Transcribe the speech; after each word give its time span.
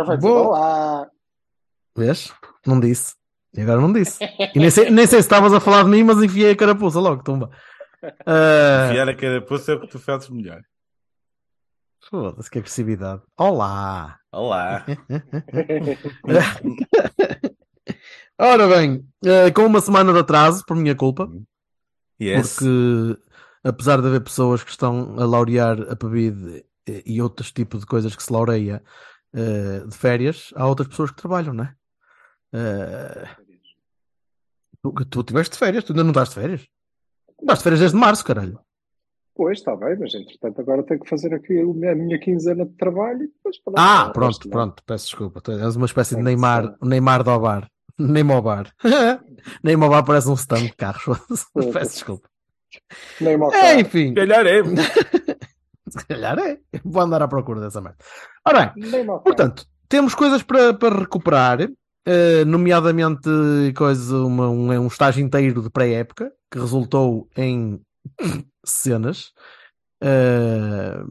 Agora 0.00 0.04
vai 0.04 0.16
dizer: 0.16 0.28
Boa. 0.28 0.48
Olá. 0.48 1.08
Vês? 1.96 2.32
Não 2.66 2.80
disse. 2.80 3.14
E 3.54 3.60
agora 3.62 3.80
não 3.80 3.92
disse. 3.92 4.18
E 4.54 4.58
nem 4.58 4.70
sei, 4.70 4.90
nem 4.90 5.06
sei 5.06 5.20
se 5.20 5.26
estavas 5.26 5.52
a 5.52 5.60
falar 5.60 5.82
de 5.84 5.90
mim, 5.90 6.02
mas 6.04 6.22
enfiei 6.22 6.52
a 6.52 6.56
carapuça 6.56 6.98
logo, 7.00 7.22
tumba. 7.22 7.50
Ah, 8.24 8.86
Enfiar 8.88 9.10
a 9.10 9.14
carapuça 9.14 9.72
é 9.72 9.74
o 9.74 9.80
que 9.82 9.86
tu 9.88 9.98
fazes 9.98 10.30
melhor. 10.30 10.62
Foda-se, 12.08 12.50
que 12.50 12.58
agressividade. 12.58 13.20
Olá! 13.36 14.16
Olá. 14.32 14.86
Ora 18.40 18.66
bem, 18.68 19.06
eh, 19.22 19.50
com 19.50 19.66
uma 19.66 19.82
semana 19.82 20.14
de 20.14 20.18
atraso, 20.20 20.64
por 20.66 20.74
minha 20.76 20.94
culpa, 20.94 21.28
Yes. 22.18 22.54
porque 22.54 23.18
apesar 23.64 24.00
de 24.00 24.06
haver 24.08 24.22
pessoas 24.22 24.64
que 24.64 24.70
estão 24.70 25.14
a 25.18 25.26
laurear 25.26 25.78
a 25.90 25.94
PBID 25.96 26.64
e 27.04 27.20
outros 27.20 27.52
tipos 27.52 27.80
de 27.80 27.86
coisas 27.86 28.16
que 28.16 28.22
se 28.22 28.32
laureia 28.32 28.82
eh, 29.34 29.84
de 29.86 29.96
férias, 29.96 30.52
há 30.56 30.66
outras 30.66 30.88
pessoas 30.88 31.10
que 31.10 31.16
trabalham, 31.16 31.52
não 31.54 31.64
é? 31.64 31.74
Eh, 32.52 33.28
tu, 34.82 34.92
tu 35.06 35.22
tiveste 35.22 35.56
férias, 35.56 35.84
tu 35.84 35.92
ainda 35.92 36.04
não 36.04 36.10
estás 36.10 36.28
de 36.30 36.34
férias? 36.34 36.66
Estás 37.40 37.58
de 37.58 37.62
férias 37.64 37.80
desde 37.80 37.96
março, 37.96 38.24
caralho. 38.24 38.58
Pois, 39.34 39.58
está 39.58 39.74
bem, 39.74 39.96
mas 39.98 40.12
entretanto 40.14 40.60
agora 40.60 40.82
tenho 40.82 41.00
que 41.00 41.08
fazer 41.08 41.32
aqui 41.32 41.58
a 41.60 41.94
minha 41.94 42.18
quinzena 42.18 42.66
de 42.66 42.72
trabalho. 42.74 43.22
e 43.22 43.26
Depois, 43.28 43.56
Ah, 43.76 44.10
pronto, 44.12 44.48
pronto, 44.50 44.82
peço 44.84 45.06
desculpa. 45.06 45.40
Tu 45.40 45.52
és 45.52 45.76
uma 45.76 45.86
espécie 45.86 46.14
de 46.14 46.20
É, 46.20 46.24
Neymar, 46.24 46.76
Neymar 46.82 47.22
do 47.24 47.38
bar. 47.40 47.70
Neymar 47.98 48.42
bar. 48.42 48.74
Neymar 49.64 49.88
bar 49.88 50.04
parece 50.04 50.28
um 50.28 50.34
stand 50.34 50.64
de 50.66 50.72
carros. 50.74 51.18
peço 51.72 51.92
desculpa. 51.92 52.28
Nem 53.20 53.36
mal 53.38 53.52
É, 53.54 53.80
enfim, 53.80 54.08
Se 54.08 54.14
calhar 54.14 54.46
é. 54.46 54.62
se 55.88 56.06
calhar 56.06 56.38
é. 56.38 56.60
Vou 56.84 57.02
andar 57.02 57.22
à 57.22 57.28
procura 57.28 57.60
dessa 57.60 57.80
merda. 57.80 57.98
Ora 58.46 58.74
bem, 58.74 59.06
portanto, 59.22 59.66
temos 59.88 60.14
coisas 60.14 60.42
para, 60.42 60.72
para 60.74 60.98
recuperar, 60.98 61.60
eh, 62.06 62.44
nomeadamente 62.44 63.28
coisa, 63.76 64.16
uma- 64.18 64.48
um, 64.48 64.70
um 64.70 64.86
estágio 64.86 65.22
inteiro 65.24 65.62
de 65.62 65.70
pré-época 65.70 66.32
que 66.50 66.58
resultou 66.58 67.28
em 67.36 67.80
cenas. 68.64 69.32
eh, 70.02 71.02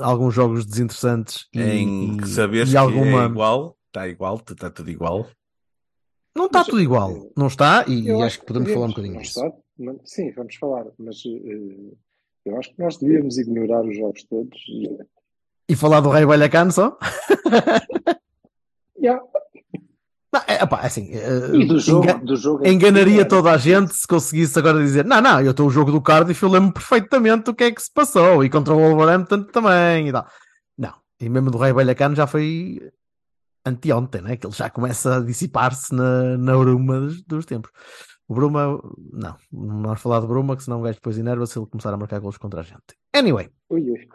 alguns 0.00 0.34
jogos 0.34 0.66
desinteressantes 0.66 1.46
e, 1.54 1.58
Em 1.62 2.16
e- 2.20 2.26
saberes 2.26 2.68
e 2.68 2.72
que 2.72 2.76
alguma... 2.76 3.22
é 3.22 3.26
igual. 3.26 3.76
Está 3.86 4.06
igual, 4.08 4.36
está 4.36 4.68
tudo 4.70 4.90
igual. 4.90 5.26
Não 6.36 6.46
está 6.46 6.58
Mas, 6.58 6.66
tudo 6.68 6.82
igual, 6.82 7.10
eh, 7.12 7.30
não 7.36 7.46
está, 7.46 7.84
e, 7.88 8.02
e 8.08 8.22
acho 8.22 8.40
que 8.40 8.46
podemos 8.46 8.70
falar 8.72 8.86
um 8.86 8.88
bocadinho 8.88 9.18
disso. 9.20 9.40
está, 9.46 9.56
Sim, 10.04 10.32
vamos 10.32 10.56
falar, 10.56 10.84
mas 10.98 11.22
eh, 11.24 11.92
eu 12.44 12.58
acho 12.58 12.74
que 12.74 12.82
nós 12.82 12.96
devíamos 12.98 13.38
ignorar 13.38 13.84
os 13.86 13.96
jogos 13.96 14.24
todos. 14.24 14.60
E- 15.68 15.76
falar 15.76 16.00
do 16.00 16.10
Rei 16.10 16.24
Vallecano 16.24 16.72
só? 16.72 16.98
Yeah. 18.96 19.20
Não, 20.32 20.40
é, 20.48 20.64
opá, 20.64 20.80
assim, 20.80 21.10
eh, 21.12 21.50
E 21.54 21.66
do 21.66 21.78
jogo, 21.78 22.24
do 22.24 22.36
jogo 22.36 22.64
si, 22.64 22.72
enganaria 22.72 23.24
toda 23.28 23.52
a 23.52 23.56
gente 23.58 23.94
se 23.94 24.06
conseguisse 24.06 24.58
agora 24.58 24.78
dizer: 24.78 25.04
Não, 25.04 25.20
não, 25.20 25.40
eu 25.42 25.50
estou 25.50 25.66
o 25.66 25.70
jogo 25.70 25.92
do 25.92 26.00
Cardiff 26.00 26.42
e 26.42 26.46
eu 26.46 26.50
lembro 26.50 26.72
perfeitamente 26.72 27.50
o 27.50 27.54
que 27.54 27.64
é 27.64 27.70
que 27.70 27.82
se 27.82 27.92
passou, 27.92 28.42
e 28.42 28.48
contra 28.48 28.72
o 28.72 28.78
Wolverhampton 28.78 29.42
também 29.44 30.08
e 30.08 30.12
tal. 30.12 30.26
Não, 30.78 30.94
e 31.20 31.28
mesmo 31.28 31.50
do 31.50 31.58
Rei 31.58 31.72
Vallecano 31.72 32.16
já 32.16 32.26
foi 32.26 32.80
anteontem, 33.64 34.22
né? 34.22 34.36
Que 34.36 34.46
ele 34.46 34.54
já 34.54 34.70
começa 34.70 35.18
a 35.18 35.20
dissipar-se 35.20 35.94
na, 35.94 36.36
na 36.38 36.56
bruma 36.56 37.00
dos, 37.00 37.22
dos 37.22 37.44
tempos. 37.44 37.70
O 38.26 38.34
Bruma, 38.34 38.80
não, 39.12 39.36
não 39.52 39.82
vamos 39.82 40.00
falar 40.00 40.20
de 40.20 40.26
Bruma, 40.26 40.56
que 40.56 40.64
senão 40.64 40.80
o 40.80 40.82
gajo 40.82 40.94
depois 40.96 41.18
enerva 41.18 41.46
se 41.46 41.58
ele 41.58 41.66
começar 41.66 41.92
a 41.92 41.96
marcar 41.96 42.20
golos 42.20 42.38
contra 42.38 42.60
a 42.60 42.64
gente. 42.64 42.96
Anyway. 43.14 43.50
Ui, 43.68 43.90
ui. 43.90 44.08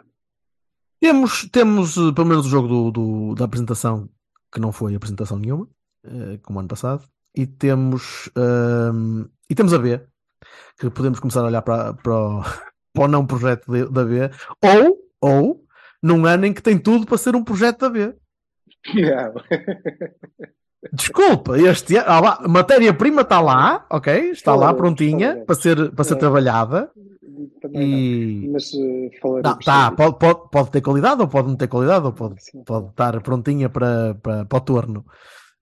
Temos, 1.00 1.48
temos 1.50 1.96
eh, 1.96 2.12
pelo 2.14 2.26
menos 2.26 2.46
o 2.46 2.48
jogo 2.50 2.68
do, 2.68 2.90
do- 2.90 3.34
da 3.34 3.44
apresentação, 3.46 4.08
que 4.52 4.60
não 4.60 4.70
foi 4.72 4.94
apresentação 4.94 5.38
nenhuma, 5.38 5.66
eh, 6.04 6.38
como 6.42 6.58
ano 6.60 6.68
passado, 6.68 7.04
e 7.34 7.46
temos, 7.46 8.28
ehm, 8.36 9.24
e 9.48 9.54
temos 9.54 9.72
a 9.72 9.78
B, 9.78 10.00
que 10.78 10.90
podemos 10.90 11.18
começar 11.20 11.40
a 11.40 11.46
olhar 11.46 11.62
para, 11.62 11.94
para, 11.94 12.12
o, 12.14 12.42
para 12.92 13.04
o 13.04 13.08
não 13.08 13.26
projeto 13.26 13.70
de- 13.70 13.88
da 13.90 14.04
B, 14.04 14.30
ou, 14.62 14.98
ou 15.20 15.64
num 16.02 16.26
ano 16.26 16.46
em 16.46 16.52
que 16.52 16.62
tem 16.62 16.78
tudo 16.78 17.06
para 17.06 17.16
ser 17.18 17.34
um 17.34 17.44
projeto 17.44 17.80
da 17.80 17.90
B. 17.90 18.14
Não. 18.94 19.34
Desculpa, 20.92 21.58
este 21.58 21.96
ano, 21.96 22.06
ah, 22.26 22.48
matéria-prima 22.48 23.20
está 23.22 23.38
lá, 23.40 23.84
ok? 23.90 24.30
Está 24.30 24.54
lá 24.54 24.72
prontinha 24.72 25.44
para 25.44 25.54
ser, 25.54 25.90
para 25.92 26.04
ser 26.04 26.14
É. 26.14 26.16
trabalhada 26.16 26.90
Também 27.60 27.82
e. 27.82 28.44
não. 28.46 28.52
Mas 28.52 28.72
eh, 28.74 29.10
falaremos 29.20 29.50
Não, 29.50 29.58
tá, 29.58 29.92
pode, 29.92 30.18
pode, 30.18 30.50
pode 30.50 30.70
ter 30.70 30.80
qualidade 30.80 31.20
ou 31.20 31.28
pode 31.28 31.48
não 31.48 31.56
ter 31.56 31.68
qualidade, 31.68 32.06
ou 32.06 32.12
pode. 32.12 32.42
Sim. 32.42 32.64
pode 32.64 32.88
estar 32.88 33.20
prontinha 33.22 33.68
para, 33.68 34.14
para, 34.14 34.44
para 34.44 34.58
o 34.58 34.60
torno. 34.60 35.04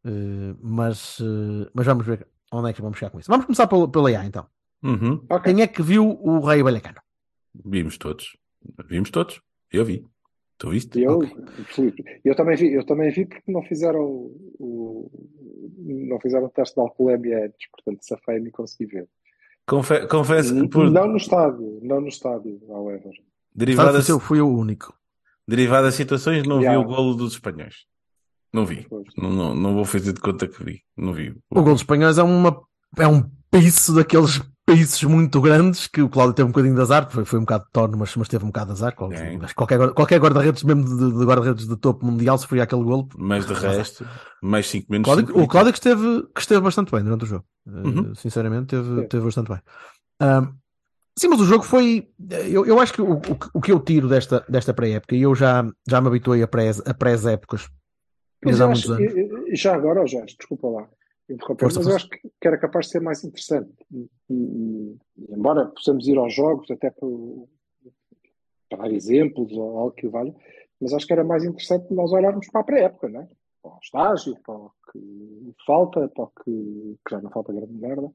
Eh, 0.04 0.54
mas, 0.62 1.18
eh, 1.20 1.70
mas 1.74 1.86
vamos 1.86 2.06
ver 2.06 2.26
onde 2.52 2.70
é 2.70 2.72
que 2.72 2.82
vamos 2.82 2.98
chegar 2.98 3.10
com 3.10 3.18
isso. 3.18 3.30
Vamos 3.30 3.46
começar 3.46 3.66
pelo, 3.66 3.88
pelo 3.88 4.08
IA 4.08 4.24
então. 4.24 4.46
Uhum. 4.82 5.24
Ok. 5.28 5.52
Quem 5.52 5.62
é 5.62 5.66
que 5.66 5.82
viu 5.82 6.08
o 6.08 6.40
Rei 6.40 6.62
Vallecano? 6.62 6.98
Vimos 7.64 7.98
todos. 7.98 8.36
Vimos 8.88 9.10
todos. 9.10 9.40
Eu 9.72 9.84
vi. 9.84 10.04
Tu 10.56 10.70
viste? 10.70 11.00
Eu, 11.00 11.18
Ok. 11.18 11.28
Filipe, 11.66 12.04
eu 12.24 12.34
também 12.34 12.56
vi, 12.56 12.72
eu 12.72 12.84
também 12.84 13.10
vi 13.10 13.26
porque 13.26 13.50
não 13.52 13.62
fizeram 13.62 14.02
o, 14.04 15.08
não 15.78 16.18
fizeram 16.20 16.46
o 16.46 16.50
teste 16.50 16.74
de 16.74 16.80
alcoolemia 16.80 17.46
antes, 17.46 17.70
portanto 17.70 18.02
safei-me 18.02 18.48
e 18.48 18.52
consegui 18.52 18.86
ver. 18.86 19.08
Confe- 19.68 20.06
confesso 20.06 20.54
que 20.54 20.68
por 20.68 20.90
Não 20.90 21.06
no 21.08 21.16
estádio, 21.18 21.78
não 21.82 22.00
no 22.00 22.08
estádio, 22.08 22.58
however. 22.68 23.12
Portanto, 23.76 24.08
eu 24.08 24.18
fui 24.20 24.40
o 24.40 24.48
único. 24.48 24.94
derivadas 25.46 25.94
situações 25.94 26.46
não 26.46 26.60
Yeah. 26.60 26.78
vi 26.78 26.84
o 26.84 26.88
golo 26.88 27.14
dos 27.14 27.32
espanhóis. 27.34 27.86
Não 28.52 28.64
vi. 28.64 28.86
Não, 29.16 29.30
não, 29.30 29.54
não 29.54 29.74
vou 29.74 29.84
fazer 29.84 30.12
de 30.14 30.20
conta 30.20 30.48
que 30.48 30.62
vi. 30.64 30.82
Não 30.96 31.12
vi. 31.12 31.34
O 31.50 31.62
gol 31.62 31.72
dos 31.74 31.82
espanhóis 31.82 32.16
é, 32.18 32.22
uma, 32.22 32.60
é 32.98 33.06
um 33.06 33.22
piso 33.50 33.94
daqueles 33.94 34.40
pisos 34.76 35.02
muito 35.04 35.40
grandes 35.40 35.86
que 35.86 36.00
o 36.02 36.08
Cláudio 36.08 36.34
teve 36.34 36.46
um 36.48 36.52
bocadinho 36.52 36.74
de 36.74 36.80
azar, 36.80 37.10
foi, 37.10 37.24
foi 37.24 37.38
um 37.38 37.42
bocado 37.42 37.64
de 37.64 37.70
torno, 37.72 37.96
mas, 37.98 38.14
mas 38.16 38.28
teve 38.28 38.44
um 38.44 38.48
bocado 38.48 38.66
de 38.66 38.72
azar. 38.72 38.94
Qualquer, 38.94 39.38
mas 39.38 39.52
qualquer, 39.52 39.90
qualquer 39.92 40.20
guarda-redes, 40.20 40.62
mesmo 40.62 40.84
de, 40.84 41.18
de 41.18 41.24
guarda-redes 41.24 41.66
de 41.66 41.76
topo 41.76 42.04
mundial, 42.06 42.36
sofria 42.38 42.62
aquele 42.62 42.82
golo. 42.84 43.08
Mas 43.16 43.46
de 43.46 43.52
resto, 43.58 44.06
mais 44.42 44.68
5 44.68 44.86
menos 44.90 45.04
Cláudio- 45.04 45.26
cinco, 45.26 45.40
o 45.40 45.48
Cláudio 45.48 45.72
que 45.72 45.78
esteve, 45.78 46.22
que 46.34 46.40
esteve 46.40 46.60
bastante 46.60 46.92
bem 46.92 47.02
durante 47.02 47.24
o 47.24 47.26
jogo. 47.26 47.44
Eh, 47.66 47.70
Uhum. 47.70 48.14
sinceramente, 48.14 48.66
teve, 48.66 49.06
teve 49.08 49.24
bastante 49.24 49.48
bem. 49.48 49.60
Sim, 51.18 51.28
mas 51.28 51.40
o 51.40 51.44
jogo 51.44 51.64
foi. 51.64 52.08
Eu, 52.48 52.64
eu 52.64 52.78
acho 52.80 52.92
que 52.92 53.02
o, 53.02 53.12
o, 53.14 53.20
que- 53.20 53.48
o 53.52 53.60
que 53.60 53.72
eu 53.72 53.80
tiro 53.80 54.08
desta, 54.08 54.44
desta 54.48 54.72
pré-época, 54.72 55.16
e 55.16 55.22
eu 55.22 55.34
já, 55.34 55.68
já 55.88 56.00
me 56.00 56.06
habituei 56.06 56.42
a 56.42 56.46
pré- 56.48 56.70
a 56.86 56.94
pré-épocas 56.94 57.68
Mas 58.44 58.56
desde 58.56 58.62
há 58.62 58.66
eu 58.66 58.70
muitos 58.70 58.90
acho, 58.90 59.02
anos. 59.02 59.14
e- 59.48 59.52
e- 59.52 59.56
já 59.56 59.74
agora, 59.74 60.06
já, 60.06 60.20
desculpa 60.24 60.68
lá, 60.68 60.88
interromper, 61.28 61.66
mas 61.66 61.86
eu 61.86 61.96
acho 61.96 62.08
que, 62.08 62.18
que 62.40 62.48
era 62.48 62.58
capaz 62.58 62.86
de 62.86 62.92
ser 62.92 63.00
mais 63.00 63.22
interessante. 63.24 63.70
E, 63.92 64.08
e- 64.30 64.96
embora 65.30 65.66
possamos 65.66 66.06
ir 66.08 66.16
aos 66.18 66.34
jogos, 66.34 66.70
até 66.70 66.90
para, 66.90 67.08
para 68.68 68.78
dar 68.78 68.92
exemplos 68.92 69.52
ou 69.52 69.78
algo 69.78 69.92
que 69.92 70.08
valha, 70.08 70.34
mas 70.80 70.92
acho 70.92 71.06
que 71.06 71.12
era 71.12 71.24
mais 71.24 71.44
interessante 71.44 71.92
nós 71.92 72.12
olharmos 72.12 72.46
para 72.48 72.60
a 72.60 72.64
pré-época, 72.64 73.08
não 73.08 73.20
é? 73.22 73.28
Para 73.62 73.72
o 73.72 73.78
estágio, 73.82 74.36
para 74.44 74.54
o 74.54 74.72
que 74.92 75.54
falta, 75.66 76.08
para 76.08 76.24
o 76.24 76.32
que, 76.44 76.96
que 77.04 77.10
já 77.10 77.20
não 77.20 77.30
falta 77.30 77.52
grande 77.52 77.72
merda, 77.72 78.10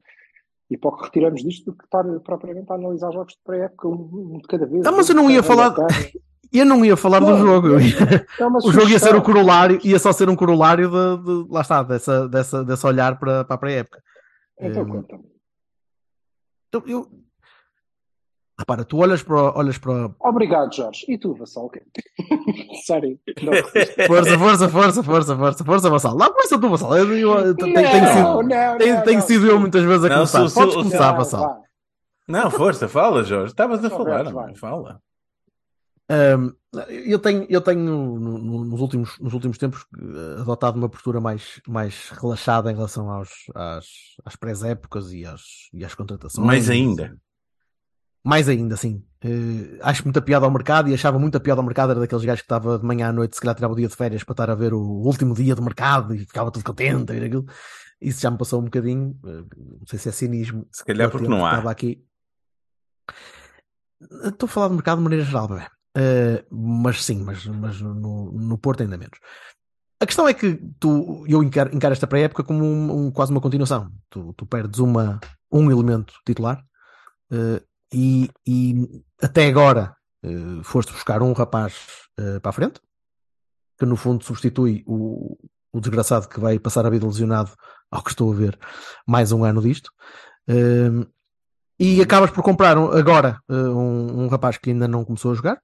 e 0.70 0.78
para 0.78 0.90
o 0.90 0.98
que 0.98 1.04
retiramos 1.04 1.44
disto 1.44 1.66
do 1.72 1.78
que 1.78 1.84
estar 1.84 2.04
propriamente 2.22 2.72
a 2.72 2.76
analisar 2.76 3.12
jogos 3.12 3.34
de 3.34 3.40
pré-época, 3.44 3.88
um, 3.88 4.34
um 4.36 4.38
de 4.38 4.48
cada 4.48 4.66
vez. 4.66 4.86
Ah, 4.86 4.92
mas 4.92 5.10
eu 5.10 5.16
não 5.16 5.30
ia 5.30 5.44
falar-. 5.44 5.76
Eu 6.54 6.66
não 6.66 6.86
ia 6.86 6.96
falar 6.96 7.20
do 7.20 7.26
Não, 7.32 7.38
jogo. 7.40 7.80
ia- 7.80 7.96
É 8.40 8.46
O 8.64 8.72
jogo 8.72 8.88
ia 8.90 9.00
ser 9.00 9.16
o 9.16 9.22
corolário, 9.24 9.80
ia 9.84 9.98
só 9.98 10.12
ser 10.14 10.30
um 10.30 10.36
corolário 10.36 10.88
de, 10.90 11.24
de- 11.24 11.48
lá 11.52 11.62
está, 11.62 11.82
dessa, 11.82 12.30
dessa, 12.30 12.64
desse 12.64 12.86
olhar 12.86 13.18
para, 13.18 13.44
para 13.44 13.56
a 13.56 13.58
pré-época. 13.58 14.02
Então 14.60 14.86
conta-me. 14.86 15.24
Então, 16.70 16.84
eu... 16.86 17.08
Repara, 18.60 18.86
tu 18.86 18.98
olhas 19.00 19.24
para, 19.24 19.36
olhas 19.58 19.80
para, 19.80 19.92
o- 20.08 20.16
Obrigado, 20.20 20.74
Jorge. 20.76 21.06
E 21.10 21.18
tu, 21.18 21.34
Vassal? 21.34 21.72
Sorry. 22.86 23.20
Não, 23.42 23.52
Força, 24.06 24.38
força, 24.38 24.70
força, 24.70 25.04
força, 25.04 25.36
força, 25.36 25.64
força, 25.66 25.90
Vassal. 25.90 26.16
Lá 26.16 26.30
começa 26.30 26.60
tu, 26.60 26.70
Vassal. 26.70 26.96
Eu, 26.98 27.18
eu- 27.18 27.40
eu- 27.48 27.56
tenho, 27.56 27.74
tenho 27.74 28.08
sido, 28.14 28.24
não, 28.24 28.48
tenho, 28.78 28.96
não, 28.96 29.04
tenho 29.04 29.20
não. 29.20 29.26
sido 29.26 29.48
eu 29.48 29.60
muitas 29.60 29.84
vezes 29.84 30.06
a 30.06 30.10
Não, 30.10 30.16
começar. 30.18 30.40
sou- 30.40 30.50
sou- 30.50 30.62
Podes 30.64 30.76
começar, 30.78 31.12
Não, 31.12 31.18
Vassal. 31.18 31.64
Não, 32.28 32.52
força, 32.52 32.88
fala, 32.88 33.24
Jorge. 33.24 33.48
Estavas 33.52 33.84
a 33.84 33.90
falar, 33.90 34.24
vai. 34.32 34.48
não, 34.48 34.56
fala. 34.56 35.02
Um, 36.12 36.52
eu 36.90 37.18
tenho, 37.20 37.46
eu 37.50 37.62
tenho 37.62 37.80
no- 37.80 38.38
no- 38.38 38.66
nos, 38.66 38.82
últimos, 38.82 39.18
nos 39.20 39.34
últimos 39.34 39.58
tempos 39.58 39.86
eh, 39.98 40.42
adotado 40.42 40.78
uma 40.78 40.90
postura 40.90 41.22
mais, 41.22 41.62
mais 41.68 42.10
relaxada 42.10 42.72
em 42.72 42.76
relação 42.76 43.10
aos, 43.10 43.30
às, 43.56 43.86
às 44.26 44.36
pré-épocas 44.36 45.14
e 45.14 45.26
às, 45.26 45.42
e 45.74 45.84
às 45.86 45.96
contratações. 45.96 46.46
Mais 46.46 46.70
ainda. 46.70 47.16
Mais 48.26 48.48
ainda, 48.50 48.76
sim. 48.78 49.04
Eh, 49.24 49.80
acho 49.82 50.04
muita 50.04 50.22
piada 50.22 50.46
ao 50.46 50.52
mercado 50.52 50.90
e 50.90 50.94
achava 50.94 51.18
muita 51.20 51.40
piada 51.40 51.62
ao 51.62 51.66
mercado. 51.66 51.92
Era 51.92 52.00
daqueles 52.02 52.26
gajos 52.26 52.42
que 52.42 52.46
estava 52.46 52.78
de 52.80 52.86
manhã 52.86 53.10
à 53.10 53.14
noite, 53.14 53.36
se 53.36 53.42
calhar 53.42 53.56
tirava 53.56 53.74
o 53.74 53.78
dia 53.78 53.88
de 53.88 53.96
férias 53.96 54.24
para 54.24 54.34
estar 54.34 54.50
a 54.50 54.56
ver 54.56 54.74
o 54.74 54.80
último 54.82 55.34
dia 55.34 55.56
do 55.56 55.62
mercado 55.64 56.14
e 56.14 56.20
ficava 56.20 56.52
tudo 56.52 56.66
contente 56.66 57.12
aquilo. 57.12 57.46
Isso 58.02 58.20
já 58.22 58.30
me 58.32 58.38
passou 58.38 58.60
um 58.60 58.66
bocadinho. 58.66 59.18
eh, 59.26 59.44
Não 59.58 59.88
sei 59.88 60.00
se 60.00 60.10
é 60.10 60.12
cinismo. 60.12 60.68
Se 60.72 60.84
calhar 60.84 61.08
do 61.08 61.12
porque 61.12 61.28
não 61.28 61.46
há. 61.46 61.50
Estava 61.52 61.72
aqui. 61.72 62.04
Estou 64.26 64.48
a 64.48 64.50
falar 64.50 64.68
de 64.70 64.74
mercado 64.76 64.98
de 64.98 65.04
maneira 65.04 65.24
geral, 65.26 65.48
bebê. 65.48 65.68
Eh, 65.96 66.44
mas 66.52 67.04
sim, 67.04 67.22
mas, 67.24 67.46
mas 67.46 67.80
no, 67.82 68.32
no 68.32 68.58
Porto 68.58 68.82
ainda 68.82 68.98
menos. 68.98 69.20
A 70.00 70.06
questão 70.06 70.28
é 70.28 70.34
que 70.34 70.60
tu, 70.80 71.24
eu 71.28 71.44
encaro, 71.44 71.74
encaro 71.76 71.94
esta 71.94 72.08
pré-época 72.08 72.44
como 72.44 72.64
um, 72.66 73.06
um- 73.08 73.12
quase 73.12 73.32
uma 73.32 73.40
continuação. 73.42 73.92
Tu, 74.10 74.34
tu 74.34 74.46
perdes 74.46 74.80
uma, 74.80 75.20
um 75.52 75.72
elemento 75.72 76.14
titular 76.26 76.62
eh, 77.32 77.62
e, 77.94 78.30
e 78.46 79.04
até 79.22 79.48
agora 79.48 79.96
eh, 80.24 80.62
foste 80.64 80.92
buscar 80.92 81.22
um 81.22 81.32
rapaz 81.32 81.76
eh, 82.20 82.40
para 82.40 82.50
a 82.50 82.54
frente 82.54 82.82
que 83.80 83.86
no 83.86 83.96
fundo 83.96 84.24
substitui 84.24 84.84
o, 84.86 85.38
o 85.72 85.80
desgraçado 85.80 86.28
que 86.28 86.40
vai 86.40 86.60
passar 86.60 86.86
a 86.86 86.90
vida 86.90 87.06
lesionado, 87.08 87.52
ao 87.90 88.04
que 88.04 88.10
estou 88.12 88.32
a 88.32 88.36
ver, 88.36 88.58
mais 89.08 89.32
um 89.32 89.44
ano 89.44 89.62
disto. 89.62 89.90
E 91.80 92.02
acabas 92.02 92.30
por 92.32 92.44
comprar 92.44 92.78
um- 92.78 92.92
agora 92.92 93.40
um, 93.50 94.24
um 94.24 94.28
rapaz 94.28 94.58
que 94.58 94.70
ainda 94.70 94.88
não 94.88 95.04
começou 95.04 95.32
a 95.32 95.36
jogar 95.36 95.60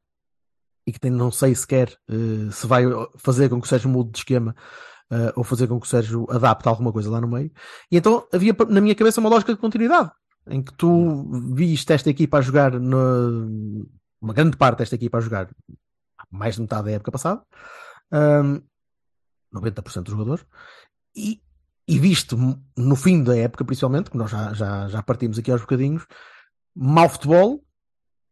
e 0.86 0.92
que 0.92 1.00
tem, 1.00 1.12
não 1.12 1.32
sei 1.32 1.54
sequer 1.56 1.96
eh, 2.10 2.52
se 2.52 2.66
vai 2.68 2.84
fazer 3.18 3.50
com 3.50 3.60
que 3.60 3.68
o 3.68 3.70
Sérgio 3.70 3.90
mude 3.90 4.12
de 4.12 4.20
esquema 4.20 4.56
eh, 5.12 5.34
ou 5.36 5.44
fazer 5.44 5.68
com 5.68 5.80
que 5.80 5.86
o 5.86 5.90
Sérgio 5.90 6.26
adapte 6.30 6.68
alguma 6.68 6.92
coisa 6.92 7.10
lá 7.10 7.20
no 7.22 7.28
meio. 7.28 7.52
E 7.92 7.98
então 7.98 8.26
havia 8.34 8.56
na 8.70 8.82
minha 8.82 8.96
cabeça 8.96 9.20
uma 9.20 9.30
lógica 9.30 9.54
de 9.54 9.60
continuidade 9.60 10.12
em 10.50 10.62
que 10.64 10.74
tu 10.74 11.30
viste 11.54 11.92
esta 11.94 12.10
equipa 12.10 12.38
a 12.40 12.42
jogar 12.42 12.80
na- 12.80 13.48
uma 14.22 14.34
grande 14.34 14.58
parte 14.58 14.80
desta 14.80 14.96
equipa 14.96 15.18
a 15.18 15.22
jogar 15.22 15.50
mais 16.32 16.56
de 16.56 16.62
metade 16.62 16.86
da 16.86 16.92
época 16.92 17.12
passada, 17.12 17.42
ahm, 18.12 18.60
90% 19.54 20.04
dos 20.06 20.14
jogadores, 20.14 20.46
e, 21.16 21.42
e 21.88 21.98
viste 22.00 22.36
no 22.78 22.96
fim 22.96 23.24
da 23.24 23.36
época, 23.38 23.64
principalmente, 23.66 24.12
que 24.12 24.18
nós 24.18 24.30
já, 24.30 24.54
já, 24.54 24.88
já 24.88 25.02
partimos 25.04 25.40
aqui 25.40 25.52
aos 25.52 25.62
bocadinhos, 25.62 26.06
mau 26.76 27.10
futebol 27.10 27.64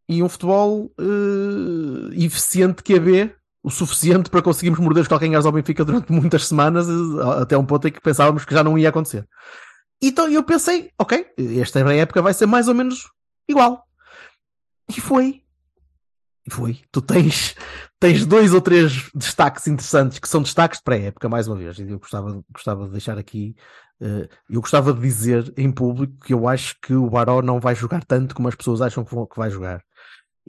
e 0.10 0.24
um 0.24 0.30
futebol 0.30 0.92
eh, 1.00 2.16
eficiente 2.26 2.82
que 2.84 2.94
AB 2.96 3.34
o 3.64 3.70
suficiente 3.70 4.30
para 4.30 4.42
conseguirmos 4.42 4.80
morder 4.80 5.02
os 5.02 5.08
calcanhares 5.08 5.46
ao 5.46 5.52
Benfica 5.52 5.84
durante 5.84 6.12
muitas 6.12 6.48
semanas, 6.48 6.88
eh, 6.88 7.42
até 7.42 7.58
um 7.58 7.66
ponto 7.66 7.88
em 7.88 7.92
que 7.92 8.02
pensávamos 8.02 8.46
que 8.46 8.54
já 8.54 8.64
não 8.64 8.78
ia 8.78 8.90
acontecer. 8.90 9.28
Então 10.02 10.30
eu 10.30 10.44
pensei, 10.44 10.92
ok, 11.00 11.26
esta 11.60 11.80
época 11.94 12.22
vai 12.22 12.34
ser 12.34 12.46
mais 12.46 12.68
ou 12.68 12.76
menos 12.76 13.10
igual. 13.50 13.84
E 14.96 15.02
foi. 15.02 15.42
E 16.48 16.52
foi. 16.52 16.80
Tu 16.92 17.02
tens, 17.02 17.56
tens 18.00 18.26
dois 18.26 18.54
ou 18.54 18.62
três 18.62 19.10
destaques 19.14 19.68
interessantes 19.68 20.20
que 20.20 20.30
são 20.30 20.42
destaques 20.42 20.80
de 20.80 20.84
pré-época, 20.84 21.28
mais 21.28 21.48
uma 21.48 21.58
vez. 21.58 21.78
Eu 21.80 22.00
gostava, 22.00 22.42
gostava 22.54 22.86
de 22.86 22.92
deixar 22.92 23.18
aqui. 23.18 23.56
eh, 24.00 24.30
eu 24.50 24.62
gostava 24.62 24.94
de 24.94 25.02
dizer 25.02 25.52
em 25.58 25.72
público 25.72 26.14
que 26.26 26.34
eu 26.34 26.48
acho 26.48 26.76
que 26.82 26.94
o 26.94 27.10
Baró 27.10 27.42
não 27.42 27.60
vai 27.60 27.76
jogar 27.76 28.04
tanto 28.06 28.34
como 28.36 28.48
as 28.48 28.56
pessoas 28.56 28.82
acham 28.82 29.04
que, 29.04 29.14
vão- 29.14 29.26
que 29.26 29.38
vai 29.38 29.50
jogar. 29.50 29.84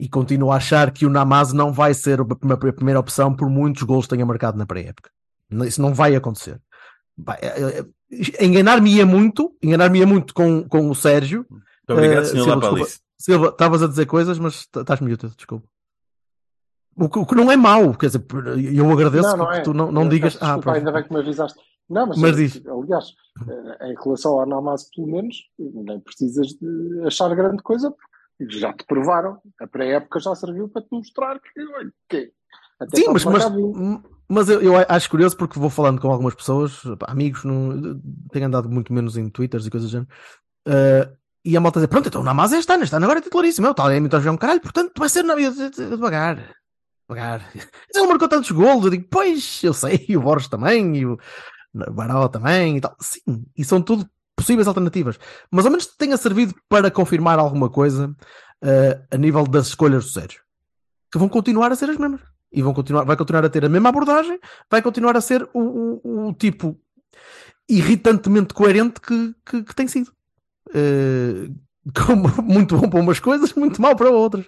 E 0.01 0.07
continuo 0.07 0.49
a 0.51 0.55
achar 0.55 0.91
que 0.91 1.05
o 1.05 1.09
Namaz 1.09 1.51
não 1.51 1.73
vai 1.73 1.93
ser 1.93 2.21
a 2.21 2.71
primeira 2.73 2.99
opção 2.99 3.35
por 3.35 3.49
muitos 3.49 3.83
gols 3.83 4.05
que 4.05 4.15
tenha 4.15 4.25
marcado 4.25 4.57
na 4.57 4.65
pré-época. 4.65 5.11
Isso 5.67 5.81
não 5.81 5.93
vai 5.93 6.15
acontecer. 6.15 6.59
Vai- 7.17 7.37
eh, 7.41 7.79
eh, 8.11 8.45
Enganar-me-ia 8.45 9.05
muito, 9.05 9.53
enganar-me-ia 9.61 10.07
muito 10.07 10.33
com, 10.33 10.63
com 10.67 10.89
o 10.89 10.95
Sérgio. 10.95 11.45
Muito 11.49 11.63
obrigado, 11.89 12.21
Eh, 12.23 12.25
senhor 12.25 12.43
Silva, 12.45 12.55
Lapalice. 12.55 12.85
desculpa. 12.91 13.09
Silva, 13.19 13.47
estavas 13.49 13.83
a 13.83 13.87
dizer 13.87 14.05
coisas, 14.05 14.39
mas 14.39 14.53
estás 14.75 15.01
muted, 15.01 15.35
desculpa. 15.35 15.67
O 16.95 17.09
que, 17.09 17.19
o 17.19 17.25
que 17.25 17.35
não 17.35 17.51
é 17.51 17.55
mau, 17.57 17.93
quer 17.93 18.07
dizer, 18.07 18.25
eu 18.73 18.89
agradeço 18.91 19.29
Não, 19.29 19.37
não 19.37 19.47
que, 19.49 19.55
é. 19.57 19.61
tu 19.61 19.73
não, 19.73 19.91
não 19.91 20.03
Eu 20.03 20.09
digas. 20.09 20.35
Ah, 20.35 20.39
desculpa, 20.55 20.61
pronto. 20.61 20.77
ainda 20.77 20.91
bem 20.91 21.03
que 21.03 21.13
me 21.13 21.19
avisaste. 21.19 21.59
Não, 21.89 22.07
mas, 22.07 22.17
Mas 22.19 22.35
diz. 22.35 22.61
aliás, 22.65 23.05
eh, 23.47 23.91
em 23.91 23.95
relação 24.01 24.39
ao 24.39 24.45
Namaz, 24.45 24.83
pelo 24.95 25.07
menos, 25.07 25.35
nem 25.57 25.99
precisas 25.99 26.47
de 26.47 27.03
achar 27.05 27.33
grande 27.35 27.61
coisa, 27.63 27.89
porque 27.91 28.08
já 28.47 28.73
te 28.73 28.85
provaram. 28.85 29.39
A 29.59 29.67
pré-época 29.67 30.19
já 30.19 30.33
serviu 30.35 30.69
para 30.69 30.81
te 30.81 30.87
mostrar 30.91 31.39
que, 31.39 31.61
olha, 31.75 31.91
que 32.07 32.31
até 32.79 32.97
Sim, 32.97 33.07
mas, 33.07 33.25
mas, 33.25 33.43
marcar 33.43 33.55
vinho. 33.55 34.03
mas 34.27 34.49
eu, 34.49 34.61
eu 34.61 34.73
acho 34.87 35.09
curioso 35.09 35.35
porque 35.35 35.59
vou 35.59 35.69
falando 35.69 35.99
com 35.99 36.09
algumas 36.09 36.33
pessoas, 36.33 36.81
amigos, 37.07 37.43
não, 37.43 37.99
tenho 38.31 38.45
andado 38.45 38.69
muito 38.69 38.93
menos 38.93 39.17
em 39.17 39.29
Twitters 39.29 39.65
e 39.65 39.69
coisas 39.69 39.89
do 39.89 39.91
género. 39.91 40.09
eh, 40.67 41.09
e 41.43 41.55
a 41.55 41.59
malta 41.59 41.79
dizer: 41.79 41.87
Pronto, 41.87 42.07
então 42.07 42.21
o 42.21 42.23
Namaz 42.23 42.53
é 42.53 42.59
este 42.59 42.71
ano, 42.71 42.83
este 42.83 42.95
ano 42.95 43.05
agora 43.05 43.19
é 43.19 43.21
titularíssimo. 43.21 43.67
Eu, 43.67 43.73
tal, 43.73 43.89
é 43.89 43.99
muito 43.99 44.15
a 44.15 44.19
jogar 44.19 44.31
um 44.31 44.37
caralho, 44.37 44.61
portanto 44.61 44.91
vai 44.97 45.09
ser 45.09 45.23
na 45.23 45.35
vida 45.35 45.69
devagar. 45.69 46.55
Devagar. 47.07 47.49
Mas 47.55 47.65
ele 47.95 48.07
marcou 48.07 48.27
tantos 48.27 48.51
golos. 48.51 48.85
Eu 48.85 48.91
digo: 48.91 49.07
Pois, 49.09 49.61
eu 49.63 49.73
sei, 49.73 50.05
e 50.07 50.17
o 50.17 50.21
Borges 50.21 50.49
também, 50.49 50.97
e 50.97 51.05
o 51.05 51.17
Baró 51.73 52.27
também, 52.27 52.77
e 52.77 52.81
tal. 52.81 52.95
Sim, 52.99 53.45
e 53.57 53.63
são 53.63 53.81
tudo 53.81 54.09
possíveis 54.39 54.67
alternativas. 54.67 55.19
Mas 55.51 55.65
ao 55.65 55.71
menos 55.71 55.85
tenha 55.85 56.17
servido 56.17 56.55
para 56.69 56.89
confirmar 56.89 57.37
alguma 57.39 57.69
coisa 57.69 58.15
eh, 58.63 58.99
a 59.11 59.17
nível 59.17 59.45
das 59.45 59.67
escolhas 59.67 60.05
do 60.05 60.11
Sérgio. 60.11 60.41
Que 61.11 61.17
vão 61.17 61.27
continuar 61.29 61.71
a 61.71 61.75
ser 61.75 61.89
as 61.89 61.97
mesmas. 61.97 62.21
E 62.51 62.61
vão 62.61 62.73
continuar, 62.73 63.03
vai 63.03 63.15
continuar 63.17 63.45
a 63.45 63.49
ter 63.49 63.63
a 63.65 63.69
mesma 63.69 63.89
abordagem, 63.89 64.39
vai 64.71 64.81
continuar 64.81 65.15
a 65.17 65.21
ser 65.21 65.47
o, 65.53 65.59
o- 66.03 66.27
o 66.29 66.33
tipo 66.33 66.79
irritantemente 67.69 68.53
coerente 68.53 68.99
que, 68.99 69.35
que, 69.45 69.63
que 69.63 69.75
tem 69.75 69.87
sido. 69.87 70.11
Como 72.05 72.27
muito 72.43 72.77
bom 72.77 72.89
para 72.89 72.99
umas 72.99 73.19
coisas, 73.19 73.53
muito 73.53 73.81
mal 73.81 73.95
para 73.95 74.09
outras. 74.09 74.45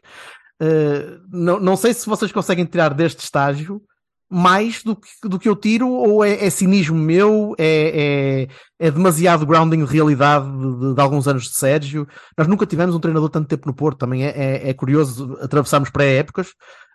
Eh, 0.59 1.17
não, 1.29 1.59
não 1.59 1.75
sei 1.75 1.93
se 1.93 2.07
vocês 2.07 2.31
conseguem 2.31 2.65
tirar 2.65 2.93
deste 2.93 3.19
estágio 3.23 3.81
mais 4.31 4.81
do 4.81 4.95
que, 4.95 5.09
do 5.27 5.37
que 5.37 5.49
eu 5.49 5.55
tiro, 5.57 5.89
ou 5.89 6.23
é, 6.23 6.45
é 6.45 6.49
cinismo 6.49 6.97
meu, 6.97 7.53
é, 7.57 8.47
é, 8.79 8.87
é 8.87 8.89
demasiado 8.91 9.45
grounding 9.45 9.83
de 9.83 9.91
realidade 9.91 10.49
de, 10.49 10.79
de- 10.79 10.93
de 10.95 11.01
alguns 11.01 11.27
anos 11.27 11.43
de 11.49 11.55
Sérgio. 11.55 12.07
Nós 12.37 12.47
nunca 12.47 12.65
tivemos 12.65 12.95
um 12.95 12.99
treinador 12.99 13.29
tanto 13.29 13.47
tempo 13.49 13.67
no 13.67 13.73
Porto, 13.73 13.97
também 13.99 14.23
é, 14.25 14.29
é, 14.29 14.69
é 14.69 14.73
curioso 14.73 15.37
atravessarmos 15.41 15.89
pré-épocas 15.89 16.53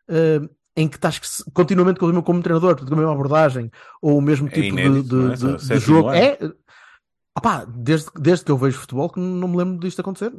eh, 0.08 0.40
em 0.78 0.88
que 0.88 0.96
estás 0.96 1.20
continuamente 1.52 1.98
com 2.00 2.06
o 2.06 2.08
mesmo 2.08 2.22
como 2.22 2.42
treinador, 2.42 2.76
com 2.76 2.94
a 2.94 2.96
mesma 2.96 3.12
abordagem, 3.12 3.70
ou 4.00 4.16
o 4.18 4.22
mesmo 4.22 4.48
É 4.48 4.50
tipo 4.50 4.74
de- 4.76 4.82
inédito, 4.82 5.36
de, 5.36 5.72
é? 5.72 5.74
de- 5.74 5.78
jogo. 5.78 6.10
É, 6.12 6.38
opá, 7.36 7.64
desde, 7.66 8.08
desde 8.18 8.44
que 8.46 8.50
eu 8.50 8.56
vejo 8.56 8.78
futebol 8.78 9.10
que 9.10 9.20
não 9.20 9.46
me 9.48 9.56
lembro 9.58 9.78
disto 9.78 10.00
acontecer. 10.00 10.32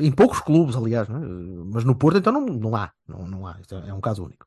Em 0.00 0.10
poucos 0.12 0.40
clubes, 0.40 0.76
aliás, 0.76 1.08
não 1.08 1.22
é? 1.22 1.26
mas 1.72 1.84
no 1.84 1.94
Porto 1.94 2.18
então 2.18 2.32
não, 2.32 2.44
não 2.46 2.76
há, 2.76 2.90
não, 3.08 3.26
não 3.26 3.46
há, 3.46 3.56
Isto 3.60 3.74
é 3.74 3.92
um 3.94 4.00
caso 4.00 4.24
único. 4.24 4.44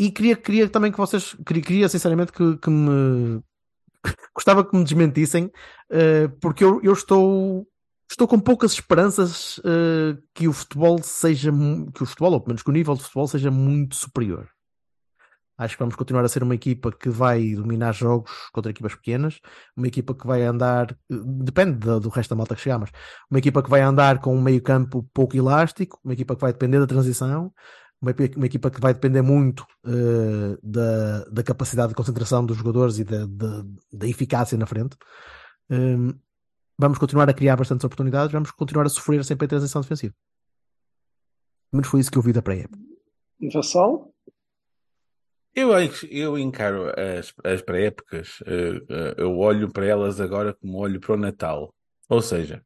E 0.00 0.10
queria, 0.10 0.34
queria 0.34 0.66
também 0.66 0.90
que 0.90 0.96
vocês, 0.96 1.36
queria, 1.44 1.62
queria 1.62 1.88
sinceramente 1.90 2.32
que, 2.32 2.56
que 2.56 2.70
me 2.70 3.42
gostava 4.34 4.64
que 4.64 4.74
me 4.74 4.82
desmentissem, 4.82 5.52
eh, 5.90 6.26
porque 6.40 6.64
eu, 6.64 6.80
eu 6.82 6.94
estou, 6.94 7.68
estou 8.10 8.26
com 8.26 8.40
poucas 8.40 8.72
esperanças 8.72 9.60
eh, 9.62 10.16
que 10.32 10.48
o 10.48 10.54
futebol 10.54 11.02
seja, 11.02 11.52
que 11.94 12.02
o 12.02 12.06
futebol, 12.06 12.32
ou 12.32 12.40
pelo 12.40 12.48
menos 12.48 12.62
que 12.62 12.70
o 12.70 12.72
nível 12.72 12.94
de 12.94 13.02
futebol 13.02 13.28
seja 13.28 13.50
muito 13.50 13.94
superior. 13.94 14.48
Acho 15.58 15.76
que 15.76 15.82
vamos 15.82 15.96
continuar 15.96 16.24
a 16.24 16.28
ser 16.28 16.42
uma 16.42 16.54
equipa 16.54 16.90
que 16.90 17.10
vai 17.10 17.54
dominar 17.54 17.92
jogos 17.92 18.30
contra 18.54 18.70
equipas 18.70 18.94
pequenas, 18.94 19.38
uma 19.76 19.86
equipa 19.86 20.14
que 20.14 20.26
vai 20.26 20.42
andar, 20.44 20.92
eh, 20.92 21.14
depende 21.44 21.72
do, 21.76 22.00
do 22.00 22.08
resto 22.08 22.30
da 22.30 22.36
malta 22.36 22.54
que 22.54 22.62
chegar, 22.62 22.78
mas 22.78 22.90
uma 23.30 23.38
equipa 23.38 23.62
que 23.62 23.68
vai 23.68 23.82
andar 23.82 24.18
com 24.20 24.34
um 24.34 24.40
meio 24.40 24.62
campo 24.62 25.06
pouco 25.12 25.36
elástico, 25.36 26.00
uma 26.02 26.14
equipa 26.14 26.34
que 26.34 26.40
vai 26.40 26.54
depender 26.54 26.78
da 26.78 26.86
transição, 26.86 27.52
uma, 28.00 28.14
uma 28.36 28.46
equipa 28.46 28.70
que 28.70 28.80
vai 28.80 28.94
depender 28.94 29.22
muito 29.22 29.66
eh, 29.84 30.58
da, 30.62 31.24
da 31.24 31.42
capacidade 31.42 31.90
de 31.90 31.94
concentração 31.94 32.44
dos 32.44 32.56
jogadores 32.56 32.98
e 32.98 33.04
da, 33.04 33.26
da, 33.26 33.64
da 33.92 34.06
eficácia 34.08 34.56
na 34.56 34.66
frente. 34.66 34.96
Hum, 35.68 36.18
vamos 36.78 36.98
continuar 36.98 37.28
a 37.28 37.34
criar 37.34 37.56
bastantes 37.56 37.84
oportunidades, 37.84 38.32
vamos 38.32 38.50
continuar 38.52 38.86
a 38.86 38.88
sofrer 38.88 39.24
sempre 39.24 39.44
a 39.44 39.48
transição 39.48 39.82
defensiva. 39.82 40.14
Pelo 41.70 41.78
menos 41.80 41.88
foi 41.88 42.00
isso 42.00 42.10
que 42.10 42.18
eu 42.18 42.22
vi 42.22 42.32
da 42.32 42.42
pré-época. 42.42 42.78
Vassal? 43.52 44.12
Eu, 45.54 45.72
acho- 45.74 46.06
eu 46.06 46.38
encaro 46.38 46.88
as, 46.98 47.34
as 47.44 47.60
pré-épocas, 47.60 48.38
eh, 48.46 48.80
eh, 48.88 49.14
eu 49.18 49.36
olho 49.36 49.70
para 49.70 49.84
elas 49.84 50.20
agora 50.20 50.54
como 50.54 50.78
olho 50.78 51.00
para 51.00 51.14
o 51.14 51.18
Natal. 51.18 51.74
Ou 52.08 52.22
seja, 52.22 52.64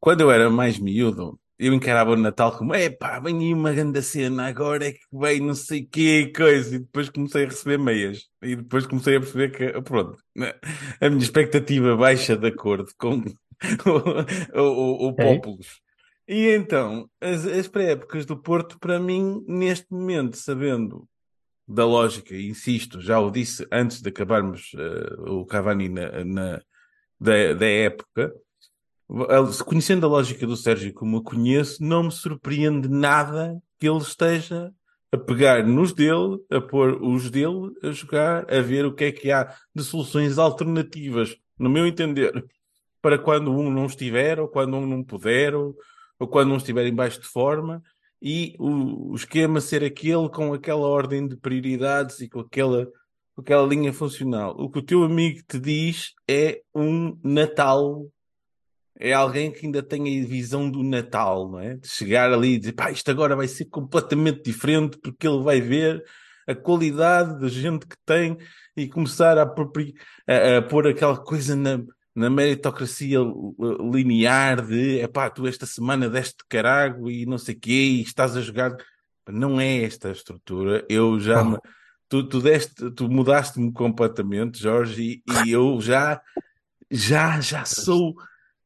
quando 0.00 0.20
eu 0.22 0.30
era 0.30 0.50
mais 0.50 0.78
miúdo, 0.78 1.38
eu 1.58 1.72
encarava 1.72 2.10
o 2.12 2.16
Natal 2.16 2.56
como, 2.56 2.74
epá, 2.74 3.20
vem 3.20 3.38
aí 3.38 3.54
uma 3.54 3.72
grande 3.72 4.02
cena, 4.02 4.46
agora 4.48 4.88
é 4.88 4.92
que 4.92 5.00
vem 5.12 5.40
não 5.40 5.54
sei 5.54 5.84
que 5.84 6.32
coisa. 6.32 6.76
E 6.76 6.78
depois 6.80 7.08
comecei 7.08 7.44
a 7.44 7.48
receber 7.48 7.78
meias. 7.78 8.28
E 8.42 8.56
depois 8.56 8.86
comecei 8.86 9.16
a 9.16 9.20
perceber 9.20 9.50
que, 9.50 9.82
pronto, 9.82 10.18
né, 10.34 10.52
a 11.00 11.08
minha 11.08 11.22
expectativa 11.22 11.96
baixa 11.96 12.36
de 12.36 12.48
acordo 12.48 12.90
com 12.98 13.22
o, 14.54 14.60
o, 14.60 15.08
o. 15.08 15.14
Populus. 15.14 15.80
E 16.26 16.48
então, 16.54 17.08
as, 17.20 17.44
as 17.46 17.68
pré-épocas 17.68 18.24
do 18.24 18.36
Porto, 18.36 18.78
para 18.78 18.98
mim, 18.98 19.44
neste 19.46 19.86
momento, 19.90 20.36
sabendo 20.36 21.06
da 21.66 21.84
lógica, 21.86 22.34
insisto, 22.36 23.00
já 23.00 23.18
o 23.18 23.30
disse 23.30 23.66
antes 23.70 24.00
de 24.02 24.08
acabarmos 24.08 24.72
eh, 24.76 25.14
o 25.30 25.46
Cavani 25.46 25.88
na, 25.88 26.24
na- 26.24 26.62
da, 27.18 27.54
da 27.54 27.66
época, 27.66 28.34
conhecendo 29.64 30.06
a 30.06 30.08
lógica 30.08 30.46
do 30.46 30.56
Sérgio 30.56 30.92
como 30.92 31.18
eu 31.18 31.22
conheço, 31.22 31.82
não 31.82 32.04
me 32.04 32.12
surpreende 32.12 32.88
nada 32.88 33.60
que 33.78 33.88
ele 33.88 33.98
esteja 33.98 34.72
a 35.12 35.18
pegar 35.18 35.64
nos 35.64 35.92
dele, 35.92 36.38
a 36.50 36.60
pôr 36.60 37.00
os 37.02 37.30
dele 37.30 37.70
a 37.82 37.90
jogar, 37.92 38.52
a 38.52 38.60
ver 38.60 38.84
o 38.84 38.94
que 38.94 39.04
é 39.04 39.12
que 39.12 39.30
há 39.30 39.54
de 39.74 39.84
soluções 39.84 40.38
alternativas, 40.38 41.36
no 41.58 41.70
meu 41.70 41.86
entender, 41.86 42.32
para 43.00 43.18
quando 43.18 43.52
um 43.52 43.70
não 43.70 43.86
estiver, 43.86 44.40
ou 44.40 44.48
quando 44.48 44.76
um 44.76 44.86
não 44.86 45.04
puder, 45.04 45.54
ou, 45.54 45.76
ou 46.18 46.26
quando 46.26 46.52
um 46.52 46.56
estiver 46.56 46.86
em 46.86 46.94
baixo 46.94 47.20
de 47.20 47.28
forma, 47.28 47.82
e 48.20 48.56
o, 48.58 49.12
o 49.12 49.14
esquema 49.14 49.60
ser 49.60 49.84
aquele 49.84 50.28
com 50.30 50.52
aquela 50.52 50.86
ordem 50.86 51.28
de 51.28 51.36
prioridades 51.36 52.20
e 52.20 52.28
com 52.28 52.40
aquela, 52.40 52.86
com 53.34 53.42
aquela 53.42 53.66
linha 53.66 53.92
funcional. 53.92 54.56
O 54.58 54.70
que 54.70 54.78
o 54.78 54.82
teu 54.82 55.04
amigo 55.04 55.40
te 55.46 55.60
diz 55.60 56.14
é 56.26 56.62
um 56.74 57.16
Natal 57.22 58.06
é 58.98 59.12
alguém 59.12 59.50
que 59.50 59.66
ainda 59.66 59.82
tem 59.82 60.22
a 60.22 60.26
visão 60.26 60.70
do 60.70 60.82
Natal, 60.82 61.48
não 61.50 61.60
é? 61.60 61.74
De 61.76 61.88
chegar 61.88 62.32
ali 62.32 62.54
e 62.54 62.58
dizer, 62.58 62.72
pá, 62.72 62.90
isto 62.90 63.10
agora 63.10 63.34
vai 63.36 63.48
ser 63.48 63.64
completamente 63.66 64.42
diferente 64.42 64.98
porque 64.98 65.26
ele 65.26 65.42
vai 65.42 65.60
ver 65.60 66.02
a 66.46 66.54
qualidade 66.54 67.40
da 67.40 67.48
gente 67.48 67.86
que 67.86 67.96
tem 68.04 68.36
e 68.76 68.86
começar 68.88 69.38
a, 69.38 69.42
a, 69.42 70.58
a 70.58 70.62
pôr 70.62 70.86
aquela 70.86 71.16
coisa 71.16 71.56
na, 71.56 71.80
na 72.14 72.28
meritocracia 72.30 73.18
linear 73.92 74.64
de, 74.64 75.00
é 75.00 75.08
pá, 75.08 75.28
tu 75.30 75.46
esta 75.46 75.66
semana 75.66 76.08
deste 76.08 76.44
carago 76.48 77.10
e 77.10 77.26
não 77.26 77.38
sei 77.38 77.54
o 77.54 77.60
quê 77.60 77.70
e 77.72 78.02
estás 78.02 78.36
a 78.36 78.40
jogar. 78.40 78.76
Não 79.28 79.58
é 79.60 79.82
esta 79.84 80.08
a 80.08 80.12
estrutura. 80.12 80.84
Eu 80.88 81.18
já 81.18 81.42
Oh. 81.42 81.44
me- 81.50 81.58
Tu, 82.06 82.22
tu, 82.28 82.40
deste, 82.40 82.90
tu 82.92 83.08
mudaste-me 83.08 83.72
completamente, 83.72 84.60
Jorge, 84.60 85.02
e, 85.26 85.46
e 85.46 85.50
eu 85.50 85.80
já, 85.80 86.20
já, 86.90 87.40
já 87.40 87.64
sou, 87.64 88.14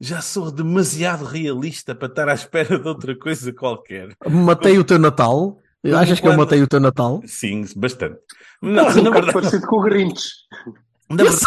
já 0.01 0.21
sou 0.21 0.51
demasiado 0.51 1.25
realista 1.25 1.95
para 1.95 2.09
estar 2.09 2.29
à 2.29 2.35
espera 2.35 2.79
de 2.79 2.89
outra 2.89 3.17
coisa 3.17 3.53
qualquer. 3.53 4.17
Matei 4.29 4.79
o 4.79 4.85
teu 4.85 4.99
Natal? 4.99 5.59
Achas 5.97 6.21
que 6.21 6.27
eu 6.27 6.33
quando- 6.33 6.39
matei 6.41 6.63
o 6.63 6.67
teu 6.69 6.81
Natal? 6.81 7.23
Sim, 7.27 7.65
bastante. 7.77 8.19
Não, 8.61 8.85
Mas 8.85 8.97
um 8.97 9.03
na 9.03 9.11
verdade, 9.11 9.33
parecido 9.33 9.67
com 9.67 9.77
o 9.77 9.83
Grinch. 9.83 10.23
na 11.09 11.17
verdade, 11.25 11.45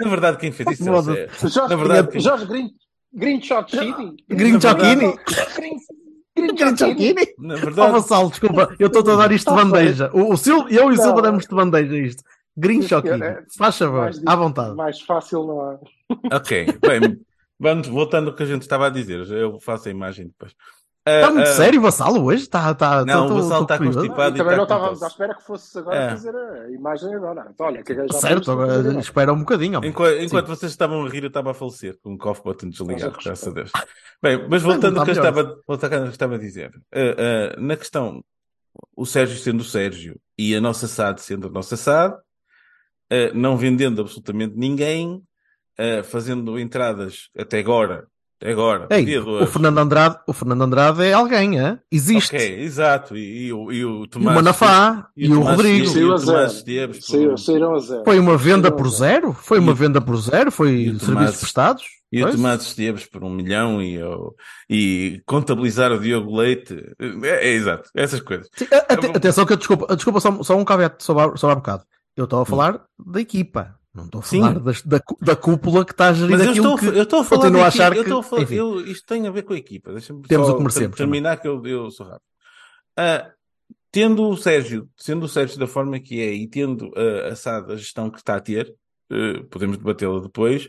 na 0.00 0.08
verdade, 0.10 0.38
quem 0.38 0.52
fez 0.52 0.70
isso 0.80 0.88
é 0.88 0.92
o. 0.92 1.02
Jorge, 1.02 1.28
Na 1.68 1.76
verdade, 1.76 2.08
quem- 2.08 2.20
Jorge 2.20 2.46
Grinch, 2.46 2.74
Grinch 3.12 3.48
Chini. 3.68 4.16
Grinch 4.28 4.66
Na 7.38 7.54
verdade- 7.56 7.80
Oh, 7.80 7.92
Vassal, 7.92 8.30
desculpa, 8.30 8.74
eu 8.78 8.86
estou 8.86 9.02
a 9.12 9.16
dar 9.16 9.32
isto 9.32 9.50
de 9.50 9.56
Tá 9.56 9.64
bandeja. 9.64 10.10
O, 10.14 10.32
o 10.32 10.36
Sil, 10.40 10.66
eu 10.70 10.90
e 10.90 10.94
o. 10.94 10.96
Silva 10.96 11.22
damos 11.22 11.44
de 11.46 11.54
bandeja 11.54 11.96
isto. 11.98 12.22
Grinch 12.56 12.92
ou 12.94 13.00
É, 13.00 13.42
Faz 13.56 13.76
favor, 13.78 14.00
mais 14.02 14.20
à 14.26 14.36
vontade. 14.36 14.74
Mais 14.76 15.00
fácil 15.00 15.44
não 15.46 15.60
há. 15.60 15.78
ok, 16.36 16.66
bem, 16.80 17.20
vamos, 17.58 17.88
voltando 17.88 18.30
ao 18.30 18.36
que 18.36 18.42
a 18.42 18.46
gente 18.46 18.62
estava 18.62 18.86
a 18.86 18.90
dizer, 18.90 19.26
eu 19.30 19.58
faço 19.60 19.88
a 19.88 19.90
imagem 19.90 20.26
depois. 20.28 20.52
Ah, 21.06 21.10
Está 21.20 21.30
muito 21.30 21.48
ah, 21.48 21.52
sério, 21.54 21.80
Vassal, 21.80 22.22
hoje? 22.22 22.42
Está, 22.42 22.70
está, 22.70 23.02
Não, 23.02 23.22
estou- 23.24 23.38
o 23.38 23.42
Vassal 23.42 23.62
estou 23.62 23.62
está 23.62 23.78
constipado. 23.78 24.36
E 24.36 24.38
também 24.38 24.56
não 24.58 24.66
tá 24.66 24.74
com 24.74 24.80
estávamos 24.92 25.02
à 25.02 25.06
espera 25.06 25.34
que 25.34 25.42
fosses 25.42 25.74
agora 25.76 25.96
É. 25.96 26.10
fazer 26.10 26.36
a 26.36 26.70
imagem 26.70 27.14
agora. 27.14 27.48
Então, 27.50 27.66
olha, 27.66 27.82
que 27.82 27.94
já 27.94 28.08
Certo, 28.08 28.52
agora 28.52 28.98
espera 29.00 29.32
um 29.32 29.38
bocadinho. 29.38 29.78
homem. 29.78 29.88
Enquanto, 29.90 30.28
Sim. 30.28 30.42
vocês 30.42 30.70
estavam 30.72 31.02
a 31.06 31.08
rir, 31.08 31.22
eu 31.22 31.28
estava 31.28 31.52
a 31.52 31.54
falecer 31.54 31.96
com 32.02 32.12
o 32.12 32.18
cough 32.18 32.42
button 32.44 32.68
desligado, 32.68 33.16
graças 33.24 33.48
a 33.48 33.50
Deus. 33.52 33.72
Bem, 34.22 34.46
mas 34.50 34.60
voltando 34.62 34.98
ao 34.98 35.04
que 35.06 35.12
eu 35.12 35.14
está 35.14 35.30
melhor. 35.30 35.44
estava, 35.46 35.62
voltando 35.66 35.92
ao 35.94 36.00
que 36.00 36.06
eu 36.08 36.10
estava 36.10 36.34
a 36.34 36.38
dizer, 36.38 36.70
ah, 36.92 36.98
ah, 37.56 37.60
na 37.60 37.76
questão, 37.76 38.22
o 38.94 39.06
Sérgio 39.06 39.38
sendo 39.38 39.60
o 39.62 39.64
Sérgio 39.64 40.20
e 40.36 40.54
a 40.54 40.60
nossa 40.60 40.86
SAD 40.86 41.22
sendo 41.22 41.46
a 41.46 41.50
nossa 41.50 41.74
SAD, 41.74 42.14
ah, 43.10 43.30
não 43.32 43.56
vendendo 43.56 44.02
absolutamente 44.02 44.54
ninguém, 44.58 45.22
ah, 45.78 46.02
fazendo 46.02 46.58
entradas 46.58 47.28
até 47.38 47.58
agora, 47.60 48.06
até 48.40 48.52
agora, 48.52 48.86
Ei, 48.90 49.18
o. 49.18 49.46
Fernando 49.46 49.78
Andrade, 49.78 50.18
o 50.26 50.32
Fernando 50.32 50.62
Andrade 50.62 51.02
é 51.04 51.12
alguém, 51.12 51.58
é? 51.60 51.78
Existe. 51.90 52.36
Ok, 52.36 52.60
exato, 52.62 53.16
e, 53.16 53.46
e 53.46 53.52
o, 53.52 53.72
e 53.72 53.84
o 53.84 53.88
E 54.00 54.02
o 54.02 54.06
Tomás 54.06 54.36
Manafá 54.36 55.08
e, 55.16 55.26
o 55.26 55.34
Tomás 55.34 55.56
Rodrigo. 55.56 55.86
Saiu 55.88 56.08
e 56.08 56.10
a 56.10 56.14
o 56.14 56.18
zero. 56.18 56.32
Tomás 56.36 56.52
Esteves, 56.54 56.98
por 56.98 57.04
Saíram, 57.06 57.70
um- 57.72 57.74
a 57.74 57.78
zero. 57.80 58.02
Foi 58.04 58.18
uma 58.18 58.36
venda 58.36 58.70
por 58.70 58.88
zero. 58.90 59.32
Foi 59.32 59.58
uma 59.58 59.70
E 59.70 59.72
o- 59.72 59.76
venda 59.76 60.00
por 60.00 60.16
zero? 60.18 60.50
Foi 60.52 60.70
e 60.70 60.72
o 60.90 60.98
serviços 61.00 61.06
Tomás- 61.08 61.36
prestados? 61.40 61.84
E 62.12 62.24
o. 62.24 62.30
Tomás 62.30 62.62
Esteves 62.62 63.04
por 63.06 63.22
um 63.24 63.28
milhão 63.30 63.82
e, 63.82 64.00
o- 64.02 64.34
e 64.70 65.20
contabilizar 65.26 65.90
o 65.92 65.98
Diogo 65.98 66.34
Leite. 66.36 66.74
É, 67.24 67.48
é 67.48 67.52
exato, 67.52 67.90
essas 67.94 68.20
coisas. 68.20 68.48
Atenção 69.14 69.44
que 69.44 69.52
eu 69.52 69.56
desculpa, 69.56 69.94
desculpa 69.96 70.20
só, 70.20 70.42
só 70.42 70.56
um 70.56 70.64
sobre 70.98 71.24
a, 71.24 71.36
sobre 71.36 71.52
há 71.52 71.56
bocado. 71.56 71.82
Eu 72.16 72.24
estou 72.24 72.40
a 72.40 72.46
falar 72.46 72.82
da 73.04 73.20
equipa. 73.20 73.74
Não 73.98 74.04
estou 74.06 74.20
a 74.20 74.24
Sim. 74.24 74.40
falar 74.40 74.58
das- 74.60 74.82
da, 74.82 75.00
da 75.20 75.36
cúpula 75.36 75.84
que 75.84 75.92
está 75.92 76.08
a 76.08 76.12
gerir 76.12 76.36
Mas 76.38 76.46
eu 76.46 76.52
estou, 76.52 76.76
que... 76.78 76.86
eu 76.86 77.02
estou 77.02 77.20
a 77.20 77.24
falar 77.24 77.40
continuo 77.42 77.62
a 77.62 77.66
achar 77.66 77.92
eu 77.92 78.02
que- 78.02 78.08
estou 78.08 78.20
a 78.20 78.22
falar- 78.22 78.52
eu- 78.52 78.80
isto 78.86 79.06
tem 79.06 79.26
a 79.26 79.30
ver 79.30 79.42
com 79.42 79.52
a 79.52 79.56
equipa. 79.58 79.92
Deixa-me 79.92 80.22
Temos 80.22 80.48
o 80.48 80.56
que 80.56 80.62
merecemos 80.62 80.96
ter- 80.96 81.02
terminar 81.02 81.36
que 81.40 81.48
eu, 81.48 81.64
eu 81.66 81.90
sou 81.90 82.06
rápido. 82.06 82.22
Ah, 82.96 83.30
tendo 83.92 84.28
o 84.28 84.36
Sérgio, 84.36 84.88
sendo 84.96 85.24
o 85.24 85.28
Sérgio 85.28 85.58
da 85.58 85.66
forma 85.66 85.98
que 86.00 86.20
é 86.20 86.32
e 86.32 86.46
tendo 86.48 86.90
ah, 86.96 87.28
a 87.32 87.36
SAD 87.36 87.72
a 87.72 87.76
gestão 87.76 88.10
que 88.10 88.18
está 88.18 88.36
a 88.36 88.40
ter, 88.40 88.74
eh, 89.10 89.42
podemos 89.50 89.76
debatê-la 89.78 90.20
depois, 90.20 90.68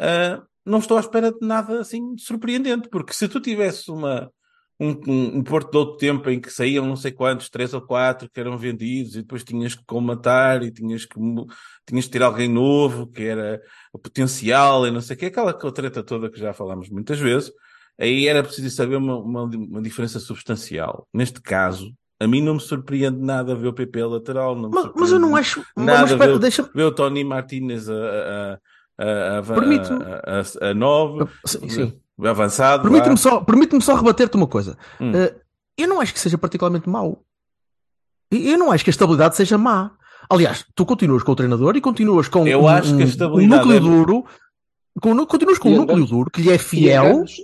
ah, 0.00 0.42
não 0.64 0.78
estou 0.78 0.96
à 0.96 1.00
espera 1.00 1.30
de 1.32 1.46
nada 1.46 1.80
assim 1.80 2.16
surpreendente, 2.18 2.88
porque 2.88 3.12
se 3.12 3.28
tu 3.28 3.40
tivesse 3.40 3.90
uma, 3.90 4.30
um, 4.78 4.90
um, 5.06 5.38
um 5.38 5.42
Porto 5.42 5.70
de 5.70 5.78
outro 5.78 5.96
tempo 5.96 6.28
em 6.28 6.40
que 6.40 6.50
saíam 6.50 6.86
não 6.86 6.96
sei 6.96 7.12
quantos, 7.12 7.48
três 7.48 7.72
ou 7.74 7.80
quatro 7.80 8.28
que 8.28 8.40
eram 8.40 8.56
vendidos 8.58 9.14
e 9.14 9.22
depois 9.22 9.44
tinhas 9.44 9.74
que 9.74 9.84
colmatar 9.84 10.62
e 10.62 10.70
tinhas 10.70 11.04
que, 11.04 11.18
tinhas 11.86 12.06
que 12.06 12.10
ter 12.10 12.22
alguém 12.22 12.48
novo 12.48 13.06
que 13.06 13.22
era 13.22 13.60
o 13.92 13.98
potencial 13.98 14.86
e 14.86 14.90
não 14.90 15.00
sei 15.00 15.16
o 15.16 15.18
que, 15.18 15.26
aquela 15.26 15.52
treta 15.52 16.02
toda 16.02 16.30
que 16.30 16.38
já 16.38 16.52
falámos 16.52 16.88
muitas 16.90 17.18
vezes, 17.18 17.52
aí 17.98 18.26
era 18.26 18.42
preciso 18.42 18.74
saber 18.74 18.96
uma, 18.96 19.18
uma, 19.18 19.42
uma 19.44 19.82
diferença 19.82 20.18
substancial. 20.18 21.06
Neste 21.12 21.40
caso, 21.40 21.94
a 22.18 22.26
mim 22.26 22.42
não 22.42 22.54
me 22.54 22.60
surpreende 22.60 23.20
nada 23.20 23.54
ver 23.54 23.68
o 23.68 23.72
PP 23.72 24.04
lateral, 24.04 24.56
Mas, 24.56 24.90
mas 24.96 25.12
eu 25.12 25.18
não 25.20 25.36
acho... 25.36 25.64
Nada 25.76 26.12
espera, 26.12 26.32
ver, 26.32 26.38
deixa 26.40 26.62
ver 26.74 26.84
o 26.84 26.92
Tony 26.92 27.22
Martínez 27.22 27.88
a, 27.88 27.94
a, 27.94 28.58
a, 28.98 29.04
a, 29.04 29.38
a, 29.38 30.40
a, 30.40 30.70
a 30.70 30.74
nove, 30.74 31.28
Sim, 31.46 31.68
sim. 31.68 32.00
Avançado. 32.22 32.82
Permite-me 32.82 33.10
vá. 33.14 33.16
só, 33.16 33.40
permite 33.40 33.80
só 33.82 33.94
rebater-te 33.94 34.36
uma 34.36 34.46
coisa. 34.46 34.76
Hum. 35.00 35.12
Eh, 35.14 35.34
eu 35.78 35.88
não 35.88 36.00
acho 36.00 36.12
que 36.12 36.20
seja 36.20 36.38
particularmente 36.38 36.88
mau. 36.88 37.22
E 38.30 38.50
Eu 38.50 38.58
não 38.58 38.70
acho 38.72 38.82
que 38.84 38.90
a 38.90 38.92
estabilidade 38.92 39.36
seja 39.36 39.56
má. 39.58 39.92
Aliás, 40.28 40.64
tu 40.74 40.84
continuas 40.86 41.22
com 41.22 41.32
o 41.32 41.36
treinador 41.36 41.76
e 41.76 41.80
continuas 41.80 42.28
com 42.28 42.46
Eu 42.46 42.62
um, 42.62 42.68
acho 42.68 42.96
que 42.96 43.02
a 43.02 43.06
estabilidade 43.06 43.62
um 43.62 43.72
núcleo 43.72 43.76
é- 43.76 43.80
duro. 43.80 44.24
Com, 45.00 45.26
continuas 45.26 45.58
com 45.58 45.68
E 45.70 45.74
um 45.74 45.76
núcleo 45.78 46.06
duro 46.06 46.30
que 46.30 46.40
lhe 46.40 46.50
é 46.50 46.58
fiel. 46.58 47.04
andamos, 47.04 47.36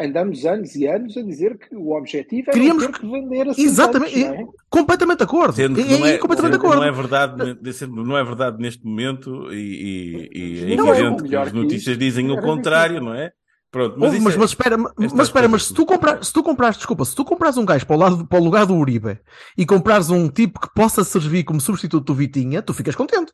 andamos 0.00 0.44
anos 0.46 0.74
e 0.76 0.86
anos 0.86 1.16
a 1.16 1.22
dizer 1.22 1.58
que 1.58 1.74
o 1.76 1.90
objetivo 1.96 2.50
é 2.50 2.52
Queríamos 2.52 2.86
ter 2.86 2.92
que 2.92 3.06
vender 3.10 3.48
assim 3.48 3.62
Exatamente. 3.62 4.18
não 4.24 4.34
é? 4.34 4.46
completamente 4.70 5.18
de 5.18 5.24
acordo. 5.24 5.52
Sendo 5.54 5.74
que 5.74 5.80
E- 5.82 5.98
não 5.98 6.06
e 6.06 6.10
é, 6.12 6.18
completamente 6.18 6.56
acordo. 6.56 6.76
não 6.76 6.84
é 6.84 6.92
verdade, 6.92 7.58
não 7.88 8.16
é 8.16 8.24
verdade 8.24 8.58
neste 8.62 8.84
momento 8.86 9.52
e, 9.52 9.56
e- 10.32 10.38
e 10.38 10.72
é 10.72 10.76
é, 10.76 10.88
evidente 10.90 11.22
o 11.22 11.26
que 11.28 11.36
as 11.36 11.52
notícias 11.52 11.98
dizem 11.98 12.30
o 12.30 12.40
contrário, 12.40 13.00
não 13.00 13.14
é? 13.14 13.32
Pronto, 13.72 13.96
Mas, 13.98 14.18
mas, 14.20 14.34
é- 14.34 14.38
mas 14.38 14.50
espera, 14.50 14.76
mas, 14.76 14.92
mas 14.98 15.26
espera, 15.28 15.48
mas 15.48 15.62
coisas 15.62 15.66
se 15.68 15.74
tu 15.74 15.86
comprar, 15.86 16.22
se 16.22 16.30
tu 16.32 16.42
comprares, 16.42 16.76
desculpa, 16.76 17.04
se 17.06 17.14
tu 17.16 17.24
comprares 17.24 17.56
um 17.56 17.64
gajo 17.64 17.86
para 17.86 17.96
o, 17.96 17.98
lado, 17.98 18.26
para 18.26 18.38
o 18.38 18.44
lugar 18.44 18.66
do 18.66 18.74
Uribe 18.76 19.18
e 19.56 19.64
comprares 19.64 20.10
um 20.10 20.28
tipo 20.28 20.60
que 20.60 20.68
possa 20.74 21.02
servir 21.02 21.42
como 21.44 21.58
substituto 21.60 22.04
do 22.04 22.14
Vitinha, 22.14 22.60
tu 22.60 22.74
ficas 22.74 22.94
contente. 22.94 23.32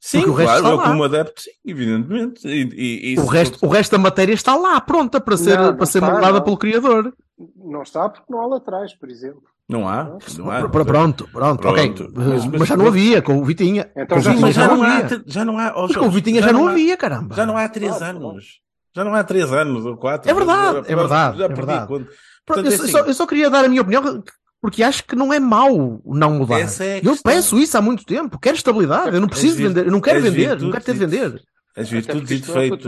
Sim, 0.00 0.20
porque 0.20 0.30
o 0.30 0.34
resto 0.34 0.50
claro, 0.50 0.64
está 0.64 0.70
eu 0.70 0.76
lá. 0.78 0.88
como 0.90 1.04
adepto, 1.04 1.40
sim, 1.42 1.50
evidentemente. 1.64 2.48
E, 2.48 2.62
e- 2.72 3.12
e 3.14 3.18
O 3.20 3.26
resto, 3.26 3.58
for- 3.58 3.66
o 3.66 3.68
resto 3.70 3.92
da 3.92 3.98
matéria 3.98 4.32
está 4.32 4.56
lá, 4.56 4.80
pronta 4.80 5.20
para 5.20 5.36
ser, 5.36 5.56
Não, 5.58 5.66
não 5.66 5.76
para 5.76 5.86
ser 5.86 5.98
está, 5.98 6.10
moldada 6.10 6.38
não. 6.38 6.42
pelo 6.42 6.56
criador. 6.56 7.12
Não 7.56 7.82
está 7.82 8.08
porque 8.08 8.32
não 8.32 8.40
há 8.40 8.46
laterais, 8.46 8.94
por 8.94 9.08
exemplo. 9.10 9.42
Não 9.68 9.86
há, 9.88 10.16
não 10.38 10.50
há. 10.50 10.68
Pr- 10.68 10.84
pronto, 10.84 11.28
pronto, 11.32 11.68
ok. 11.68 11.92
Pronto. 11.92 12.12
Mas, 12.16 12.46
Mas- 12.46 12.68
já 12.68 12.76
não 12.76 12.86
havia 12.88 13.22
com 13.22 13.36
o 13.38 13.44
Vitinha. 13.44 13.90
Então 13.94 14.16
com 14.16 14.22
já 14.22 14.30
Vitinha 14.30 14.46
mas 14.46 14.54
já, 14.56 14.62
já 14.62 14.68
não 14.68 14.76
não 14.78 14.84
há, 14.86 15.22
já 15.26 15.44
não 15.44 15.58
há, 15.58 15.72
Mas 15.86 15.96
com 15.96 16.06
o 16.06 16.10
Vitinha 16.10 16.42
já, 16.42 16.52
não 16.52 16.66
há- 16.66 16.70
havia, 16.72 16.96
caramba. 16.96 17.34
Já 17.36 17.46
não 17.46 17.56
há 17.56 17.68
três 17.68 18.00
anos. 18.02 18.60
Já 18.94 19.04
não 19.04 19.14
há 19.14 19.24
três 19.24 19.52
anos 19.52 19.84
ou 19.86 19.96
quatro. 19.96 20.30
É 20.30 20.34
verdade, 20.34 20.86
Já- 20.86 20.92
é 20.92 20.96
verdade, 20.96 21.38
já 21.38 21.44
é 21.44 21.48
perdi 21.48 21.60
verdade. 21.66 21.86
conta. 21.88 22.04
Pronto, 22.04 22.16
Portanto, 22.44 22.66
eu, 22.66 22.72
é 22.72 22.76
só- 22.76 22.82
assim, 22.82 22.92
só, 22.92 22.98
eu 23.06 23.14
só 23.14 23.26
queria 23.26 23.48
dar 23.50 23.64
a 23.64 23.68
minha 23.68 23.80
opinião 23.82 24.22
porque 24.60 24.82
acho 24.82 25.04
que 25.04 25.16
não 25.16 25.32
é 25.32 25.40
mau 25.40 26.00
não 26.04 26.34
mudar. 26.38 26.60
É 26.60 27.00
eu 27.02 27.16
peço 27.22 27.58
isso 27.58 27.76
há 27.78 27.80
muito 27.82 28.04
tempo. 28.04 28.38
Quero 28.38 28.56
estabilidade. 28.56 29.14
Eu 29.14 29.20
não 29.20 29.28
preciso 29.28 29.56
vir- 29.56 29.68
vender. 29.68 29.86
Eu 29.86 29.92
não 29.92 30.00
quero 30.00 30.18
as 30.18 30.24
vender. 30.24 30.60
Não 30.60 30.70
quero 30.70 30.84
ter 30.84 30.92
de 30.92 30.98
vender. 30.98 31.42
As 31.76 31.86
Até 31.88 31.96
virtudes 31.96 32.30
e 32.30 32.34
é 32.34 32.38
defeitos, 32.38 32.86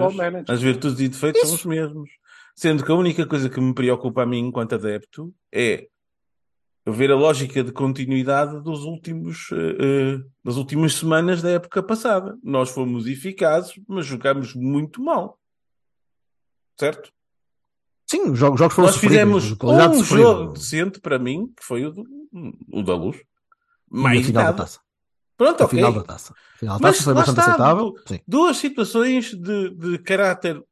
as 0.48 0.60
virtudes 0.60 1.00
e 1.00 1.08
defeitos 1.08 1.40
são 1.40 1.48
Isso. 1.54 1.58
os 1.60 1.64
mesmos. 1.64 2.10
Sendo 2.54 2.84
que 2.84 2.92
a 2.92 2.94
única 2.94 3.24
coisa 3.26 3.48
que 3.48 3.58
me 3.60 3.72
preocupa 3.74 4.22
a 4.22 4.26
mim 4.26 4.40
enquanto 4.40 4.74
adepto 4.74 5.32
é 5.52 5.86
ver 6.86 7.10
a 7.10 7.16
lógica 7.16 7.64
de 7.64 7.72
continuidade 7.72 8.62
dos 8.62 8.84
últimos, 8.84 9.48
eh, 9.52 10.18
das 10.44 10.56
últimas 10.56 10.94
semanas 10.94 11.40
da 11.40 11.50
época 11.50 11.82
passada. 11.82 12.36
Nós 12.44 12.68
fomos 12.70 13.06
eficazes, 13.06 13.72
mas 13.88 14.04
jogamos 14.04 14.54
muito 14.54 15.02
mal. 15.02 15.38
Certo? 16.78 17.10
Sim, 18.06 18.30
os 18.30 18.38
jogos, 18.38 18.58
jogos 18.58 18.74
foram 18.74 18.88
Nós 18.88 18.96
fizemos 18.98 19.44
um 19.52 20.04
jogo 20.04 20.52
decente 20.52 21.00
para 21.00 21.18
mim, 21.18 21.46
que 21.56 21.64
foi 21.64 21.86
o, 21.86 21.90
do- 21.90 22.04
o 22.72 22.82
da 22.82 22.94
luz. 22.94 23.16
Mais 23.90 24.24
final 24.26 24.44
da 24.44 24.52
taça. 24.52 24.80
Pronto, 25.36 25.60
A 25.62 25.64
ok. 25.64 25.76
final 25.78 25.92
da 25.92 26.02
taça. 26.02 26.34
Final 26.58 26.78
da 26.78 26.82
Mas 26.82 26.96
taça 26.96 27.04
foi 27.04 27.14
lá 27.14 27.20
bastante 27.20 27.38
está, 27.40 27.52
aceitável. 27.52 27.90
du- 27.92 28.02
Sim. 28.06 28.20
duas 28.26 28.56
situações 28.58 29.30
de, 29.34 29.70
de 29.70 29.98
caráter 29.98 30.62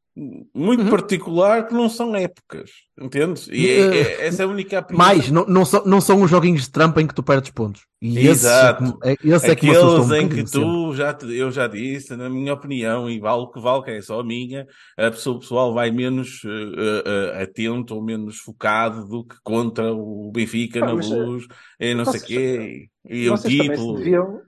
muito 0.54 0.82
Uhum. 0.84 0.90
particular 0.90 1.66
que 1.66 1.72
não 1.72 1.88
são 1.88 2.14
épocas, 2.14 2.70
entendes? 3.00 3.48
E 3.48 3.66
é- 3.66 3.78
Eh, 3.80 3.96
é- 3.96 4.26
essa 4.26 4.42
é 4.42 4.44
a 4.44 4.48
única. 4.48 4.86
Mais, 4.92 5.30
não, 5.30 5.46
não, 5.46 5.64
são, 5.64 5.84
não 5.86 6.00
são 6.02 6.20
os 6.22 6.30
joguinhos 6.30 6.62
de 6.64 6.70
trampa 6.70 7.00
em 7.00 7.06
que 7.06 7.14
tu 7.14 7.22
perdes 7.22 7.50
pontos. 7.50 7.82
E 8.00 8.26
Exato. 8.26 8.98
é 9.04 9.16
que- 9.16 9.30
é, 9.30 9.34
esse 9.36 9.50
é 9.50 9.56
que 9.56 9.64
me 9.66 9.70
assustou 9.72 10.00
um 10.00 10.02
Aqueles 10.04 10.10
em 10.20 10.22
bocadinho 10.24 10.44
que 10.46 10.50
tu 10.52 10.94
já 10.94 11.14
te- 11.14 11.34
eu 11.34 11.50
já 11.50 11.66
disse, 11.66 12.14
na 12.14 12.28
minha 12.28 12.52
opinião, 12.52 13.08
e 13.08 13.18
vale 13.18 13.42
o 13.42 13.50
que 13.50 13.60
vale, 13.60 13.84
que 13.84 13.90
é 13.92 14.02
só 14.02 14.20
a 14.20 14.24
minha, 14.24 14.66
a 14.98 15.10
pessoa 15.10 15.36
o 15.36 15.40
pessoal 15.40 15.72
vai 15.72 15.90
menos 15.90 16.42
eh, 16.44 17.02
eh, 17.38 17.42
atento 17.44 17.94
ou 17.94 18.02
menos 18.02 18.38
focado 18.38 19.06
do 19.06 19.24
que 19.24 19.36
contra 19.42 19.94
o 19.94 20.30
Benfica 20.30 20.80
Pá, 20.80 20.86
na 20.86 20.92
luz, 20.92 21.46
e 21.80 21.94
não 21.94 22.04
sei 22.04 22.20
o 22.20 22.24
quê, 22.24 22.88
e 23.08 23.30
o 23.30 23.38
título. 23.38 23.96
deviam, 23.96 24.40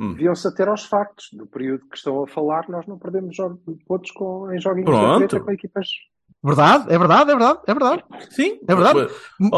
Hum. 0.00 0.12
deviam-se 0.14 0.48
ater 0.48 0.66
aos 0.68 0.84
factos. 0.86 1.26
Do 1.32 1.46
período 1.46 1.86
que 1.88 1.96
estão 1.96 2.22
a 2.22 2.26
falar, 2.26 2.66
nós 2.70 2.86
não 2.86 2.98
perdemos 2.98 3.36
jogos, 3.36 3.58
pontos 3.86 4.10
com, 4.12 4.50
em 4.52 4.58
joguinhos 4.60 4.86
Pronto. 4.88 5.28
treta 5.28 5.44
com 5.44 5.50
equipas. 5.52 5.86
Verdade, 6.42 6.86
é 6.90 6.96
verdade, 6.98 7.30
é 7.30 7.34
verdade, 7.34 7.60
é 7.66 7.74
verdade. 7.74 8.04
Sim, 8.30 8.58
É 8.66 8.74
verdade. 8.74 9.10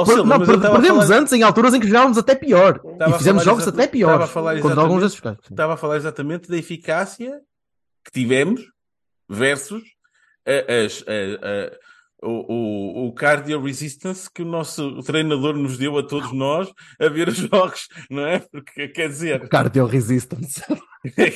Silva, 0.05 0.25
não, 0.25 0.45
perdemos 0.45 1.05
falar- 1.07 1.21
antes 1.21 1.33
em 1.33 1.45
alturas 1.45 1.75
em 1.75 1.79
que 1.81 1.87
jogávamos 1.87 2.19
até 2.19 2.35
pior. 2.35 2.81
Estava 2.85 3.15
e 3.15 3.19
fizemos 3.19 3.45
jogos 3.45 3.69
até 3.69 3.87
piores 3.87 4.15
estava 4.17 4.25
a 4.25 4.27
falar 4.27 4.61
contra 4.61 4.81
alguns 4.81 5.03
exatamente- 5.05 5.37
desses. 5.37 5.47
Sim. 5.47 5.55
Estava 5.55 5.75
a 5.75 5.77
falar 5.77 5.97
exatamente 5.97 6.49
da 6.51 6.57
eficácia 6.57 7.41
que 8.05 8.11
tivemos 8.11 8.63
versus 9.29 9.83
a- 10.45 10.85
as- 10.85 11.05
a- 11.07 11.47
a- 11.47 11.79
o, 12.23 13.05
o, 13.05 13.07
o 13.09 13.13
cardio 13.13 13.61
resistance 13.61 14.31
que 14.33 14.43
o 14.43 14.47
nosso 14.47 15.03
treinador 15.03 15.57
nos 15.57 15.77
deu 15.77 15.99
a 15.99 16.03
todos 16.03 16.33
nós 16.33 16.73
a 17.01 17.09
ver 17.09 17.29
os 17.29 17.37
jogos, 17.51 17.89
não 18.11 18.27
é? 18.27 18.39
Porque 18.39 18.89
quer 18.89 19.09
dizer, 19.09 19.49
Cardio 19.49 19.87
resistance. 19.87 20.63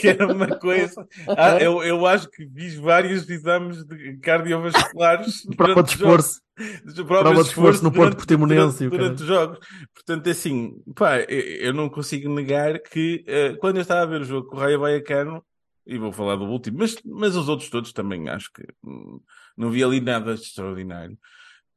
que 0.01 0.09
era 0.09 0.27
uma 0.29 0.57
coisa. 0.59 1.07
Ah, 1.37 1.59
eu, 1.61 1.83
eu 1.83 2.07
acho 2.07 2.31
que 2.31 2.49
fiz 2.49 2.77
vários 2.77 3.29
exames 3.29 3.85
de 3.85 4.17
cardiovasculares 4.19 5.43
Prova 5.57 5.83
de 5.83 5.95
durante 5.95 5.95
os 5.95 5.99
jogos. 5.99 6.41
esforço. 6.57 7.07
Prova 7.19 7.35
de 7.35 7.49
esforço 7.49 7.83
no 7.85 7.93
Porto 7.93 8.17
Portimonense 8.17 8.87
o 8.87 8.91
durante, 8.91 9.17
durante 9.19 9.23
os 9.23 9.27
jogos. 9.27 9.59
Portanto, 9.95 10.31
assim, 10.31 10.73
pá, 10.95 11.19
eu, 11.21 11.41
eu 11.67 11.75
não 11.75 11.89
consigo 11.89 12.33
negar 12.33 12.79
que 12.81 13.25
eh, 13.27 13.57
quando 13.57 13.77
eu 13.77 13.83
estava 13.83 14.03
a 14.03 14.07
ver 14.07 14.21
o 14.21 14.25
jogo 14.25 14.49
com 14.49 14.57
o 14.57 14.61
Raio 14.61 14.79
Vallecano, 14.81 15.45
e 15.87 15.99
vou 15.99 16.13
falar 16.13 16.37
do 16.37 16.45
último, 16.45 16.79
mas, 16.79 16.97
mas 17.05 17.37
os 17.37 17.49
outros 17.49 17.71
todos 17.71 17.93
também 17.93 18.29
acho 18.29 18.51
que 18.53 18.63
hum, 18.85 19.21
não 19.57 19.71
vi 19.71 19.85
ali 19.85 20.01
nada 20.01 20.35
de 20.35 20.41
extraordinário. 20.43 21.19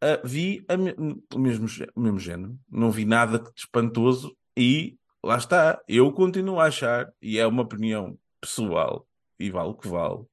Ah, 0.01 0.19
vi 0.23 0.65
me- 0.77 1.21
o, 1.35 1.39
mesmo, 1.39 1.67
o 1.95 1.99
mesmo 2.01 2.19
género, 2.19 2.57
não 2.69 2.89
vi 2.89 3.05
nada 3.05 3.37
de 3.39 3.51
espantoso 3.55 4.35
e 4.57 4.97
lá 5.23 5.37
está. 5.37 5.79
Eu 5.87 6.11
continuo 6.11 6.59
a 6.59 6.65
achar, 6.65 7.11
e 7.21 7.37
é 7.37 7.45
uma 7.45 7.63
opinião 7.63 8.17
pessoal, 8.41 9.05
e 9.37 9.49
vale 9.51 9.69
o 9.69 9.73
que 9.75 9.87
vale, 9.87 10.23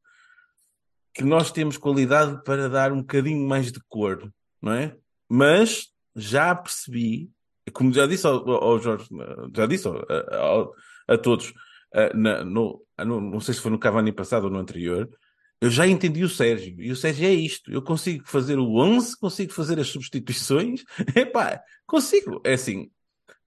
que 1.14 1.24
nós 1.24 1.50
temos 1.50 1.76
qualidade 1.76 2.42
para 2.44 2.68
dar 2.68 2.92
um 2.92 2.98
bocadinho 3.00 3.46
mais 3.48 3.72
de 3.72 3.80
cor, 3.88 4.30
não 4.62 4.72
é? 4.72 4.96
Mas 5.28 5.88
já 6.14 6.54
percebi, 6.54 7.30
como 7.72 7.92
já 7.92 8.06
disse 8.06 8.26
ao, 8.26 8.48
ao 8.48 8.78
Jorge, 8.78 9.08
já 9.54 9.66
disse 9.66 9.88
ao- 9.88 10.04
ao- 10.32 10.72
a, 11.08 11.18
todos, 11.18 11.52
ah, 11.94 12.10
na- 12.14 12.44
no, 12.44 12.85
ah, 12.96 13.04
no- 13.04 13.20
não 13.20 13.40
sei 13.40 13.54
se 13.54 13.60
foi 13.60 13.70
no 13.70 13.78
Cavani 13.78 14.12
passado 14.12 14.44
ou 14.44 14.50
no 14.50 14.58
anterior, 14.58 15.08
eu 15.60 15.70
já 15.70 15.86
entendi 15.86 16.22
o 16.22 16.28
Sérgio, 16.28 16.74
e 16.80 16.90
o 16.90 16.96
Sérgio 16.96 17.26
é 17.26 17.32
isto, 17.32 17.70
eu 17.72 17.82
consigo 17.82 18.24
fazer 18.26 18.58
o 18.58 18.76
11, 18.76 19.18
consigo 19.18 19.52
fazer 19.52 19.78
as 19.80 19.88
substituições, 19.88 20.84
epá, 21.16 21.60
consigo, 21.86 22.40
é 22.44 22.54
assim, 22.54 22.90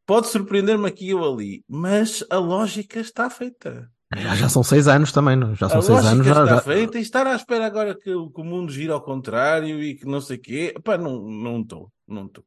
pode 0.05 0.27
surpreender-me 0.27 0.87
aqui 0.87 1.13
ou 1.13 1.33
ali, 1.33 1.63
mas 1.67 2.23
a 2.29 2.37
lógica 2.37 2.99
está 2.99 3.29
feita. 3.29 3.89
Já, 4.17 4.35
já 4.35 4.49
são 4.49 4.63
seis 4.63 4.87
anos 4.87 5.11
também, 5.11 5.35
não? 5.35 5.53
Já 5.53 5.69
são 5.69 5.77
A 5.77 5.81
seis 5.83 6.03
anos. 6.03 6.25
Já, 6.25 6.31
está 6.31 6.55
já- 6.55 6.61
feita 6.61 6.97
e 6.97 7.01
estar 7.03 7.27
à 7.27 7.35
espera 7.35 7.67
agora 7.67 7.95
que, 7.95 8.09
o- 8.11 8.31
que 8.31 8.41
o 8.41 8.43
mundo 8.43 8.71
gira 8.71 8.93
ao 8.95 9.01
contrário 9.03 9.83
e 9.83 9.93
que 9.93 10.05
não 10.07 10.19
sei 10.19 10.37
o 10.37 10.41
quê. 10.41 10.73
Pá, 10.83 10.97
não 10.97 11.21
não 11.29 11.61
estou, 11.61 11.91
não 12.07 12.25
estou. 12.25 12.43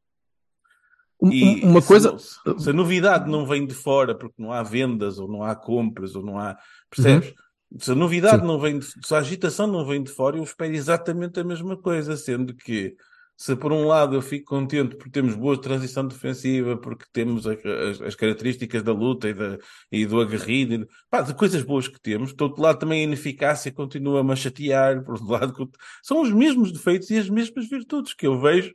E 1.30 1.64
Uma 1.64 1.80
se 1.80 1.86
coisa. 1.86 2.10
não- 2.10 2.58
se 2.58 2.68
a 2.70 2.72
novidade 2.72 3.30
não 3.30 3.46
vem 3.46 3.64
de 3.64 3.74
fora 3.74 4.12
porque 4.18 4.42
não 4.42 4.50
há 4.50 4.60
vendas 4.64 5.20
ou 5.20 5.28
não 5.28 5.44
há 5.44 5.54
compras 5.54 6.16
ou 6.16 6.22
não 6.24 6.36
há. 6.36 6.58
Percebes? 6.94 7.34
Se 7.78 7.92
a 7.92 7.94
novidade 7.94 8.36
Uhum. 8.36 8.40
Sim. 8.42 8.46
não 8.46 8.60
vem 8.60 8.78
de, 8.78 8.84
se 8.86 9.14
a 9.14 9.18
agitação 9.18 9.66
não 9.66 9.86
vem 9.86 10.02
de 10.02 10.10
fora, 10.12 10.36
eu 10.36 10.42
espero 10.44 10.74
exatamente 10.74 11.40
a 11.40 11.44
mesma 11.44 11.76
coisa, 11.76 12.16
sendo 12.16 12.54
que 12.54 12.94
se 13.34 13.56
por 13.56 13.72
um 13.72 13.86
lado 13.86 14.14
eu 14.14 14.20
fico 14.22 14.44
contente 14.44 14.94
porque 14.94 15.10
temos 15.10 15.34
boa 15.34 15.58
transição 15.60 16.06
defensiva, 16.06 16.76
porque 16.76 17.06
temos 17.12 17.46
a- 17.46 17.54
as, 17.90 18.00
as 18.02 18.14
características 18.14 18.82
da 18.82 18.92
luta 18.92 19.28
e, 19.30 19.34
da, 19.34 19.58
e 19.90 20.04
do 20.06 20.20
aguerrido, 20.20 20.74
e, 20.74 20.88
pá, 21.10 21.22
de 21.22 21.34
coisas 21.34 21.62
boas 21.62 21.88
que 21.88 21.98
temos, 22.00 22.34
do 22.34 22.42
outro 22.44 22.62
lado 22.62 22.78
também 22.78 23.00
a 23.00 23.04
ineficácia 23.04 23.72
continua-me 23.72 24.32
a 24.32 24.36
chatear, 24.36 25.02
por 25.02 25.14
outro 25.14 25.28
lado 25.30 25.70
são 26.02 26.20
os 26.20 26.30
mesmos 26.30 26.70
defeitos 26.72 27.08
e 27.10 27.16
as 27.18 27.28
mesmas 27.30 27.68
virtudes 27.68 28.12
que 28.12 28.26
eu 28.26 28.38
vejo 28.38 28.74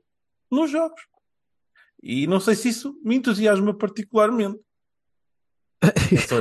nos 0.51 0.71
jogos. 0.71 1.01
E 2.01 2.25
não 2.27 2.39
sei 2.39 2.55
se 2.55 2.69
isso 2.69 2.99
me 3.03 3.15
entusiasma 3.15 3.73
particularmente. 3.75 4.59
É. 5.83 5.89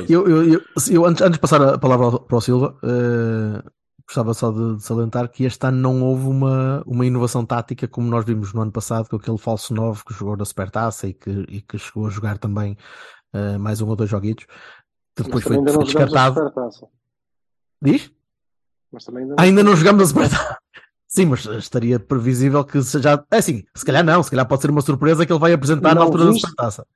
Eu, 0.09 0.27
eu, 0.29 0.44
eu, 0.55 0.61
eu, 0.90 1.05
antes, 1.07 1.20
antes 1.22 1.35
de 1.35 1.38
passar 1.40 1.62
a 1.62 1.79
palavra 1.79 2.18
para 2.20 2.37
o 2.37 2.40
Silva, 2.40 2.77
eh, 2.83 3.62
gostava 4.07 4.33
só 4.33 4.51
de, 4.51 4.77
de 4.77 4.83
salientar 4.83 5.29
que 5.31 5.44
este 5.44 5.66
ano 5.66 5.79
não 5.79 6.03
houve 6.03 6.27
uma, 6.27 6.83
uma 6.87 7.05
inovação 7.05 7.44
tática 7.44 7.87
como 7.87 8.09
nós 8.09 8.25
vimos 8.25 8.53
no 8.55 8.62
ano 8.62 8.72
passado 8.72 9.09
com 9.09 9.16
aquele 9.16 9.37
falso 9.38 9.75
9 9.75 10.03
que 10.07 10.14
jogou 10.14 10.37
na 10.37 10.44
Supertaça 10.44 11.07
e 11.09 11.12
que, 11.14 11.31
e 11.49 11.61
que 11.61 11.77
chegou 11.79 12.07
a 12.07 12.11
jogar 12.11 12.38
também 12.38 12.77
eh, 13.35 13.59
mais 13.59 13.81
um 13.83 13.88
ou 13.88 13.96
dois 13.96 14.09
joguitos, 14.09 14.46
que 15.14 15.22
depois 15.22 15.44
foi, 15.44 15.57
ainda 15.57 15.72
foi 15.72 15.85
não 15.85 15.87
jogamos 15.87 16.14
a 16.14 16.31
descartado. 16.31 16.35
supertaça. 16.35 16.87
Diz? 17.83 18.11
Mas 18.92 19.05
também 19.05 19.25
ainda 19.25 19.35
Ainda 19.38 19.62
não 19.62 19.77
jogamos 19.77 20.03
a 20.03 20.07
Supertaça. 20.07 20.59
Sim, 21.09 21.27
mas 21.27 21.44
estaria 21.46 22.01
previsível 22.01 22.64
que 22.64 22.83
se 22.83 23.01
já. 23.01 23.22
É 23.31 23.37
assim, 23.38 23.64
se 23.75 23.85
calhar 23.85 24.03
não, 24.05 24.22
se 24.22 24.31
calhar 24.31 24.46
pode 24.46 24.61
ser 24.62 24.70
uma 24.70 24.81
surpresa 24.81 25.25
que 25.27 25.33
ele 25.33 25.38
vai 25.38 25.53
apresentar 25.53 25.90
na 25.90 25.96
Não 25.96 26.03
altura 26.03 26.25
da 26.25 26.31
viste? 26.31 26.42
Supertaça. 26.49 26.87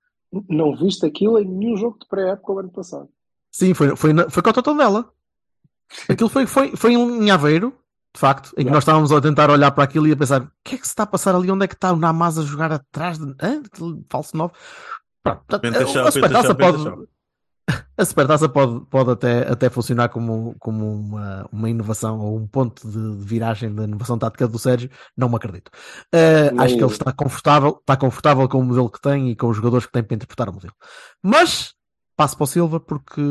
Não 0.49 0.77
viste 0.77 1.05
aquilo 1.05 1.39
em 1.39 1.45
nenhum 1.45 1.77
jogo 1.77 1.99
de 1.99 2.07
pré-época 2.07 2.53
o 2.53 2.59
ano 2.59 2.71
passado. 2.71 3.09
Sim, 3.51 3.75
foi, 3.75 3.97
foi, 3.97 4.13
foi 4.31 4.43
com 4.43 4.51
a 4.51 4.53
Totondela. 4.53 5.13
Aquilo 6.09 6.29
foi, 6.29 6.47
foi, 6.47 6.77
foi 6.77 6.93
em 6.93 7.31
Aveiro, 7.31 7.75
de 8.15 8.21
facto, 8.21 8.51
em 8.53 8.55
que 8.55 8.61
Yeah. 8.61 8.75
nós 8.75 8.83
estávamos 8.85 9.11
a 9.13 9.21
tentar 9.21 9.51
olhar 9.51 9.71
para 9.73 9.85
aquilo 9.85 10.07
e 10.07 10.13
a 10.13 10.17
pensar: 10.17 10.43
o 10.43 10.51
que 10.65 10.77
é 10.77 10.79
que 10.79 10.87
se 10.87 10.93
está 10.93 11.03
a 11.03 11.07
passar 11.07 11.35
ali? 11.35 11.51
Onde 11.51 11.65
é 11.65 11.69
que 11.69 11.75
está 11.75 11.93
o 11.93 11.97
Namaz 11.97 12.39
a 12.39 12.43
jogar 12.43 12.71
atrás 12.73 13.19
de. 13.19 13.25
Hã? 13.43 13.63
Aquele 13.65 14.05
falso 14.09 14.37
9? 14.37 14.53
Pronto, 15.23 15.39
portanto, 15.47 15.63
Pentachão, 15.63 16.07
a 16.07 16.11
Supertaça 16.11 16.55
pentachão, 16.55 16.93
pode. 16.93 17.09
A 17.97 18.05
Supertaça 18.05 18.49
pode, 18.49 18.81
pode 18.87 19.11
até, 19.11 19.51
até 19.51 19.69
funcionar 19.69 20.09
como, 20.09 20.55
como 20.59 20.95
uma, 20.95 21.49
uma 21.53 21.71
inovação 21.71 22.19
ou 22.19 22.37
um 22.37 22.47
ponto 22.47 22.89
de, 22.89 23.19
de 23.19 23.25
viragem 23.25 23.75
da 23.75 23.85
inovação 23.85 24.19
tática 24.19 24.49
do 24.49 24.59
Sérgio, 24.59 24.91
não 25.17 25.29
me 25.29 25.37
acredito. 25.37 25.69
Uh, 26.15 26.55
Nem 26.55 26.65
acho 26.65 26.77
que 26.77 26.85
ele 26.85 26.93
está 26.93 27.13
confortável, 27.13 27.77
está 27.81 27.97
confortável 27.97 28.49
com 28.49 28.59
o 28.59 28.65
modelo 28.65 28.91
que 28.91 29.01
tem 29.01 29.31
e 29.31 29.37
com 29.37 29.49
os 29.49 29.57
jogadores 29.57 29.87
que 29.87 29.93
tem 29.93 30.03
para 30.03 30.15
interpretar 30.15 30.49
o 30.49 30.53
modelo. 30.53 30.75
Mas 31.23 31.75
passo 32.17 32.37
para 32.37 32.45
o 32.45 32.47
Silva 32.47 32.81
porque 32.81 33.23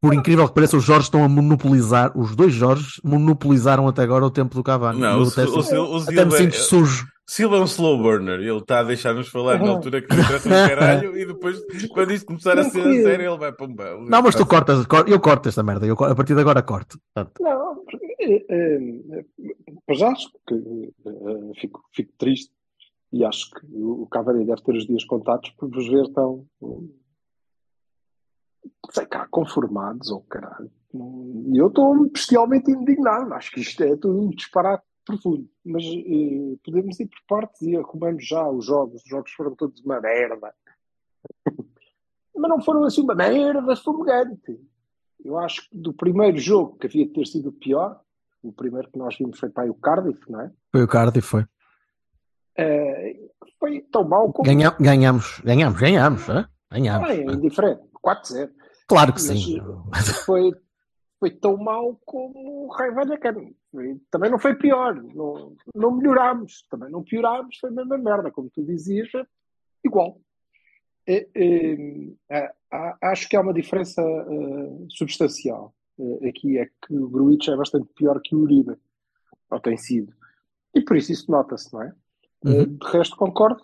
por 0.00 0.14
incrível 0.14 0.48
que 0.48 0.54
pareça, 0.54 0.78
os 0.78 0.84
Jorge 0.84 1.04
estão 1.04 1.22
a 1.22 1.28
monopolizar, 1.28 2.16
os 2.18 2.34
dois 2.34 2.54
Jorges 2.54 2.98
monopolizaram 3.04 3.86
até 3.86 4.02
agora 4.02 4.24
o 4.24 4.30
tempo 4.30 4.54
do 4.54 4.62
Cavani. 4.62 4.98
Não, 4.98 5.18
o, 5.18 5.24
o, 5.24 5.26
o 5.26 6.02
até 6.02 6.24
me 6.24 6.30
Silva, 6.30 6.36
sinto 6.38 6.56
sujo. 6.56 7.06
Silva 7.30 7.58
é 7.58 7.60
um 7.60 7.64
slow 7.64 7.96
burner. 7.96 8.40
Ele 8.40 8.58
está 8.58 8.80
a 8.80 8.82
deixar-nos 8.82 9.28
falar 9.28 9.60
na 9.60 9.70
altura 9.70 10.02
que 10.02 10.12
lhe 10.12 10.20
interessa 10.20 10.48
um 10.48 10.50
caralho 10.50 11.16
e 11.16 11.24
depois, 11.24 11.62
quando 11.94 12.10
isto 12.12 12.26
começar 12.26 12.58
a 12.58 12.64
ser 12.64 12.80
a 12.80 13.02
sério, 13.04 13.30
ele 13.30 13.38
vai 13.38 13.52
para 13.52 13.66
um. 13.96 14.04
Não, 14.04 14.20
mas 14.20 14.34
tu 14.34 14.44
cortas, 14.44 14.84
cor- 14.84 15.08
eu 15.08 15.20
corto 15.20 15.48
esta 15.48 15.62
merda, 15.62 15.86
eu, 15.86 15.92
a 15.94 16.14
partir 16.16 16.34
de 16.34 16.40
agora 16.40 16.60
corto. 16.60 16.98
Portanto, 17.14 17.40
Não, 17.40 17.84
é, 18.20 18.44
é, 18.48 19.24
para 19.86 19.94
já 19.94 20.08
acho 20.08 20.28
que 20.44 20.54
é, 21.06 21.60
fico, 21.60 21.80
fico 21.94 22.12
triste 22.18 22.52
e 23.12 23.24
acho 23.24 23.48
que 23.52 23.64
o 23.76 24.08
Cavani 24.08 24.44
deve 24.44 24.62
ter 24.62 24.74
os 24.74 24.86
dias 24.88 25.04
contados 25.04 25.50
por 25.50 25.70
vos 25.70 25.86
ver 25.88 26.08
tão 26.12 26.44
sei 28.90 29.06
cá, 29.06 29.28
conformados 29.30 30.10
ou 30.10 30.22
caralho. 30.22 30.68
E 30.92 31.56
eu 31.56 31.68
estou 31.68 32.10
bestialmente 32.10 32.72
indignado. 32.72 33.32
Acho 33.34 33.52
que 33.52 33.60
isto 33.60 33.84
é 33.84 33.94
tudo 33.94 34.20
um 34.20 34.30
disparate 34.30 34.82
profundo. 35.10 35.48
Mas 35.64 35.84
eh, 35.84 36.56
podemos 36.64 36.98
ir 37.00 37.06
por 37.06 37.20
partes 37.28 37.62
e 37.62 37.76
arrumamos 37.76 38.26
já 38.26 38.48
os 38.48 38.64
jogos. 38.64 39.02
Os 39.02 39.08
jogos 39.08 39.30
foram 39.32 39.54
todos 39.54 39.80
uma 39.80 40.00
merda. 40.00 40.54
Mas 42.34 42.50
não 42.50 42.60
foram 42.60 42.84
assim 42.84 43.02
uma 43.02 43.14
merda 43.14 43.76
fumegante. 43.76 44.58
Eu 45.22 45.38
acho 45.38 45.68
que 45.68 45.76
do 45.76 45.92
primeiro 45.92 46.38
jogo, 46.38 46.78
que 46.78 46.86
havia 46.86 47.06
de 47.06 47.12
ter 47.12 47.26
sido 47.26 47.50
o 47.50 47.52
pior, 47.52 48.00
o 48.42 48.52
primeiro 48.52 48.90
que 48.90 48.98
nós 48.98 49.16
vimos 49.18 49.38
foi 49.38 49.50
para 49.50 49.70
o 49.70 49.74
Cardiff, 49.74 50.30
não 50.30 50.40
é? 50.40 50.50
foi 50.72 50.82
o 50.82 50.88
Cardiff, 50.88 51.26
foi. 51.26 51.44
Eh, 52.56 53.28
foi 53.58 53.80
tão 53.92 54.04
mau 54.04 54.32
como. 54.32 54.48
Ganha, 54.48 54.74
ganhamos, 54.80 55.40
ganhamos, 55.44 55.78
ganhamos, 55.78 56.28
hã? 56.28 56.48
ganhamos. 56.70 57.08
Ah, 57.08 57.14
é 57.14 57.22
indiferente, 57.24 57.82
4-0. 58.02 58.50
Claro 58.88 59.12
que 59.12 59.22
Mas, 59.22 59.38
sim. 59.38 59.60
Foi, 60.24 60.52
foi 61.20 61.30
tão 61.30 61.58
mau 61.58 62.00
como 62.06 62.66
o 62.66 62.72
Rei 62.74 62.90
Vallecano. 62.90 63.54
Também 64.10 64.30
não 64.30 64.38
foi 64.38 64.54
pior, 64.54 64.94
não, 64.94 65.54
não 65.74 65.94
melhorámos, 65.94 66.66
também 66.70 66.90
não 66.90 67.04
piorámos, 67.04 67.58
foi 67.58 67.68
a 67.68 67.72
mesma 67.72 67.98
merda, 67.98 68.30
como 68.30 68.48
tu 68.48 68.64
dizias, 68.64 69.10
igual. 69.84 70.18
Acho 73.02 73.28
que 73.28 73.36
há 73.36 73.40
uma 73.42 73.52
diferença 73.52 74.02
uh, 74.02 74.86
substancial. 74.88 75.74
Uh, 75.98 76.26
aqui 76.26 76.58
é 76.58 76.66
que 76.66 76.94
o 76.96 77.08
Gruitch 77.08 77.48
é 77.48 77.56
bastante 77.56 77.88
pior 77.94 78.18
que 78.22 78.34
o 78.34 78.40
Uribe, 78.40 78.76
ou 79.50 79.60
tem 79.60 79.76
sido. 79.76 80.14
E 80.74 80.80
por 80.80 80.96
isso 80.96 81.12
isso 81.12 81.30
nota-se, 81.30 81.70
não 81.72 81.82
é? 81.82 81.92
Uhum. 82.44 82.62
Uh, 82.62 82.66
de 82.66 82.86
resto, 82.86 83.16
concordo. 83.16 83.62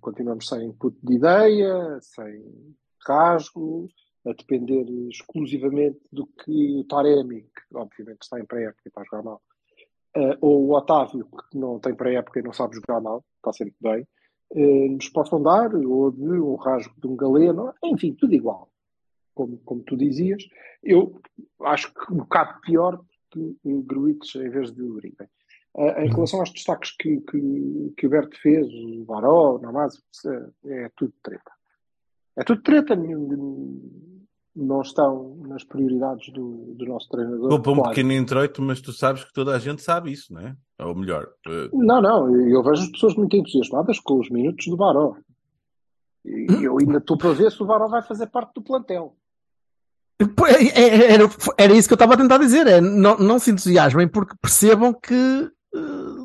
continuamos 0.00 0.46
sem 0.46 0.66
input 0.66 0.96
de 1.02 1.14
ideia, 1.14 1.98
sem 2.00 2.76
rasgo, 3.04 3.88
a 4.26 4.32
depender 4.32 4.84
exclusivamente 5.08 6.00
do 6.12 6.26
que 6.26 6.76
o 6.76 6.84
Taremi, 6.84 7.42
que 7.42 7.76
obviamente 7.76 8.22
está 8.22 8.38
em 8.38 8.44
pré-época 8.44 8.82
e 8.84 8.88
está 8.88 9.00
a 9.00 9.04
jogar 9.04 9.22
mal, 9.22 9.42
uh, 10.16 10.36
ou 10.40 10.68
o 10.68 10.76
Otávio, 10.76 11.28
que 11.50 11.58
não 11.58 11.78
tem 11.78 11.94
pré-época 11.94 12.38
e 12.38 12.42
não 12.42 12.52
sabe 12.52 12.76
jogar 12.76 13.00
mal, 13.00 13.24
está 13.36 13.52
sempre 13.52 13.74
bem, 13.80 14.06
uh, 14.50 14.92
nos 14.92 15.08
possam 15.08 15.42
dar, 15.42 15.74
ou 15.74 16.10
de 16.10 16.22
um 16.22 16.54
rasgo 16.54 16.94
de 17.00 17.06
um 17.06 17.16
galeno, 17.16 17.74
enfim, 17.82 18.14
tudo 18.14 18.34
igual. 18.34 18.68
Como, 19.34 19.58
como 19.64 19.82
tu 19.82 19.96
dizias, 19.96 20.46
eu 20.82 21.20
acho 21.62 21.92
que 21.94 22.12
um 22.12 22.18
bocado 22.18 22.60
pior 22.60 23.02
que 23.30 23.56
o 23.64 23.82
Gruites 23.82 24.34
em 24.34 24.50
vez 24.50 24.70
de 24.72 24.82
Uribe. 24.82 25.24
Uh, 25.74 25.88
em 26.00 26.08
uhum. 26.08 26.14
relação 26.16 26.40
aos 26.40 26.52
destaques 26.52 26.94
que, 26.98 27.18
que, 27.22 27.94
que 27.96 28.06
o 28.06 28.10
Berto 28.10 28.38
fez, 28.40 28.66
o 28.66 29.04
Baró, 29.06 29.56
o 29.56 29.58
Namaz, 29.58 30.02
é 30.66 30.90
tudo 30.94 31.14
treta. 31.22 31.50
É 32.36 32.44
tudo 32.44 32.62
treta, 32.62 32.94
não 34.54 34.82
estão 34.82 35.36
nas 35.46 35.64
prioridades 35.64 36.32
do, 36.32 36.74
do 36.74 36.84
nosso 36.86 37.08
treinador. 37.08 37.48
Vou 37.48 37.60
para 37.60 37.72
um 37.72 37.76
claro. 37.76 37.90
pequeno 37.90 38.12
introito, 38.12 38.60
mas 38.60 38.80
tu 38.80 38.92
sabes 38.92 39.24
que 39.24 39.32
toda 39.32 39.54
a 39.54 39.58
gente 39.58 39.82
sabe 39.82 40.12
isso, 40.12 40.32
não 40.32 40.40
é? 40.42 40.56
Ou 40.80 40.94
melhor. 40.94 41.26
Uh... 41.46 41.84
Não, 41.84 42.02
não, 42.02 42.36
eu 42.36 42.62
vejo 42.62 42.82
as 42.82 42.90
pessoas 42.90 43.14
muito 43.14 43.36
entusiasmadas 43.36 43.98
com 43.98 44.18
os 44.20 44.28
minutos 44.30 44.66
do 44.66 44.76
Baró. 44.76 45.16
E 46.24 46.64
eu 46.64 46.78
ainda 46.78 46.98
estou 46.98 47.16
para 47.16 47.32
ver 47.32 47.50
se 47.50 47.62
o 47.62 47.66
Baró 47.66 47.88
vai 47.88 48.02
fazer 48.02 48.26
parte 48.26 48.54
do 48.54 48.62
plantel. 48.62 49.16
É, 50.20 50.80
é, 50.80 51.12
era, 51.14 51.24
era 51.58 51.72
isso 51.72 51.88
que 51.88 51.94
eu 51.94 51.96
estava 51.96 52.14
a 52.14 52.16
tentar 52.16 52.38
dizer. 52.38 52.66
É, 52.66 52.80
não, 52.80 53.16
não 53.18 53.38
se 53.38 53.50
entusiasmem 53.50 54.06
porque 54.06 54.36
percebam 54.40 54.92
que 54.92 55.50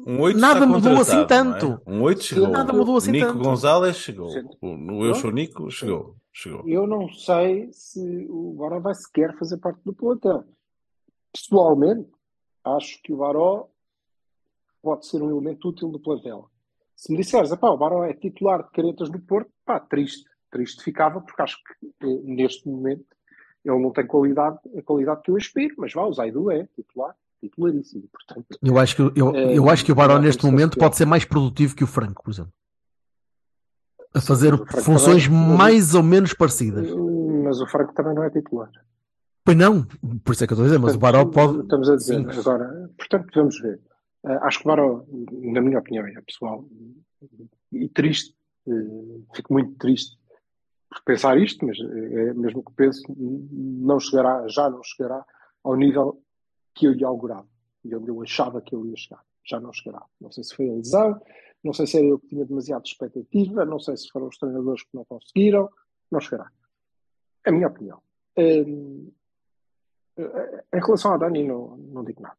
um 0.05 0.21
8 0.21 0.39
nada 0.39 0.65
mudou 0.65 0.99
assim 0.99 1.25
tanto. 1.25 1.81
É? 1.85 1.91
Um 1.91 2.01
8 2.01 2.23
chegou. 2.23 2.47
Nada 2.49 2.73
mudou 2.73 2.97
assim 2.97 3.11
Nico 3.11 3.27
tanto. 3.27 3.39
Gonzalez 3.39 3.95
chegou. 3.97 4.29
O 4.61 5.05
Eu 5.05 5.15
Sou 5.15 5.31
Nico 5.31 5.71
chegou. 5.71 6.15
Chegou. 6.37 6.67
Eu 6.67 6.85
não 6.85 7.11
sei 7.11 7.69
se 7.73 8.27
o 8.29 8.53
Baró 8.53 8.79
vai 8.79 8.93
sequer 8.93 9.35
fazer 9.37 9.57
parte 9.57 9.81
do 9.83 9.93
plantel. 9.93 10.43
Pessoalmente, 11.33 12.09
acho 12.63 13.01
que 13.01 13.11
o 13.11 13.17
Baró 13.17 13.67
pode 14.81 15.07
ser 15.07 15.21
um 15.21 15.29
elemento 15.29 15.69
útil 15.69 15.89
do 15.89 15.99
plantel. 15.99 16.49
Se 16.95 17.11
me 17.11 17.17
disseres, 17.17 17.51
o 17.51 17.77
Baró 17.77 18.03
é 18.03 18.13
titular 18.13 18.63
de 18.63 18.71
caretas 18.71 19.09
no 19.09 19.19
Porto, 19.19 19.51
pá, 19.65 19.79
triste. 19.79 20.29
Triste 20.49 20.83
ficava, 20.83 21.19
porque 21.19 21.41
acho 21.41 21.57
que 21.57 21.87
eh, 22.07 22.21
neste 22.23 22.67
momento 22.69 23.05
ele 23.65 23.79
não 23.79 23.91
tem 23.91 24.07
qualidade, 24.07 24.57
a 24.77 24.81
qualidade 24.81 25.21
que 25.21 25.31
eu 25.31 25.35
aspiro, 25.35 25.75
mas 25.77 25.91
vá, 25.93 26.05
o 26.05 26.13
Zaidu 26.13 26.49
é 26.49 26.67
titular 26.75 27.15
titularíssimo. 27.41 28.07
Portanto, 28.11 28.57
eu 28.63 28.77
acho 28.77 28.95
que, 28.95 29.19
eu, 29.19 29.35
é, 29.35 29.57
eu 29.57 29.69
acho 29.69 29.85
que 29.85 29.91
o 29.91 29.95
Barão 29.95 30.19
neste 30.19 30.45
momento 30.45 30.77
pode 30.77 30.95
ser 30.95 31.05
mais 31.05 31.25
produtivo 31.25 31.75
que 31.75 31.83
o 31.83 31.87
Franco, 31.87 32.23
por 32.23 32.31
exemplo. 32.31 32.51
A 34.13 34.21
fazer 34.21 34.57
funções 34.81 35.25
também, 35.25 35.57
mais 35.57 35.93
ou 35.93 36.03
menos 36.03 36.33
parecidas. 36.33 36.87
Mas 37.43 37.61
o 37.61 37.67
Franco 37.67 37.93
também 37.93 38.15
não 38.15 38.23
é 38.23 38.29
titular. 38.29 38.69
Pois 39.43 39.57
não, 39.57 39.83
por 40.23 40.33
isso 40.33 40.43
é 40.43 40.47
que 40.47 40.53
eu 40.53 40.55
estou 40.55 40.65
a 40.65 40.67
dizer, 40.67 40.79
mas 40.79 40.97
portanto, 40.97 40.97
o 40.97 40.99
Baró 40.99 41.25
pode. 41.25 41.61
Estamos 41.61 41.89
a 41.89 41.95
dizer 41.95 42.15
Sim. 42.15 42.39
agora, 42.39 42.89
portanto, 42.97 43.27
vamos 43.33 43.61
ver. 43.61 43.79
Uh, 44.23 44.31
acho 44.41 44.59
que 44.59 44.65
o 44.65 44.67
Baró, 44.67 45.05
na 45.31 45.61
minha 45.61 45.79
opinião, 45.79 46.05
é 46.05 46.21
pessoal, 46.21 46.65
e 47.71 47.87
triste, 47.89 48.35
uh, 48.65 49.25
fico 49.33 49.53
muito 49.53 49.73
triste 49.75 50.17
por 50.89 51.01
pensar 51.03 51.37
isto, 51.37 51.65
mas 51.65 51.77
é 51.79 52.33
mesmo 52.33 52.63
que 52.63 52.73
penso, 52.73 53.01
não 53.17 53.99
chegará, 53.99 54.47
já 54.47 54.69
não 54.69 54.81
chegará 54.83 55.23
ao 55.63 55.75
nível 55.75 56.21
que 56.73 56.87
eu 56.87 56.93
lhe 56.93 57.03
augurava 57.03 57.47
e 57.83 57.95
onde 57.95 58.09
eu 58.09 58.21
achava 58.21 58.61
que 58.61 58.75
ele 58.75 58.89
ia 58.89 58.97
chegar. 58.97 59.21
Já 59.45 59.59
não 59.59 59.71
chegará. 59.71 60.03
Não 60.19 60.31
sei 60.31 60.43
se 60.43 60.55
foi 60.55 60.69
a 60.69 60.73
lesão, 60.73 61.21
não 61.67 61.73
sei 61.73 61.85
se 61.85 61.97
era 61.97 62.07
eu 62.07 62.19
que 62.19 62.27
tinha 62.27 62.45
demasiada 62.45 62.83
expectativa, 62.85 63.65
não 63.65 63.79
sei 63.79 63.95
se 63.95 64.09
foram 64.09 64.27
os 64.27 64.37
treinadores 64.37 64.83
que 64.83 64.89
não 64.93 65.05
conseguiram, 65.05 65.69
não 66.11 66.19
chegará. 66.19 66.49
É 67.45 67.49
a 67.49 67.53
minha 67.53 67.67
opinião. 67.67 68.01
Um, 68.37 69.11
em 70.17 70.79
relação 70.79 71.13
a 71.13 71.17
Dani, 71.17 71.43
não, 71.43 71.77
não 71.77 72.03
digo 72.03 72.21
nada. 72.21 72.37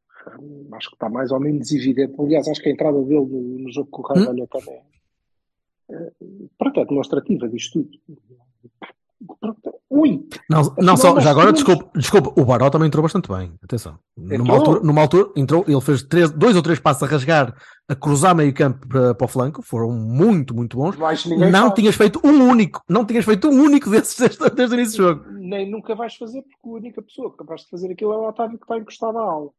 Acho 0.73 0.88
que 0.88 0.97
está 0.97 1.09
mais 1.09 1.31
ou 1.31 1.38
menos 1.38 1.71
evidente. 1.71 2.21
Aliás, 2.21 2.49
acho 2.49 2.61
que 2.61 2.69
a 2.69 2.73
entrada 2.73 3.01
dele 3.03 3.27
no, 3.27 3.59
no 3.61 3.73
jogo 3.73 3.88
com 3.91 4.03
o 4.03 4.05
Raio 4.05 4.43
hum? 4.43 4.47
também 4.47 4.83
é, 5.91 6.12
pronto, 6.59 6.81
é 6.81 6.85
demonstrativa 6.85 7.49
disto 7.49 7.83
tudo. 7.83 7.99
Ui! 9.90 10.29
Não, 10.51 10.74
não 10.79 10.96
só, 10.98 11.18
já 11.18 11.31
agora, 11.31 11.51
desculpa, 11.51 11.90
desculpa, 11.98 12.38
o 12.38 12.44
Baró 12.44 12.68
também 12.68 12.88
entrou 12.88 13.03
bastante 13.03 13.29
bem. 13.29 13.55
Atenção. 13.62 13.98
Numa 14.14 14.55
altura, 14.55 14.81
numa 14.81 15.01
altura 15.01 15.31
entrou, 15.35 15.64
ele 15.66 15.81
fez 15.81 16.03
três, 16.03 16.31
dois 16.31 16.57
ou 16.57 16.62
três 16.62 16.79
passos 16.79 17.03
a 17.03 17.07
rasgar, 17.07 17.57
a 17.88 17.94
cruzar 17.94 18.37
meio 18.37 18.53
campo 18.53 18.87
para, 18.87 19.14
para 19.14 19.24
o 19.24 19.29
flanco, 19.29 19.62
foram 19.62 19.90
muito, 19.90 20.55
muito 20.55 20.77
bons. 20.77 20.94
Não 20.98 21.07
faz. 21.07 21.74
tinhas 21.74 21.96
feito 21.96 22.20
um 22.22 22.51
único, 22.51 22.83
não 22.87 23.07
tinhas 23.07 23.24
feito 23.24 23.48
um 23.48 23.62
único 23.62 23.88
desses 23.88 24.18
desde, 24.18 24.51
desde 24.51 24.74
o 24.74 24.79
início 24.79 24.98
do 24.98 25.09
jogo. 25.09 25.24
Nem 25.38 25.70
nunca 25.70 25.94
vais 25.94 26.14
fazer, 26.16 26.42
porque 26.42 26.68
a 26.68 26.70
única 26.70 27.01
pessoa 27.01 27.35
capaz 27.35 27.62
de 27.62 27.70
fazer 27.70 27.90
aquilo 27.90 28.12
é 28.12 28.16
o 28.18 28.29
Otávio 28.29 28.59
que 28.59 28.64
está 28.64 28.77
encostado 28.77 29.16
à 29.16 29.22
aula. 29.22 29.51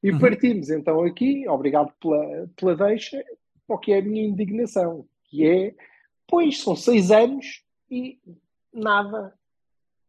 E 0.00 0.12
uhum. 0.12 0.18
partimos 0.20 0.70
então 0.70 1.02
aqui, 1.02 1.48
obrigado 1.48 1.92
pela, 2.00 2.48
pela 2.56 2.76
deixa, 2.76 3.20
para 3.66 3.76
o 3.76 3.78
que 3.78 3.92
é 3.92 3.98
a 3.98 4.02
minha 4.02 4.22
indignação, 4.22 5.04
que 5.24 5.44
é, 5.44 5.74
pois, 6.28 6.62
são 6.62 6.76
seis 6.76 7.10
anos 7.10 7.64
e 7.90 8.18
nada 8.72 9.34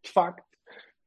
de 0.03 0.11
facto, 0.11 0.43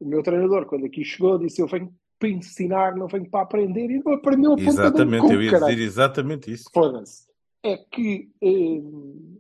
o 0.01 0.07
meu 0.07 0.23
treinador, 0.23 0.67
quando 0.67 0.87
aqui 0.87 1.05
chegou, 1.05 1.39
disse: 1.39 1.61
Eu 1.61 1.67
venho 1.67 1.95
para 2.19 2.29
ensinar, 2.29 2.97
não 2.97 3.07
venho 3.07 3.29
para 3.29 3.43
aprender, 3.43 3.91
e 3.91 4.03
não 4.03 4.15
aprendeu 4.15 4.53
a 4.53 4.57
ponta 4.57 4.69
Exatamente, 4.69 5.27
cu, 5.27 5.33
eu 5.33 5.43
ia 5.43 5.51
caralho. 5.51 5.75
dizer 5.75 5.87
exatamente 5.87 6.53
isso. 6.53 6.71
Foda-se. 6.73 7.27
É 7.63 7.77
que, 7.77 8.31
hum, 8.43 9.39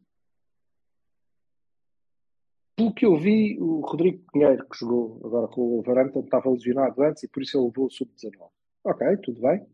pelo 2.76 2.92
que 2.92 3.06
eu 3.06 3.16
vi, 3.16 3.58
o 3.58 3.80
Rodrigo 3.80 4.22
Pinheiro, 4.32 4.66
que 4.68 4.78
jogou 4.78 5.20
agora 5.24 5.48
com 5.48 5.62
o 5.62 5.70
Wolverhampton, 5.76 6.20
estava 6.20 6.50
lesionado 6.50 7.02
antes 7.02 7.22
e 7.22 7.28
por 7.28 7.42
isso 7.42 7.56
ele 7.56 7.66
levou 7.66 7.86
o 7.86 7.90
sub-19. 7.90 8.48
Ok, 8.84 9.16
tudo 9.18 9.40
bem. 9.40 9.66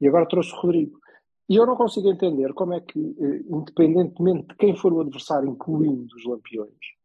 E 0.00 0.06
agora 0.06 0.28
trouxe 0.28 0.52
o 0.52 0.56
Rodrigo. 0.56 1.00
E 1.48 1.56
eu 1.56 1.66
não 1.66 1.76
consigo 1.76 2.10
entender 2.10 2.52
como 2.54 2.74
é 2.74 2.80
que, 2.80 2.98
eh, 2.98 3.42
independentemente 3.48 4.48
de 4.48 4.56
quem 4.56 4.76
for 4.76 4.92
o 4.92 5.00
adversário, 5.00 5.48
incluindo 5.48 6.14
os 6.14 6.24
Lampiões, 6.24 6.95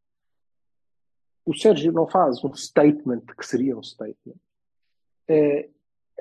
o 1.52 1.58
Sérgio 1.58 1.92
não 1.92 2.08
faz 2.08 2.42
um 2.44 2.54
statement, 2.56 3.26
que 3.38 3.46
seria 3.46 3.78
um 3.78 3.84
statement, 3.84 4.40
é, 5.28 5.70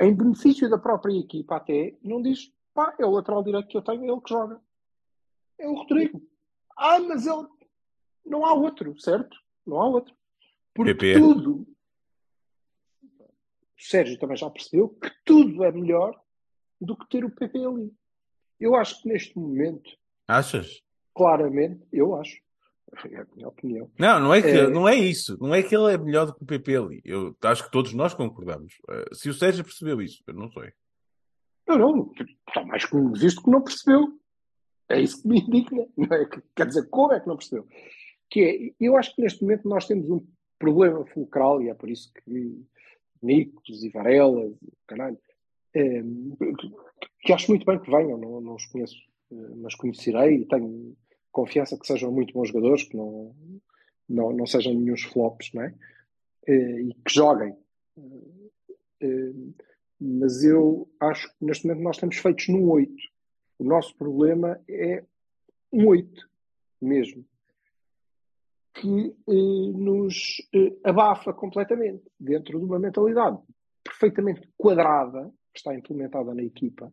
em 0.01 0.15
benefício 0.15 0.69
da 0.69 0.77
própria 0.77 1.17
equipa 1.17 1.57
até, 1.57 1.97
não 2.03 2.21
diz, 2.21 2.53
pá, 2.75 2.95
é 2.99 3.07
o 3.07 3.11
lateral 3.11 3.43
direito 3.43 3.69
que 3.69 3.77
eu 3.77 3.83
tenho, 3.83 4.05
é 4.05 4.09
ele 4.09 4.21
que 4.21 4.31
joga. 4.31 4.61
É 5.59 5.69
o 5.69 5.75
Rodrigo. 5.75 6.21
Ah, 6.77 6.99
mas 6.99 7.27
ele... 7.27 7.47
Não 8.27 8.45
há 8.45 8.53
outro, 8.53 8.99
certo? 9.01 9.37
Não 9.65 9.81
há 9.81 9.87
outro. 9.87 10.15
Porque 10.75 10.95
PP. 10.95 11.21
tudo... 11.21 11.67
O 13.13 13.83
Sérgio 13.83 14.19
também 14.19 14.37
já 14.37 14.51
percebeu 14.51 14.89
que 14.89 15.11
tudo 15.25 15.65
é 15.65 15.73
melhor 15.73 16.21
do 16.81 16.97
que 16.97 17.09
ter 17.09 17.25
o 17.25 17.31
PP 17.31 17.65
ali. 17.65 17.95
Eu 18.59 18.75
acho 18.75 19.01
que 19.01 19.09
neste 19.09 19.39
momento... 19.39 19.91
Achas? 20.29 20.83
Claramente, 21.15 21.87
eu 21.93 22.15
acho 22.15 22.43
é 23.11 23.21
a 23.21 23.27
minha 23.35 23.49
opinião. 23.49 23.91
Não, 23.99 24.21
não 24.21 24.35
é, 24.35 24.43
que, 24.43 24.49
é... 24.49 24.69
não 24.69 24.89
é 24.89 24.95
isso. 24.95 25.37
Não 25.41 25.55
é 25.55 25.63
que 25.63 25.75
ele 25.75 25.93
é 25.93 25.99
melhor 25.99 26.27
do 26.27 26.35
que 26.35 26.43
o 26.43 26.47
PP 26.47 26.77
ali. 26.77 27.03
Eu 27.05 27.37
acho 27.43 27.65
que 27.65 27.71
todos 27.71 27.93
nós 27.93 28.15
concordamos. 28.15 28.75
Eh, 28.89 29.09
se 29.13 29.29
o 29.29 29.35
Sérgio 29.35 29.65
percebeu 29.65 30.01
isso, 30.03 30.23
eu 30.27 30.35
não 30.35 30.51
sei. 30.51 30.73
Não, 31.67 31.79
não. 31.79 32.13
Está 32.49 32.65
mais 32.65 32.85
como 32.85 33.13
visto 33.15 33.43
que 33.43 33.51
não 33.51 33.63
percebeu. 33.63 34.19
É 34.89 35.01
isso 35.01 35.23
que 35.23 35.29
me 35.29 35.39
indigna. 35.39 35.87
Não 35.97 36.17
é? 36.17 36.29
Quer 36.57 36.67
dizer, 36.67 36.89
como 36.89 37.13
é 37.13 37.21
que 37.21 37.29
não 37.29 37.37
percebeu? 37.37 37.65
Que 38.29 38.41
é, 38.41 38.85
eu 38.85 38.97
acho 38.97 39.15
que 39.15 39.23
neste 39.23 39.43
momento 39.43 39.69
nós 39.69 39.87
temos 39.87 40.11
um 40.11 40.27
problema 40.59 41.07
fulcral 41.07 41.63
e 41.63 41.69
é 41.69 41.75
por 41.75 41.89
isso 41.89 42.13
que 42.13 42.67
Nicos 43.23 43.85
e 43.85 43.89
Varela, 43.89 44.53
caralho, 44.89 45.17
é, 45.75 46.03
que 47.21 47.33
acho 47.33 47.51
muito 47.51 47.65
bem 47.65 47.79
que 47.79 47.91
venham, 47.91 48.19
não, 48.19 48.41
não 48.41 48.55
os 48.57 48.67
conheço, 48.67 48.97
eh, 49.31 49.55
mas 49.59 49.75
conhecerei 49.77 50.39
e 50.39 50.47
tenho 50.47 50.97
confiança 51.31 51.79
que 51.79 51.87
sejam 51.87 52.11
muito 52.11 52.33
bons 52.35 52.49
jogadores, 52.49 52.85
que 52.85 52.97
não, 52.97 53.35
não, 54.09 54.33
não 54.33 54.47
sejam 54.47 54.75
nenhum 54.75 54.97
flops, 54.97 55.53
não 55.55 55.63
é? 55.63 55.75
Eh, 56.47 56.83
e 56.83 56.95
que 56.95 57.13
joguem. 57.13 57.57
Eh, 59.01 59.33
mas 60.01 60.43
eu 60.43 60.89
acho 60.99 61.29
que 61.29 61.45
neste 61.45 61.67
momento 61.67 61.83
nós 61.85 61.97
estamos 61.97 62.17
feitos 62.17 62.49
num 62.49 62.69
8. 62.71 62.93
O 63.59 63.65
nosso 63.65 63.95
problema 63.97 64.61
é 64.69 65.05
um 65.73 65.87
8 65.89 66.29
mesmo. 66.81 67.25
Que 68.75 69.15
eh, 69.29 69.73
nos 69.79 70.37
abafa 70.83 71.33
completamente 71.33 72.05
dentro 72.19 72.59
de 72.59 72.65
uma 72.65 72.79
mentalidade 72.79 73.39
perfeitamente 73.85 74.49
quadrada, 74.57 75.31
que 75.53 75.59
está 75.59 75.75
implementada 75.75 76.35
na 76.35 76.43
equipa, 76.43 76.93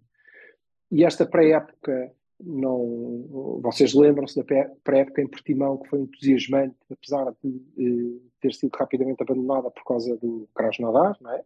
e 0.92 1.04
esta 1.04 1.26
pré-época 1.26 2.14
não. 2.40 3.60
Vocês 3.62 3.94
lembram-se 3.94 4.36
da 4.36 4.44
pré- 4.44 4.72
pré-época 4.84 5.22
em 5.22 5.28
Portimão, 5.28 5.78
que 5.78 5.90
foi 5.90 6.02
entusiasmante, 6.02 6.76
apesar 6.92 7.34
de 7.44 7.62
eh, 7.78 8.20
ter 8.40 8.54
sido 8.54 8.72
rapidamente 8.76 9.22
abandonada 9.22 9.72
por 9.72 9.84
causa 9.84 10.16
do 10.18 10.48
Krasnodar, 10.56 11.18
não 11.22 11.32
é? 11.32 11.44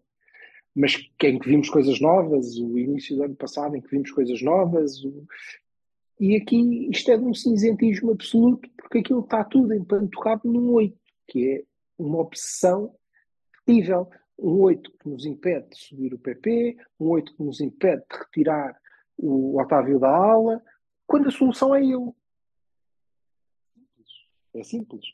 Mas 0.75 0.95
em 1.23 1.39
que 1.39 1.49
vimos 1.49 1.69
coisas 1.69 1.99
novas, 1.99 2.57
o 2.57 2.77
início 2.77 3.15
do 3.15 3.23
ano 3.23 3.35
passado 3.35 3.75
em 3.75 3.81
que 3.81 3.89
vimos 3.89 4.11
coisas 4.11 4.41
novas, 4.41 5.03
o- 5.03 5.25
e 6.19 6.35
aqui 6.35 6.87
isto 6.91 7.09
é 7.11 7.17
de 7.17 7.23
um 7.23 7.33
cinzentismo 7.33 8.11
absoluto, 8.11 8.69
porque 8.77 8.99
aquilo 8.99 9.21
está 9.21 9.43
tudo 9.43 9.73
empanturrado 9.73 10.41
num 10.45 10.71
8, 10.73 10.95
que 11.27 11.49
é 11.49 11.63
uma 11.97 12.19
obsessão 12.19 12.93
terrível. 13.65 14.07
Um 14.37 14.59
8 14.61 14.91
que 14.97 15.07
nos 15.09 15.25
impede 15.25 15.69
de 15.69 15.77
subir 15.77 16.13
o 16.13 16.19
PP, 16.19 16.77
um 16.99 17.09
8 17.09 17.35
que 17.35 17.43
nos 17.43 17.59
impede 17.61 18.01
de 18.11 18.17
retirar 18.17 18.75
o 19.17 19.59
Otávio 19.59 19.99
da 19.99 20.09
ala, 20.09 20.61
quando 21.11 21.27
a 21.27 21.31
solução 21.31 21.75
é 21.75 21.85
eu. 21.85 22.15
É 24.53 24.63
simples. 24.63 25.05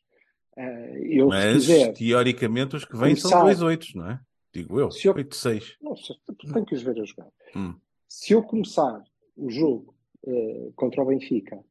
Eh, 0.55 1.01
eu, 1.19 1.27
Mas, 1.27 1.53
quiser, 1.65 1.93
teoricamente, 1.93 2.75
os 2.75 2.85
que 2.85 2.97
vêm 2.97 3.15
são 3.15 3.29
começar- 3.29 3.43
dois 3.45 3.61
oitos, 3.61 3.93
não 3.93 4.09
é? 4.09 4.19
Digo 4.53 4.79
eu. 4.79 4.89
Se 4.91 5.07
eu- 5.07 5.13
8-6. 5.13 5.75
não 5.81 5.95
sei, 5.95 6.15
tenho 6.51 6.65
que 6.65 6.73
os 6.75 6.81
ver 6.81 6.99
a 6.99 7.03
jogar. 7.05 7.29
Hum. 7.55 7.75
Se 8.07 8.33
eu 8.33 8.41
começar 8.43 9.03
o 9.35 9.49
jogo 9.49 9.95
eh, 10.25 10.71
contra 10.75 11.03
o 11.03 11.05
Benfica 11.05 11.63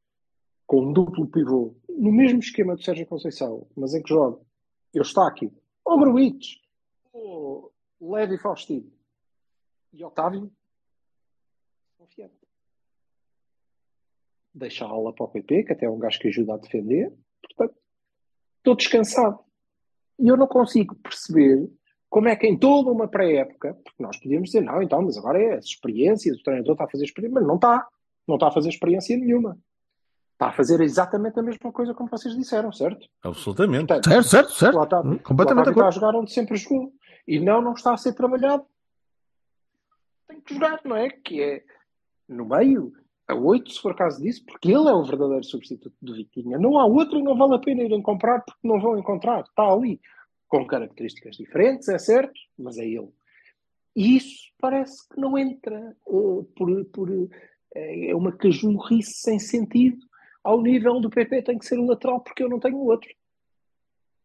com 0.66 0.82
um 0.86 0.92
duplo 0.92 1.26
pivô, 1.28 1.74
no 1.88 2.12
mesmo 2.12 2.38
esquema 2.38 2.76
do 2.76 2.82
Sérgio 2.82 3.06
Conceição, 3.06 3.66
mas 3.76 3.92
em 3.94 4.02
que 4.02 4.08
jogo 4.08 4.46
eu 4.94 5.02
está 5.02 5.26
aqui, 5.26 5.52
o 5.84 5.98
Gruites, 5.98 6.60
o 7.12 7.70
Levi 8.00 8.38
Faustino 8.38 8.90
e 9.92 10.04
Otávio, 10.04 10.50
Deixa 14.56 14.86
a 14.86 14.88
aula 14.88 15.12
para 15.12 15.26
o 15.26 15.28
PP, 15.28 15.64
que 15.64 15.72
até 15.74 15.84
é 15.84 15.90
um 15.90 15.98
gajo 15.98 16.18
que 16.18 16.28
ajuda 16.28 16.54
a 16.54 16.56
defender, 16.56 17.12
portanto, 17.42 17.78
estou 18.56 18.74
descansado. 18.74 19.38
E 20.18 20.26
eu 20.28 20.36
não 20.36 20.46
consigo 20.46 20.94
perceber 20.96 21.68
como 22.08 22.28
é 22.28 22.34
que 22.36 22.46
em 22.46 22.58
toda 22.58 22.90
uma 22.90 23.06
pré-época, 23.06 23.74
porque 23.84 24.02
nós 24.02 24.16
podíamos 24.18 24.48
dizer, 24.48 24.62
não, 24.62 24.80
então, 24.80 25.02
mas 25.02 25.18
agora 25.18 25.38
é 25.42 25.56
as 25.56 25.66
experiências, 25.66 26.38
o 26.38 26.42
treinador 26.42 26.72
está 26.72 26.84
a 26.84 26.88
fazer 26.88 27.04
experiência, 27.04 27.34
mas 27.38 27.46
não 27.46 27.56
está. 27.56 27.86
Não 28.26 28.36
está 28.36 28.48
a 28.48 28.50
fazer 28.50 28.70
experiência 28.70 29.14
nenhuma. 29.16 29.58
Está 30.32 30.48
a 30.48 30.52
fazer 30.52 30.80
exatamente 30.80 31.38
a 31.38 31.42
mesma 31.42 31.70
coisa 31.70 31.92
como 31.92 32.08
vocês 32.08 32.34
disseram, 32.34 32.72
certo? 32.72 33.06
Absolutamente. 33.22 33.86
Portanto, 33.88 34.08
Certo, 34.08 34.28
certo, 34.28 34.52
certo. 34.52 34.76
o 34.78 34.80
Otávio, 34.80 35.12
Hum, 35.12 35.18
Completamente 35.18 35.68
Otávio 35.68 35.80
está 35.80 35.88
a 35.88 35.90
jogar 35.90 36.14
onde 36.18 36.32
sempre 36.32 36.56
jogou. 36.56 36.92
E 37.28 37.38
não, 37.38 37.60
não 37.60 37.74
está 37.74 37.92
a 37.92 37.96
ser 37.98 38.14
trabalhado. 38.14 38.64
Tem 40.26 40.40
que 40.40 40.54
jogar, 40.54 40.80
não 40.84 40.96
é? 40.96 41.10
Que 41.10 41.42
é 41.42 41.64
no 42.28 42.46
meio, 42.46 42.92
a 43.28 43.34
8, 43.34 43.72
se 43.72 43.80
for 43.80 43.94
caso 43.94 44.22
disso, 44.22 44.44
porque 44.46 44.68
ele 44.68 44.88
é 44.88 44.92
o 44.92 45.04
verdadeiro 45.04 45.44
substituto 45.44 45.96
do 46.00 46.14
Vitinha. 46.14 46.58
Não 46.58 46.78
há 46.78 46.86
outro 46.86 47.18
e 47.18 47.22
não 47.22 47.36
vale 47.36 47.54
a 47.56 47.58
pena 47.58 47.82
irem 47.82 48.02
comprar 48.02 48.40
porque 48.40 48.66
não 48.66 48.80
vão 48.80 48.98
encontrar. 48.98 49.40
Está 49.40 49.64
ali. 49.64 50.00
Com 50.48 50.64
características 50.64 51.36
diferentes, 51.36 51.88
é 51.88 51.98
certo, 51.98 52.38
mas 52.56 52.78
é 52.78 52.86
ele. 52.86 53.08
E 53.96 54.16
isso 54.16 54.52
parece 54.60 55.08
que 55.08 55.20
não 55.20 55.36
entra 55.36 55.76
eh, 55.76 56.44
por, 56.54 56.84
por, 56.92 57.10
eh, 57.74 58.10
é 58.10 58.14
uma 58.14 58.30
cajurrice 58.30 59.14
sem 59.14 59.40
sentido 59.40 60.06
ao 60.46 60.62
nível 60.62 61.00
do 61.00 61.10
PP 61.10 61.42
tem 61.42 61.58
que 61.58 61.66
ser 61.66 61.76
o 61.76 61.86
lateral 61.86 62.20
porque 62.20 62.44
eu 62.44 62.48
não 62.48 62.60
tenho 62.60 62.78
outro. 62.78 63.10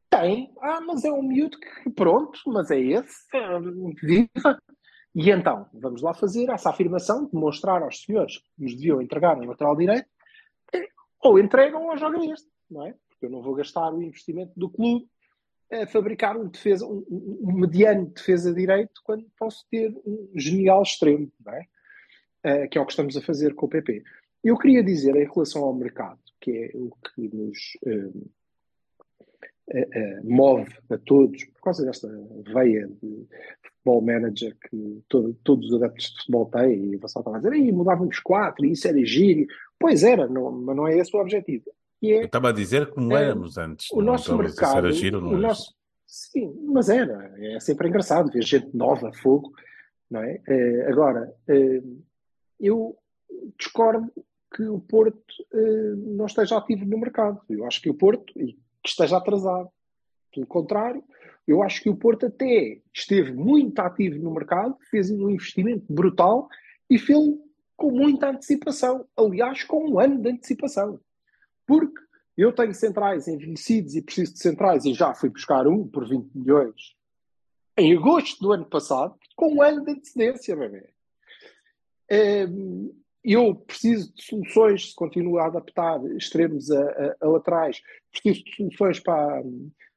Tem. 0.07 0.53
Ah, 0.61 0.79
mas 0.79 1.03
é 1.03 1.11
um 1.11 1.23
miúdo 1.23 1.57
que 1.57 1.89
pronto, 1.89 2.39
mas 2.45 2.69
é 2.69 2.79
esse. 2.79 3.25
Ah, 3.33 3.59
Viva. 4.03 4.61
E 5.13 5.30
então, 5.30 5.67
vamos 5.74 6.02
lá 6.02 6.13
fazer 6.13 6.50
essa 6.50 6.69
afirmação, 6.69 7.26
demonstrar 7.32 7.82
aos 7.84 8.02
senhores 8.04 8.38
que 8.38 8.50
nos 8.58 8.74
deviam 8.76 9.02
entregar 9.02 9.38
um 9.38 9.45
lateral 9.45 9.76
direito, 9.76 10.08
ou 11.19 11.38
entregam 11.38 11.88
ou 11.88 11.97
jogam 11.97 12.32
este, 12.32 12.47
não 12.69 12.86
é? 12.88 12.95
Porque 13.10 13.26
eu 13.26 13.30
não 13.30 13.41
vou 13.41 13.54
gastar 13.54 13.93
o 13.93 14.02
investimento 14.02 14.54
do 14.58 14.69
clube 14.69 15.08
a 15.71 15.86
fabricar 15.88 16.36
um, 16.38 16.47
defesa, 16.47 16.86
um, 16.86 17.06
um- 17.10 17.54
mediano 17.54 18.08
defesa 18.08 18.54
direito 18.54 19.02
quando 19.04 19.26
posso 19.38 19.65
ter 19.69 19.93
um 20.06 20.30
genial 20.36 20.82
extremo, 20.82 21.32
não 21.45 21.54
é? 21.54 21.65
Eh, 22.43 22.67
que 22.67 22.78
é 22.78 22.82
o 22.82 22.86
que 22.86 22.91
estamos 22.91 23.15
a 23.15 23.21
fazer 23.21 23.54
com 23.54 23.67
o 23.67 23.69
PP. 23.69 24.04
Eu 24.43 24.58
queria 24.58 24.84
dizer 24.84 25.15
em 25.15 25.30
relação 25.32 25.63
ao 25.63 25.74
mercado, 25.74 26.19
que 26.39 26.52
é 26.52 26.71
o 26.74 26.89
que 26.89 27.30
nos 27.36 27.58
eh, 27.86 28.12
move 30.23 30.69
a 30.89 30.97
todos, 30.97 31.43
por 31.45 31.62
causa 31.62 31.86
desta 31.86 32.07
veia 32.53 32.88
de 32.88 33.27
futebol 33.63 34.01
manager 34.01 34.55
que 34.69 35.01
todo- 35.07 35.34
todos 35.43 35.69
os 35.71 35.81
adeptos 35.81 36.07
de 36.12 36.17
futebol 36.17 36.45
têm, 36.47 36.93
e 36.93 36.97
você 36.97 37.19
estava 37.19 37.38
a 37.38 37.39
dizer, 37.39 37.53
"Ih, 37.53 37.71
mudávamos 37.71 38.19
quatro, 38.19 38.65
e 38.65 38.71
isso 38.73 38.88
era 38.88 39.03
giro. 39.05 39.47
Pois 39.79 40.03
era, 40.03 40.27
não- 40.27 40.51
mas 40.51 40.75
não 40.75 40.88
é 40.88 40.97
esse 40.97 41.15
o 41.15 41.19
objetivo. 41.19 41.65
E 42.01 42.10
Eu 42.12 42.21
é 42.21 42.25
estava 42.25 42.49
a 42.49 42.53
dizer 42.53 42.89
como 42.89 43.15
É, 43.15 43.23
éramos 43.25 43.57
antes. 43.57 43.89
o 43.91 43.97
não 43.97 44.13
nosso 44.13 44.31
dizer 44.36 44.49
se 44.49 44.60
mercado, 44.62 44.77
era 44.77 44.91
giro 44.91 45.21
não 45.21 45.29
o 45.34 45.38
nosso, 45.38 45.73
sim, 46.05 46.53
mas 46.65 46.89
era, 46.89 47.34
é 47.39 47.60
sempre 47.60 47.88
engraçado 47.88 48.31
ver 48.31 48.43
gente 48.43 48.75
nova, 48.75 49.12
fogo, 49.13 49.51
não 50.10 50.21
é? 50.21 50.41
Agora, 50.88 51.34
eu 52.60 52.95
discordo 53.57 54.12
que 54.53 54.63
o 54.63 54.79
Porto 54.79 55.17
eh, 55.53 55.93
não 55.95 56.25
esteja 56.25 56.57
ativo 56.57 56.86
no 56.86 56.97
mercado. 56.99 57.39
Eu 57.49 57.65
acho 57.65 57.81
que 57.81 57.89
o 57.89 57.93
Porto 57.93 58.34
e 58.38 58.57
que 58.83 58.89
esteja 58.89 59.17
atrasado. 59.17 59.69
Pelo 60.33 60.47
contrário, 60.47 61.03
eu 61.47 61.61
acho 61.61 61.81
que 61.81 61.89
o 61.89 61.95
Porto 61.95 62.25
até 62.27 62.79
esteve 62.93 63.33
muito 63.33 63.77
ativo 63.79 64.17
no 64.23 64.33
mercado, 64.33 64.77
fez 64.89 65.09
um 65.11 65.29
investimento 65.29 65.85
brutal 65.91 66.47
e 66.89 66.97
fez 66.97 67.19
com 67.75 67.91
muita 67.91 68.29
antecipação. 68.29 69.05
Aliás, 69.17 69.63
com 69.63 69.89
um 69.89 69.99
ano 69.99 70.21
de 70.21 70.29
antecipação. 70.29 70.99
Porque 71.65 71.99
eu 72.37 72.53
tenho 72.53 72.73
centrais 72.73 73.27
envelhecidos 73.27 73.95
e 73.95 74.01
preciso 74.01 74.33
de 74.33 74.39
centrais 74.39 74.85
e 74.85 74.93
já 74.93 75.13
fui 75.13 75.29
buscar 75.29 75.67
um 75.67 75.87
por 75.87 76.07
20 76.07 76.31
milhões 76.33 76.95
em 77.77 77.95
agosto 77.97 78.39
do 78.41 78.51
ano 78.51 78.65
passado, 78.65 79.15
com 79.35 79.55
um 79.55 79.61
ano 79.61 79.83
de 79.83 79.91
antecedência, 79.91 80.55
bebê. 80.55 80.89
Hum, 82.11 82.93
Eu 83.23 83.53
preciso 83.55 84.11
de 84.13 84.23
soluções, 84.23 84.89
se 84.89 84.95
continuo 84.95 85.37
a 85.37 85.45
adaptar 85.45 86.03
extremos 86.15 86.71
a, 86.71 86.81
a- 86.81 87.15
a 87.21 87.27
laterais, 87.27 87.81
preciso 88.12 88.43
de 88.43 88.56
soluções 88.56 89.00
para, 89.00 89.41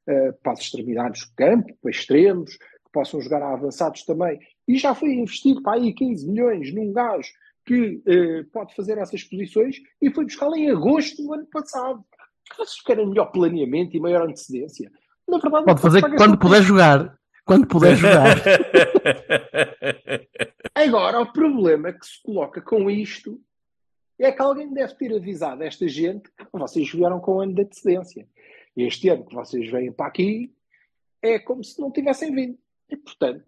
eh, 0.07 0.33
para 0.43 0.53
as 0.53 0.61
extremidades 0.61 1.27
do 1.27 1.35
campo, 1.35 1.75
para 1.81 1.91
extremos, 1.91 2.57
que 2.57 2.91
possam 2.93 3.21
jogar 3.21 3.43
a 3.43 3.53
avançados 3.53 4.05
também. 4.05 4.39
E 4.67 4.79
já 4.79 4.95
foi 4.95 5.11
investido 5.11 5.63
para 5.63 5.79
aí 5.79 5.93
15 5.93 6.29
milhões 6.29 6.73
num 6.73 6.93
gajo 6.93 7.29
que 7.67 8.03
eh, 8.07 8.45
pode 8.53 8.75
fazer 8.75 8.99
essas 8.99 9.25
posições 9.25 9.77
e 10.01 10.11
foi 10.11 10.25
buscá-lo 10.25 10.55
em 10.55 10.71
agosto 10.71 11.23
do 11.23 11.33
ano 11.33 11.47
passado. 11.47 12.05
Vocês 12.57 12.81
querem 12.83 13.09
melhor 13.09 13.33
planeamento 13.33 13.97
e 13.97 14.01
maior 14.01 14.29
antecedência? 14.29 14.91
Na 15.27 15.39
verdade, 15.39 15.65
Pode 15.65 15.81
fazer 15.81 16.03
quando 16.17 16.39
puder 16.39 16.63
jogar. 16.63 17.19
Quando 17.45 17.67
puder 17.67 17.97
jogar. 17.97 18.37
Agora, 20.75 21.21
o 21.21 21.33
problema 21.33 21.93
que 21.93 22.07
se 22.07 22.23
coloca 22.23 22.61
com 22.61 22.91
isto 22.91 23.41
é 24.19 24.33
que 24.33 24.43
alguém 24.43 24.73
deve 24.73 24.95
ter 24.95 25.15
avisado 25.15 25.63
esta 25.63 25.89
gente 25.89 26.31
que 26.31 26.47
vocês 26.53 26.91
vieram 26.91 27.21
com 27.21 27.37
um 27.37 27.41
ano 27.41 27.55
de 27.55 27.63
antecedência. 27.63 28.29
E 28.77 28.85
este 28.85 29.09
ano 29.09 29.27
que 29.27 29.35
vocês 29.35 29.71
vêm 29.71 29.93
para 29.93 30.07
aqui 30.07 30.53
é 31.21 31.39
como 31.39 31.65
se 31.65 31.81
não 31.81 31.91
tivessem 31.91 32.33
vindo. 32.35 32.59
E, 32.89 32.97
portanto, 32.97 33.45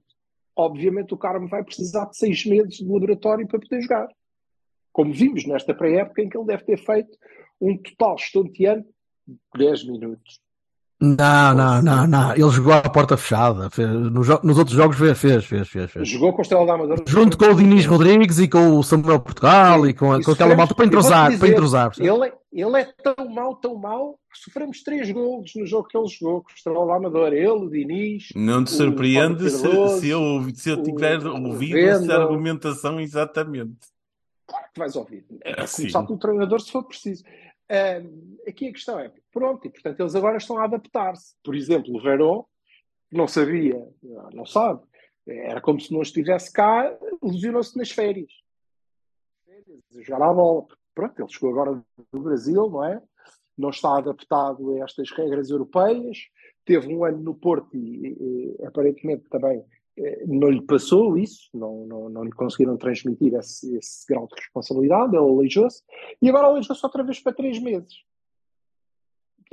obviamente 0.55 1.15
o 1.15 1.19
Carmo 1.19 1.49
vai 1.49 1.63
precisar 1.63 2.07
de 2.07 2.17
seis 2.17 2.45
meses 2.45 2.79
de 2.79 2.85
laboratório 2.85 3.47
para 3.47 3.61
poder 3.61 3.81
jogar. 3.83 4.09
Como 4.93 5.13
vimos 5.13 5.47
nesta 5.47 5.75
pré-época 5.75 6.23
em 6.23 6.29
que 6.29 6.37
ele 6.37 6.47
deve 6.47 6.65
ter 6.65 6.79
feito 6.79 7.17
um 7.61 7.77
total 7.77 8.17
estonteante 8.17 8.89
de 9.27 9.39
10 9.59 9.85
minutos. 9.89 10.41
Não, 10.99 11.55
não, 11.55 11.83
não, 11.83 12.07
não. 12.07 12.33
Ele 12.33 12.49
jogou 12.51 12.73
à 12.73 12.81
porta 12.81 13.19
fechada. 13.19 13.69
Fez- 13.69 13.87
nos, 13.89 14.29
nos 14.43 14.57
outros 14.59 14.75
jogos 14.77 14.97
fez, 14.97 15.19
fez, 15.19 15.45
fez, 15.45 15.69
fez. 15.69 15.91
fez. 15.91 16.09
Jogou 16.09 16.33
com 16.33 16.39
o 16.39 16.43
Estrela 16.43 16.65
da 16.67 16.73
Amadora. 16.73 17.05
Junto 17.07 17.37
com 17.37 17.45
o 17.47 17.55
Diniz 17.55 17.85
Rodrigues 17.85 18.39
e 18.39 18.49
com 18.49 18.79
o 18.79 18.83
Samuel 18.83 19.21
Portugal 19.21 19.87
e 19.87 19.93
com, 19.93 20.13
a- 20.13 20.21
E 20.21 20.25
com 20.25 20.31
aquela 20.31 20.57
malta 20.57 20.75
para 20.75 20.87
entrosar. 20.87 21.27
dizer, 21.29 21.39
Para 21.41 21.49
entrosar? 21.51 21.93
Ele, 21.99 22.29
é- 22.29 22.33
ele 22.51 22.81
é 22.81 22.85
tão 23.03 23.29
mau, 23.29 23.55
tão 23.57 23.75
mau, 23.75 24.19
que 24.33 24.39
sofremos 24.39 24.83
três 24.83 25.11
golos 25.11 25.53
no 25.55 25.67
jogo 25.67 25.87
que 25.87 25.99
ele 25.99 26.09
jogou 26.09 26.43
com 26.43 26.49
o 26.51 26.55
Estrela 26.55 26.87
da 26.87 26.95
Amadora. 26.97 27.35
Ele, 27.37 27.47
o 27.49 27.69
Diniz, 27.69 28.29
Não 28.35 28.65
te 28.65 28.71
surpreende 28.71 29.51
se, 29.51 29.59
se 30.01 30.09
eu, 30.09 30.51
se 30.55 30.71
eu 30.71 30.83
tiver 30.83 31.27
o 31.27 31.45
ouvido 31.49 31.77
essa 31.79 32.15
argumentação 32.15 32.99
exatamente. 32.99 33.77
Claro 34.47 34.65
que 34.73 34.79
vais 34.79 34.97
ouvir. 34.97 35.27
É 35.45 35.51
Ah, 35.53 35.55
começar 35.57 36.01
sim. 36.01 36.07
pelo 36.07 36.19
treinador 36.19 36.59
se 36.61 36.73
for 36.73 36.85
preciso. 36.85 37.23
Ahm, 37.69 38.37
aqui 38.49 38.69
a 38.69 38.73
questão 38.73 38.99
é, 39.01 39.11
pronto, 39.37 39.67
e 39.67 39.71
portanto 39.71 40.01
eles 40.01 40.15
agora 40.15 40.39
estão 40.39 40.57
a 40.57 40.65
adaptar-se. 40.65 41.35
Por 41.45 41.55
exemplo, 41.55 41.95
o 41.95 42.01
Verón 42.01 42.47
não 43.13 43.29
sabia, 43.29 43.87
não 44.33 44.47
sabe, 44.47 44.81
era 45.27 45.61
como 45.61 45.79
se 45.79 45.93
não 45.93 46.01
estivesse 46.01 46.51
cá, 46.51 46.97
lesionou-se 47.23 47.77
nas 47.77 47.91
férias. 47.91 48.33
Férias, 49.45 49.83
jogar 50.07 50.23
à 50.23 50.33
bola. 50.33 50.67
Pronto, 50.95 51.21
ele 51.21 51.29
chegou 51.29 51.51
agora 51.51 51.85
do 52.11 52.21
Brasil, 52.21 52.71
não 52.71 52.83
é? 52.83 53.03
Não 53.59 53.69
está 53.69 53.99
adaptado 53.99 54.73
a 54.73 54.85
estas 54.85 55.11
regras 55.11 55.51
europeias. 55.51 56.17
Teve 56.65 56.95
um 56.95 57.05
ano 57.05 57.19
no 57.19 57.35
Porto 57.35 57.77
e, 57.77 58.57
e, 58.59 58.65
aparentemente 58.65 59.29
também 59.29 59.63
eh, 59.99 60.25
não 60.27 60.49
lhe 60.49 60.63
passou 60.63 61.19
isso, 61.19 61.51
não, 61.53 61.87
não, 61.87 62.09
não 62.09 62.25
lhe 62.25 62.33
conseguiram 62.33 62.79
transmitir 62.79 63.35
esse, 63.35 63.77
esse 63.77 64.07
grau 64.07 64.27
de 64.27 64.35
responsabilidade, 64.41 65.15
ele 65.15 65.25
aleijou-se, 65.25 65.83
e 66.23 66.29
agora 66.29 66.47
aleijou-se 66.47 66.85
outra 66.85 67.05
vez 67.05 67.21
para 67.21 67.35
três 67.35 67.59
meses. 67.59 67.95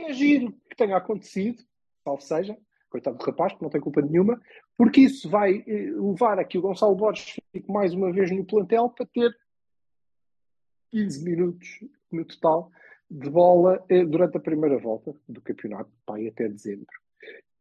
É 0.05 0.13
giro 0.13 0.53
que 0.69 0.75
tenha 0.75 0.97
acontecido, 0.97 1.63
salvo 2.03 2.21
seja, 2.21 2.57
coitado 2.89 3.17
do 3.17 3.25
rapaz, 3.25 3.53
que 3.53 3.61
não 3.61 3.69
tem 3.69 3.81
culpa 3.81 4.01
nenhuma, 4.01 4.39
porque 4.77 5.01
isso 5.01 5.29
vai 5.29 5.63
eh, 5.65 5.91
levar 5.91 6.37
a 6.39 6.43
que 6.43 6.57
o 6.57 6.61
Gonçalo 6.61 6.95
Borges 6.95 7.39
fique 7.51 7.71
mais 7.71 7.93
uma 7.93 8.11
vez 8.11 8.29
no 8.31 8.45
plantel 8.45 8.89
para 8.89 9.05
ter 9.07 9.35
15 10.91 11.23
minutos 11.23 11.67
no 12.11 12.23
total 12.25 12.71
de 13.09 13.29
bola 13.29 13.83
eh, 13.89 14.05
durante 14.05 14.37
a 14.37 14.41
primeira 14.41 14.77
volta 14.77 15.15
do 15.27 15.41
campeonato, 15.41 15.89
vai 16.07 16.27
até 16.27 16.47
dezembro. 16.47 16.85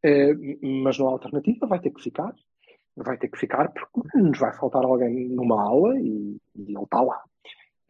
Eh, 0.03 0.35
mas 0.83 0.99
não 0.99 1.09
há 1.09 1.13
alternativa, 1.13 1.67
vai 1.67 1.81
ter 1.81 1.91
que 1.91 2.03
ficar. 2.03 2.35
Vai 2.95 3.17
ter 3.17 3.29
que 3.29 3.39
ficar 3.39 3.73
porque 3.73 4.19
nos 4.19 4.39
vai 4.39 4.53
faltar 4.53 4.85
alguém 4.85 5.29
numa 5.29 5.63
aula 5.63 5.99
e, 5.99 6.37
e 6.57 6.63
ele 6.75 6.83
está 6.83 7.01
lá. 7.01 7.23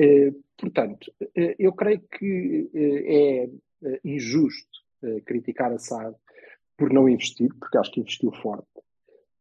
Eh, 0.03 0.33
portanto, 0.57 1.13
eh, 1.37 1.55
eu 1.61 1.73
creio 1.73 2.01
que 2.01 2.69
eh, 2.75 3.47
é 3.85 3.99
injusto 4.05 4.83
criticar 5.25 5.73
a 5.73 5.79
SAD 5.79 6.15
por 6.77 6.93
não 6.93 7.09
investir, 7.09 7.53
porque 7.59 7.77
acho 7.77 7.91
que 7.91 8.01
investiu 8.01 8.31
forte 8.31 8.69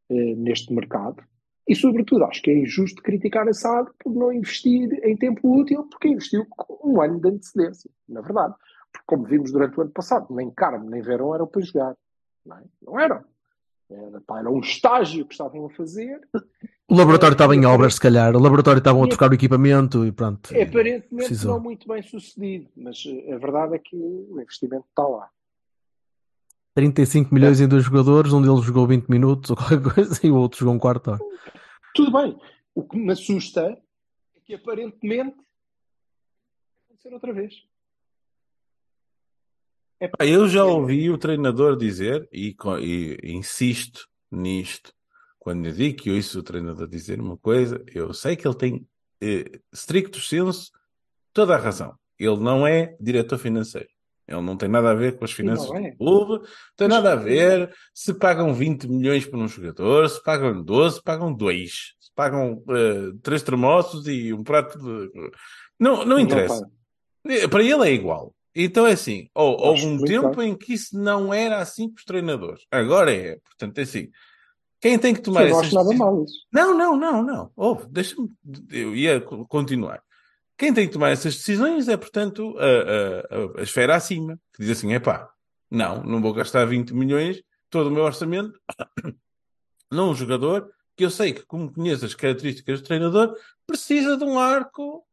neste 0.10 0.74
mercado. 0.74 1.24
E, 1.68 1.76
sobretudo, 1.76 2.26
acho 2.26 2.42
que 2.42 2.50
é 2.50 2.58
injusto 2.58 3.04
criticar 3.04 3.48
a 3.48 3.54
SAD 3.54 3.92
por 4.00 4.12
não 4.12 4.34
investir 4.34 4.92
em 5.06 5.16
tempo 5.16 5.60
útil, 5.60 5.84
porque 5.84 6.08
investiu 6.08 6.44
com 6.50 6.80
um 6.84 7.00
ano 7.00 7.22
de 7.22 7.30
antecedência, 7.30 7.92
na 8.10 8.22
verdade. 8.22 8.56
Porque, 8.92 9.06
como 9.06 9.24
vimos 9.24 9.52
durante 9.52 9.78
o 9.78 9.82
ano 9.84 9.92
passado, 9.92 10.34
nem 10.34 10.50
Carmo 10.50 10.90
nem 10.90 11.02
Verão 11.04 11.36
eram 11.36 11.46
para 11.46 11.62
jogar. 11.62 11.96
Não, 12.44 12.58
é? 12.58 12.64
não 12.82 13.00
eram. 13.00 13.24
Era, 13.92 14.50
um 14.50 14.60
estágio 14.62 15.26
que 15.26 15.34
estavam 15.34 15.66
a 15.66 15.70
fazer. 15.70 16.22
O 16.90 16.96
laboratório 16.96 17.34
estava 17.34 17.56
em 17.56 17.66
obras, 17.66 17.96
se 17.96 18.02
calhar. 18.02 18.36
O 18.36 18.40
laboratório 18.40 18.80
estavam 18.80 19.04
a 19.04 19.08
trocar 19.08 19.30
o 19.30 19.34
equipamento 19.34 20.06
e 20.06 20.12
pronto. 20.12 20.54
É 20.54 20.64
aparentemente 20.64 21.28
precisou. 21.28 21.54
não 21.54 21.60
muito 21.60 21.88
bem 21.88 22.02
sucedido, 22.02 22.70
mas 22.76 23.04
eh, 23.06 23.34
a 23.34 23.38
verdade 23.38 23.76
é 23.76 23.80
que 23.80 23.96
o 23.96 24.40
investimento 24.40 24.86
está 24.90 25.08
lá. 25.08 25.30
35 26.74 27.34
milhões 27.34 27.60
em 27.60 27.68
dois 27.68 27.84
jogadores, 27.84 28.32
um 28.32 28.42
deles 28.42 28.64
jogou 28.64 28.88
20 28.88 29.08
minutos 29.08 29.50
ou 29.50 29.58
qualquer 29.58 29.82
coisa 29.94 30.20
e 30.26 30.32
o 30.32 30.36
outro 30.36 30.60
jogou 30.60 30.74
um 30.74 30.80
quarto 30.80 31.12
hora. 31.12 31.20
Tudo 31.94 32.12
bem. 32.12 32.38
O 32.74 32.84
que 32.84 32.98
me 32.98 33.12
assusta 33.12 33.62
é 33.62 34.40
que 34.46 34.54
aparentemente 34.54 35.36
vai 35.36 36.86
acontecer 36.86 37.14
outra 37.14 37.34
vez. 37.34 37.54
Ah, 40.20 40.26
Eu 40.26 40.48
já 40.48 40.66
ouvi 40.66 41.10
o 41.10 41.18
treinador 41.18 41.76
dizer, 41.78 42.28
e, 42.32 42.56
e 42.82 43.32
insisto 43.34 44.08
nisto, 44.32 44.92
quando 45.38 45.66
eu 45.68 45.72
digo 45.74 45.98
que 46.02 46.10
eu 46.10 46.16
ouço 46.16 46.40
o 46.40 46.44
treinador 46.44 46.88
dizer 46.88 47.20
uma 47.20 47.38
coisa, 47.38 47.84
eu 47.94 48.14
sei 48.14 48.36
que 48.36 48.48
ele 48.48 48.56
tem, 48.56 48.88
eh, 49.22 49.60
stricto 49.74 50.20
senso, 50.20 50.72
toda 51.34 51.56
a 51.56 51.58
razão. 51.58 51.96
Ele 52.18 52.38
não 52.38 52.66
é 52.66 52.96
diretor 53.00 53.38
financeiro. 53.38 53.90
Ele 54.28 54.42
não 54.42 54.56
tem 54.56 54.70
nada 54.70 54.92
a 54.92 54.94
ver 54.94 55.18
com 55.18 55.26
as 55.26 55.32
finanças 55.32 55.68
não 55.68 55.78
é. 55.78 55.92
do 55.92 55.98
clube, 55.98 56.48
tem 56.78 56.88
Mas- 56.88 56.98
nada 57.04 57.14
a 57.14 57.16
ver 57.16 57.74
se 57.94 58.14
pagam 58.14 58.54
20 58.54 58.88
milhões 58.88 59.26
por 59.26 59.38
um 59.40 59.48
jogador, 59.48 60.08
se 60.10 60.24
pagam 60.24 60.64
12, 60.64 60.96
se 60.98 61.04
pagam 61.04 61.34
2, 61.34 61.72
se 62.00 62.12
pagam 62.16 62.64
eh, 62.70 63.12
três 63.22 63.42
termossos 63.44 64.08
e 64.08 64.32
um 64.34 64.44
prato 64.44 64.78
de. 64.80 65.12
Não, 65.80 66.06
não 66.06 66.20
interessa. 66.20 66.64
está. 67.28 67.50
Para 67.50 67.64
ele 67.64 67.90
é 67.90 67.94
igual. 67.94 68.34
Então 68.56 68.86
é 68.86 68.92
assim, 68.94 69.30
ou, 69.34 69.58
houve 69.60 69.86
um 69.86 69.98
tempo 70.04 70.36
bem. 70.38 70.50
em 70.52 70.56
que 70.58 70.74
isso 70.74 70.98
não 71.00 71.34
era 71.34 71.60
assim 71.60 71.90
para 71.90 72.00
os 72.00 72.06
treinadores. 72.06 72.66
Agora 72.70 73.14
é. 73.14 73.38
Portanto, 73.46 73.78
é 73.78 73.82
assim. 73.82 74.10
Quem 74.82 74.98
tem 75.00 75.14
que 75.14 75.22
tomar 75.22 75.44
Eu 75.44 75.50
não 75.52 75.56
essas 75.62 75.68
acho 75.68 75.76
nada 75.76 75.88
decisões- 75.90 76.00
mal 76.14 76.24
isso. 76.26 76.46
Não, 76.52 76.78
não, 76.78 76.98
não, 76.98 77.24
não. 77.24 77.52
Houve, 77.56 77.86
deixa-me. 77.90 78.30
Eu 78.72 78.96
ia 78.96 79.22
co- 79.22 79.46
continuar. 79.46 80.02
Quem 80.58 80.74
tem 80.74 80.88
que 80.88 80.94
tomar 80.94 81.10
essas 81.12 81.36
decisões 81.36 81.88
é, 81.88 81.96
portanto, 81.96 82.56
a, 82.58 82.66
a, 82.66 83.58
a, 83.58 83.60
a 83.60 83.64
esfera 83.64 83.96
acima, 83.96 84.38
que 84.54 84.64
diz 84.64 84.72
assim: 84.78 84.92
é 84.94 85.00
pá, 85.00 85.30
não, 85.70 86.04
não 86.04 86.22
vou 86.22 86.34
gastar 86.34 86.66
20 86.66 86.94
milhões, 86.94 87.42
todo 87.70 87.88
o 87.88 87.92
meu 87.92 88.04
orçamento, 88.04 88.60
num 89.92 90.14
jogador 90.14 90.70
que 90.96 91.06
eu 91.06 91.10
sei 91.10 91.34
que, 91.34 91.46
como 91.46 91.72
conheço 91.72 92.06
as 92.06 92.14
características 92.16 92.82
do 92.82 92.86
treinador, 92.86 93.34
precisa 93.66 94.18
de 94.18 94.24
um 94.24 94.38
arco 94.40 95.04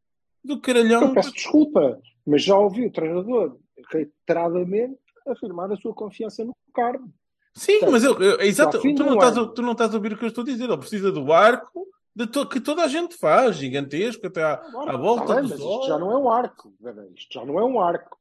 do 0.44 0.60
caralhão. 0.60 1.02
Eu 1.02 1.12
peço 1.14 1.32
desculpa, 1.32 1.98
mas 2.28 2.42
já 2.42 2.56
ouvi 2.56 2.86
o 2.86 2.92
treinador 2.92 3.56
reiteradamente 3.90 4.98
afirmar 5.26 5.70
a 5.72 5.76
sua 5.76 5.94
confiança 5.94 6.44
no 6.44 6.54
Carmo. 6.74 7.12
Sim, 7.54 7.80
Portanto, 7.80 7.90
mas 7.92 8.04
eu, 8.04 8.14
eu- 8.20 8.40
exato, 8.40 8.80
tu 8.80 8.92
não, 9.04 9.14
estás 9.14 9.36
ano- 9.36 9.54
tu 9.54 9.62
não 9.62 9.72
estás 9.72 9.92
a 9.92 9.96
ouvir 9.96 10.12
o 10.12 10.18
que 10.18 10.24
eu 10.24 10.28
estou 10.28 10.42
a 10.42 10.46
dizer. 10.46 10.64
Ele 10.64 10.76
precisa 10.78 11.10
do 11.10 11.32
arco 11.32 11.86
de 12.14 12.26
to- 12.26 12.48
que 12.48 12.60
toda 12.60 12.82
a 12.84 12.88
gente 12.88 13.16
faz, 13.16 13.56
gigantesco, 13.56 14.26
até 14.26 14.42
à, 14.42 14.54
Agora, 14.54 14.92
à 14.92 14.96
volta 14.96 15.26
tá 15.26 15.34
bem, 15.34 15.42
do 15.44 15.48
mas 15.50 15.58
sol. 15.58 15.80
isto 15.80 15.88
já 15.88 15.98
não 15.98 16.12
é 16.12 16.16
um 16.18 16.30
arco. 16.30 16.72
Isto 17.16 17.34
já 17.34 17.44
não 17.44 17.58
é 17.58 17.64
um 17.64 17.80
arco. 17.80 18.18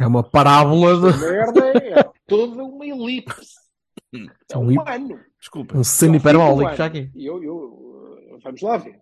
É 0.00 0.06
uma 0.06 0.22
parábola 0.22 0.94
de 1.12 1.18
merda 1.18 1.66
é 1.68 2.02
toda 2.28 2.62
uma 2.62 2.86
elipse. 2.86 3.54
É 4.52 4.56
Um 4.56 4.70
hip- 4.70 4.82
ano. 4.88 5.20
Desculpa. 5.38 5.74
um 5.74 5.78
ao 5.78 5.84
seno 5.84 6.12
fim 6.14 6.18
do 6.18 6.22
hiperbólico 6.22 6.68
ano, 6.68 6.76
já 6.76 6.86
aqui. 6.86 7.10
Eu, 7.14 7.42
eu, 7.42 8.38
vamos 8.42 8.62
lá 8.62 8.76
ver. 8.76 9.00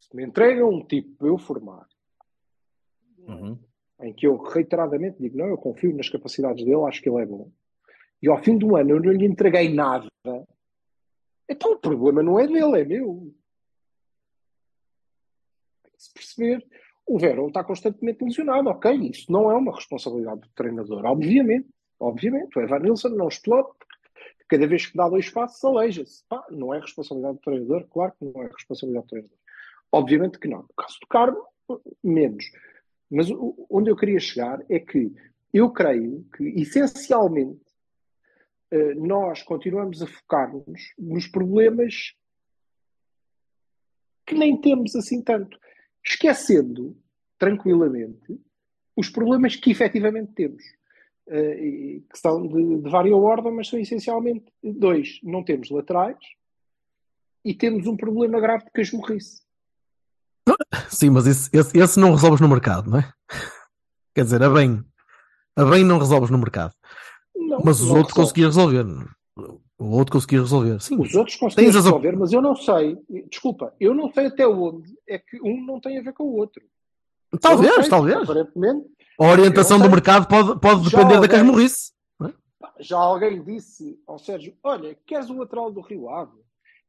Se 0.00 0.14
me 0.16 0.24
entregam 0.24 0.68
um 0.70 0.84
tipo 0.84 1.16
para 1.16 1.28
eu 1.28 1.38
formar, 1.38 1.86
Uhum. 3.26 3.58
em 4.00 4.12
que 4.12 4.26
eu 4.26 4.36
reiteradamente 4.36 5.16
digo, 5.20 5.38
não, 5.38 5.46
eu 5.46 5.56
confio 5.56 5.96
nas 5.96 6.08
capacidades 6.08 6.64
dele, 6.64 6.84
acho 6.84 7.00
que 7.00 7.08
ele 7.08 7.22
é 7.22 7.26
bom. 7.26 7.50
E 8.22 8.28
ao 8.28 8.42
fim 8.42 8.56
do 8.56 8.76
ano 8.76 8.90
eu 8.90 9.00
não 9.00 9.12
lhe 9.12 9.26
entreguei 9.26 9.72
nada. 9.72 10.08
Então 11.48 11.72
o 11.72 11.78
problema 11.78 12.22
não 12.22 12.38
é 12.38 12.46
dele, 12.46 12.80
é 12.80 12.84
meu. 12.84 13.34
Se 15.96 16.12
perceber, 16.12 16.66
o 17.06 17.18
Verão 17.18 17.48
está 17.48 17.62
constantemente 17.62 18.24
lesionado, 18.24 18.68
ok, 18.68 18.92
isso 19.10 19.30
não 19.30 19.50
é 19.50 19.54
uma 19.54 19.74
responsabilidade 19.74 20.40
do 20.40 20.48
treinador, 20.54 21.04
obviamente. 21.04 21.68
Obviamente, 22.00 22.58
o 22.58 22.62
Evan 22.62 22.80
Nilsson 22.80 23.10
não 23.10 23.28
explode, 23.28 23.68
porque 23.78 23.86
cada 24.48 24.66
vez 24.66 24.86
que 24.86 24.96
dá 24.96 25.08
dois 25.08 25.30
passos, 25.30 25.62
aleija-se. 25.64 26.24
Não 26.50 26.74
é 26.74 26.80
responsabilidade 26.80 27.36
do 27.36 27.40
treinador, 27.40 27.86
claro 27.88 28.12
que 28.18 28.24
não 28.24 28.42
é 28.42 28.48
responsabilidade 28.48 29.06
do 29.06 29.08
treinador. 29.10 29.38
Obviamente 29.92 30.38
que 30.38 30.48
não. 30.48 30.62
No 30.62 30.74
caso 30.76 30.98
do 31.00 31.06
Carmo, 31.06 31.42
menos. 32.02 32.44
Mas 33.10 33.28
onde 33.70 33.90
eu 33.90 33.96
queria 33.96 34.18
chegar 34.18 34.64
é 34.68 34.78
que 34.78 35.12
eu 35.52 35.70
creio 35.70 36.26
que, 36.36 36.44
essencialmente, 36.60 37.64
eh, 38.70 38.94
nós 38.94 39.42
continuamos 39.42 40.02
a 40.02 40.06
focar-nos 40.06 40.92
nos 40.98 41.28
problemas 41.28 42.14
que 44.26 44.34
nem 44.34 44.60
temos 44.60 44.96
assim 44.96 45.22
tanto, 45.22 45.58
esquecendo 46.04 46.96
tranquilamente 47.38 48.40
os 48.96 49.08
problemas 49.08 49.54
que 49.54 49.70
efetivamente 49.70 50.32
temos, 50.32 50.64
eh, 51.28 52.00
que 52.10 52.18
são 52.18 52.46
de, 52.46 52.78
de 52.80 52.90
vária 52.90 53.14
ordem, 53.14 53.52
mas 53.52 53.68
são 53.68 53.78
essencialmente 53.78 54.46
dois. 54.62 55.20
Não 55.22 55.44
temos 55.44 55.70
laterais 55.70 56.18
e 57.44 57.54
temos 57.54 57.86
um 57.86 57.96
problema 57.96 58.40
grave 58.40 58.64
de 58.64 58.70
casmurrice. 58.70 59.43
Sim, 60.94 61.10
mas 61.10 61.26
esse, 61.26 61.50
esse, 61.52 61.78
esse 61.78 61.98
não 62.00 62.12
resolves 62.12 62.40
no 62.40 62.48
mercado, 62.48 62.90
não 62.90 62.98
é? 62.98 63.12
Quer 64.14 64.24
dizer, 64.24 64.42
a 64.42 64.48
bem, 64.50 64.82
a 65.56 65.64
bem 65.64 65.84
não 65.84 65.98
resolves 65.98 66.30
no 66.30 66.38
mercado. 66.38 66.72
Não, 67.36 67.60
Mas 67.64 67.80
os 67.80 67.88
outros 67.90 68.08
resolve. 68.08 68.14
conseguias 68.14 68.54
resolver. 68.56 68.86
O 69.76 69.86
outro 69.96 70.12
conseguias 70.12 70.42
resolver. 70.44 70.80
Sim. 70.80 71.00
Os 71.00 71.14
outros 71.14 71.36
as 71.36 71.42
op- 71.52 71.60
resolver, 71.60 72.12
mas 72.16 72.32
eu 72.32 72.40
não 72.40 72.54
sei. 72.54 72.96
Desculpa, 73.28 73.74
eu 73.80 73.92
não 73.94 74.12
sei 74.12 74.26
até 74.26 74.46
onde 74.46 74.94
é 75.08 75.18
que 75.18 75.40
um 75.42 75.64
não 75.66 75.80
tem 75.80 75.98
a 75.98 76.02
ver 76.02 76.12
com 76.12 76.22
o 76.24 76.36
outro. 76.36 76.62
Talvez, 77.40 77.74
sei, 77.74 77.88
talvez. 77.88 78.16
Aparentemente, 78.22 78.86
A 79.20 79.24
orientação 79.26 79.78
do 79.80 79.90
mercado 79.90 80.28
pode, 80.28 80.60
pode 80.60 80.84
Já 80.88 80.98
depender 80.98 81.14
da 81.14 81.16
alguém- 81.16 81.30
casmurrice. 81.30 81.92
já 82.78 82.96
alguém 82.96 83.42
disse 83.42 83.98
ao 84.06 84.18
Sérgio: 84.20 84.54
Olha, 84.62 84.96
queres 85.04 85.28
o 85.28 85.36
lateral 85.36 85.72
do 85.72 85.80
Rio 85.80 86.08
Ave? 86.08 86.32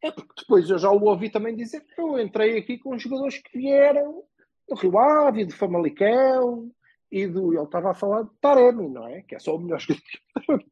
É 0.06 0.12
porque 0.12 0.34
depois 0.42 0.70
eu 0.70 0.78
já 0.78 0.92
o 0.92 1.04
ouvi 1.04 1.30
também 1.30 1.56
dizer 1.56 1.82
que 1.82 2.00
eu 2.00 2.20
entrei 2.20 2.58
aqui 2.60 2.78
com 2.78 2.98
jogadores 2.98 3.40
que 3.40 3.58
vieram 3.58 4.24
do 4.70 4.76
Rio 4.76 4.98
Ave 5.00 5.42
e 5.42 5.46
do 5.46 5.54
Famalicão 5.56 6.70
e 7.12 7.26
do. 7.26 7.54
Ele 7.54 7.64
estava 7.64 7.90
a 7.92 7.96
falar 7.96 8.22
de 8.24 8.30
Taremi, 8.40 8.88
não 8.88 9.08
é? 9.08 9.22
Que 9.24 9.36
é 9.36 9.40
só 9.40 9.56
o 9.56 9.60
melhor 9.60 9.80
jogador. 9.82 10.64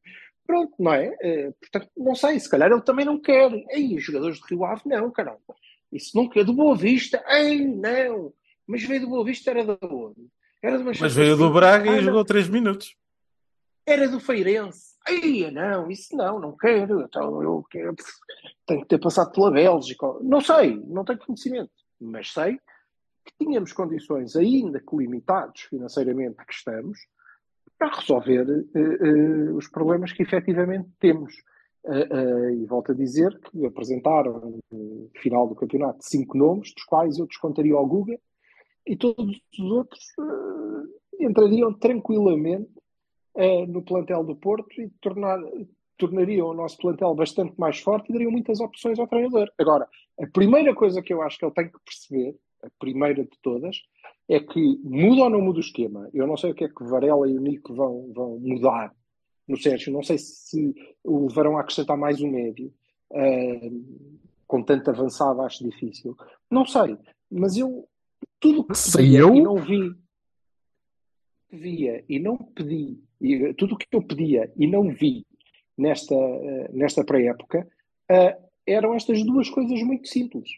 Pronto, 0.45 0.73
não 0.77 0.93
é? 0.93 1.15
Eh, 1.21 1.51
portanto, 1.59 1.89
não 1.97 2.13
sei, 2.15 2.39
se 2.39 2.49
calhar 2.49 2.69
ele 2.71 2.81
também 2.81 3.05
não 3.05 3.19
quer. 3.19 3.49
Ei, 3.71 3.95
os 3.95 4.03
jogadores 4.03 4.39
do 4.39 4.45
Rio 4.45 4.65
Ave, 4.65 4.81
não, 4.85 5.09
caramba. 5.09 5.39
Isso 5.91 6.15
não 6.15 6.29
quer. 6.29 6.43
Do 6.43 6.53
Boa 6.53 6.75
Vista, 6.75 7.23
ei, 7.27 7.65
não. 7.65 8.33
Mas 8.67 8.83
veio 8.83 9.01
do 9.01 9.09
Boa 9.09 9.23
Vista, 9.25 9.49
era 9.51 9.63
da 9.65 9.77
onde? 9.81 10.27
Era 10.61 10.77
do 10.77 10.85
Mas 10.85 11.13
veio 11.15 11.35
do. 11.35 11.51
Braga 11.51 11.89
Ah, 11.89 11.93
e 11.93 11.97
não. 11.97 12.03
jogou 12.03 12.23
3 12.23 12.49
minutos. 12.49 12.95
Era 13.85 14.07
do 14.07 14.19
Feirense. 14.19 14.92
Ai, 15.05 15.51
não, 15.51 15.89
isso 15.91 16.15
não, 16.15 16.39
não 16.39 16.55
quero. 16.55 17.01
Então 17.01 17.41
eu 17.41 17.63
quero, 17.69 17.95
tenho 18.65 18.81
que 18.81 18.87
ter 18.87 18.99
passado 18.99 19.31
pela 19.31 19.51
Bélgica. 19.51 20.07
Não 20.21 20.41
sei, 20.41 20.81
não 20.87 21.03
tenho 21.03 21.19
conhecimento, 21.19 21.71
mas 21.99 22.31
sei 22.31 22.57
que 23.25 23.45
tínhamos 23.45 23.71
condições, 23.71 24.35
ainda 24.35 24.79
que 24.79 24.95
limitados 24.95 25.61
financeiramente 25.61 26.45
que 26.45 26.53
estamos, 26.53 26.99
para 27.77 27.95
resolver 27.95 28.45
eh, 28.75 28.79
eh, 28.79 29.51
os 29.53 29.67
problemas 29.69 30.11
que 30.11 30.23
efetivamente 30.23 30.89
temos. 30.99 31.33
Uh, 31.85 32.15
uh, 32.15 32.49
e 32.49 32.65
volto 32.65 32.93
a 32.93 32.95
dizer 32.95 33.37
que 33.41 33.65
apresentaram 33.65 34.57
no 34.71 35.11
final 35.21 35.45
do 35.49 35.53
campeonato 35.53 35.97
cinco 36.01 36.37
nomes, 36.37 36.73
dos 36.73 36.85
quais 36.85 37.19
eu 37.19 37.27
descontaria 37.27 37.75
o 37.75 37.85
Guga, 37.85 38.17
e 38.87 38.95
todos 38.95 39.41
os 39.59 39.71
outros 39.71 40.01
uh, 40.17 40.87
entrariam 41.19 41.73
tranquilamente 41.73 42.71
no 43.67 43.81
plantel 43.81 44.23
do 44.23 44.35
Porto 44.35 44.81
e 44.81 44.89
tornar, 45.01 45.39
tornariam 45.97 46.47
o 46.47 46.53
nosso 46.53 46.77
plantel 46.77 47.15
bastante 47.15 47.53
mais 47.57 47.79
forte 47.79 48.09
e 48.09 48.13
dariam 48.13 48.31
muitas 48.31 48.59
opções 48.59 48.99
ao 48.99 49.07
treinador. 49.07 49.51
Agora, 49.57 49.87
a 50.19 50.27
primeira 50.27 50.73
coisa 50.75 51.01
que 51.01 51.13
eu 51.13 51.21
acho 51.21 51.37
que 51.37 51.45
ele 51.45 51.53
tem 51.53 51.69
que 51.69 51.79
perceber, 51.83 52.35
a 52.63 52.67
primeira 52.79 53.23
de 53.23 53.37
todas, 53.41 53.77
é 54.29 54.39
que 54.39 54.79
muda 54.83 55.23
ou 55.23 55.29
não 55.29 55.41
muda 55.41 55.57
o 55.57 55.61
esquema. 55.61 56.09
Eu 56.13 56.27
não 56.27 56.37
sei 56.37 56.51
o 56.51 56.55
que 56.55 56.65
é 56.65 56.69
que 56.69 56.83
Varela 56.83 57.27
e 57.27 57.37
o 57.37 57.41
Nico 57.41 57.73
vão, 57.73 58.11
vão 58.13 58.39
mudar 58.39 58.93
no 59.47 59.57
Sérgio. 59.57 59.91
Não 59.91 60.03
sei 60.03 60.17
se 60.17 60.73
o 61.03 61.27
levarão 61.27 61.57
a 61.57 61.61
acrescentar 61.61 61.97
mais 61.97 62.21
um 62.21 62.29
médio. 62.29 62.73
Uh, 63.11 64.19
com 64.47 64.61
tanto 64.61 64.89
avançado, 64.89 65.41
acho 65.41 65.67
difícil. 65.67 66.15
Não 66.49 66.65
sei. 66.65 66.97
Mas 67.29 67.57
eu, 67.57 67.87
tudo 68.39 68.63
que 68.63 68.77
sei 68.77 69.19
eu? 69.19 69.33
e 69.33 69.41
não 69.41 69.55
vi, 69.55 69.95
via 71.51 72.03
e 72.07 72.19
não 72.19 72.37
pedi, 72.37 72.99
e, 73.23 73.53
tudo 73.53 73.75
o 73.75 73.77
que 73.77 73.87
eu 73.91 74.03
pedia 74.03 74.51
e 74.57 74.67
não 74.67 74.89
vi 74.89 75.25
nesta, 75.77 76.13
uh, 76.13 76.69
nesta 76.71 77.03
pré-época, 77.03 77.67
uh, 78.11 78.49
eram 78.67 78.93
estas 78.93 79.23
duas 79.23 79.49
coisas 79.49 79.81
muito 79.81 80.07
simples 80.07 80.49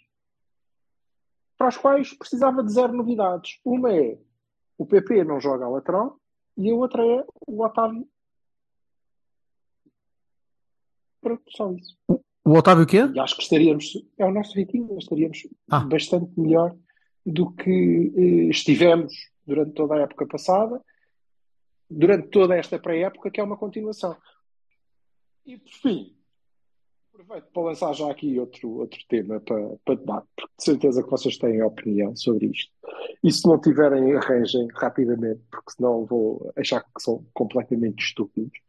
para 1.58 1.68
as 1.68 1.78
quais 1.78 2.14
precisava 2.14 2.64
de 2.64 2.72
zero 2.72 2.94
novidades. 2.94 3.60
Uma 3.64 3.94
é 3.94 4.18
o 4.78 4.86
PP 4.86 5.24
não 5.24 5.40
joga 5.40 5.66
a 5.66 5.70
lateral 5.70 6.20
e 6.58 6.70
a 6.70 6.76
outra 6.76 7.04
é 7.06 7.26
o 7.48 7.64
Otávio. 7.64 8.08
Pronto, 11.22 11.44
só 11.50 11.72
isso. 11.72 11.98
O 12.08 12.52
Otávio 12.52 12.84
o 12.84 12.88
quê? 12.88 13.10
E 13.14 13.20
acho 13.20 13.36
que 13.36 13.44
estaríamos, 13.44 13.94
é 14.18 14.26
o 14.26 14.32
nosso 14.32 14.54
Vitinho, 14.54 14.98
estaríamos 14.98 15.48
Ah. 15.72 15.80
bastante 15.80 16.40
melhor 16.40 16.76
do 17.26 17.52
que 17.52 18.14
eh, 18.16 18.50
estivemos 18.52 19.12
durante 19.46 19.74
toda 19.74 19.96
a 19.96 20.02
época 20.02 20.28
passada, 20.28 20.80
durante 21.90 22.30
toda 22.30 22.56
esta 22.56 22.80
pré-época, 22.80 23.32
que 23.32 23.40
é 23.40 23.44
uma 23.44 23.58
continuação. 23.58 24.16
E 25.46 25.58
por 25.58 25.72
fim, 25.72 26.16
aproveito 27.14 27.46
para 27.52 27.64
lançar 27.64 27.94
já 27.94 28.10
aqui 28.12 28.40
outro, 28.40 28.70
outro 28.80 29.00
tema 29.08 29.40
para, 29.40 29.78
para 29.86 29.96
debate, 29.96 30.28
porque 30.36 30.54
de 30.58 30.64
certeza 30.64 31.04
que 31.04 31.10
vocês 31.10 31.38
têm 31.38 31.62
opinião 31.62 32.16
sobre 32.16 32.48
isto. 32.48 32.72
E 33.24 33.32
se 33.32 33.48
não 33.48 33.60
tiverem, 33.60 34.16
arranjem 34.16 34.68
rapidamente, 34.74 35.42
porque 35.50 35.72
senão 35.72 36.06
vou 36.06 36.52
achar 36.56 36.82
que 36.82 37.02
são 37.02 37.26
completamente 37.34 38.04
estúpidos. 38.04 38.60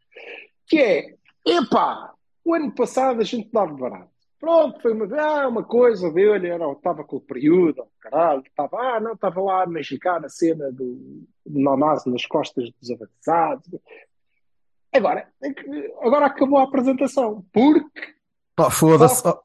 Que 0.67 0.77
é, 0.77 1.15
epá, 1.45 2.13
o 2.43 2.53
ano 2.53 2.73
passado 2.73 3.21
a 3.21 3.23
gente 3.23 3.49
dava 3.51 3.73
barato. 3.73 4.16
Pronto, 4.39 4.79
foi 4.81 4.93
uma, 4.93 5.07
ah, 5.19 5.47
uma 5.47 5.63
coisa 5.63 6.11
dele, 6.11 6.47
era, 6.47 6.71
estava 6.71 7.03
com 7.03 7.15
o 7.17 7.21
período, 7.21 7.87
caralho, 7.99 8.43
estava, 8.45 8.77
ah, 8.79 8.99
não, 8.99 9.13
estava 9.13 9.41
lá 9.41 9.63
a 9.63 9.67
mexicar 9.67 10.23
a 10.23 10.29
cena 10.29 10.71
do, 10.71 11.25
Namaz 11.45 12.05
nas 12.05 12.25
costas 12.25 12.69
dos 12.79 12.91
avançados. 12.91 13.67
Agora, 14.93 15.27
é 15.43 15.49
agora 16.05 16.25
acabou 16.27 16.59
a 16.59 16.63
apresentação, 16.63 17.45
porque 17.51 18.15
Oh, 18.59 18.71
Foda-se. 18.71 19.21
Oh, 19.27 19.39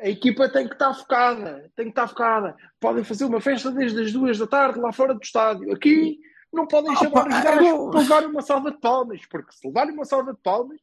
a 0.00 0.08
equipa 0.08 0.48
tem 0.48 0.66
que 0.66 0.74
estar 0.74 0.92
focada, 0.92 1.70
tem 1.76 1.86
que 1.86 1.90
estar 1.92 2.08
focada. 2.08 2.56
Podem 2.80 3.04
fazer 3.04 3.24
uma 3.24 3.40
festa 3.40 3.70
desde 3.70 4.02
as 4.02 4.12
duas 4.12 4.36
da 4.38 4.46
tarde 4.46 4.80
lá 4.80 4.92
fora 4.92 5.14
do 5.14 5.22
estádio. 5.22 5.72
Aqui 5.72 6.18
não 6.52 6.66
podem 6.66 6.92
Ah, 6.92 6.96
chamar 6.96 7.24
pá, 7.24 7.28
os 7.28 7.42
gajos 7.44 7.66
eu- 7.68 7.90
para 7.90 8.00
levar 8.00 8.26
uma 8.26 8.42
salva 8.42 8.70
de 8.72 8.78
palmas, 8.80 9.24
porque 9.26 9.52
se 9.52 9.66
levarem 9.66 9.94
uma 9.94 10.04
salva 10.04 10.32
de 10.32 10.40
palmas, 10.40 10.80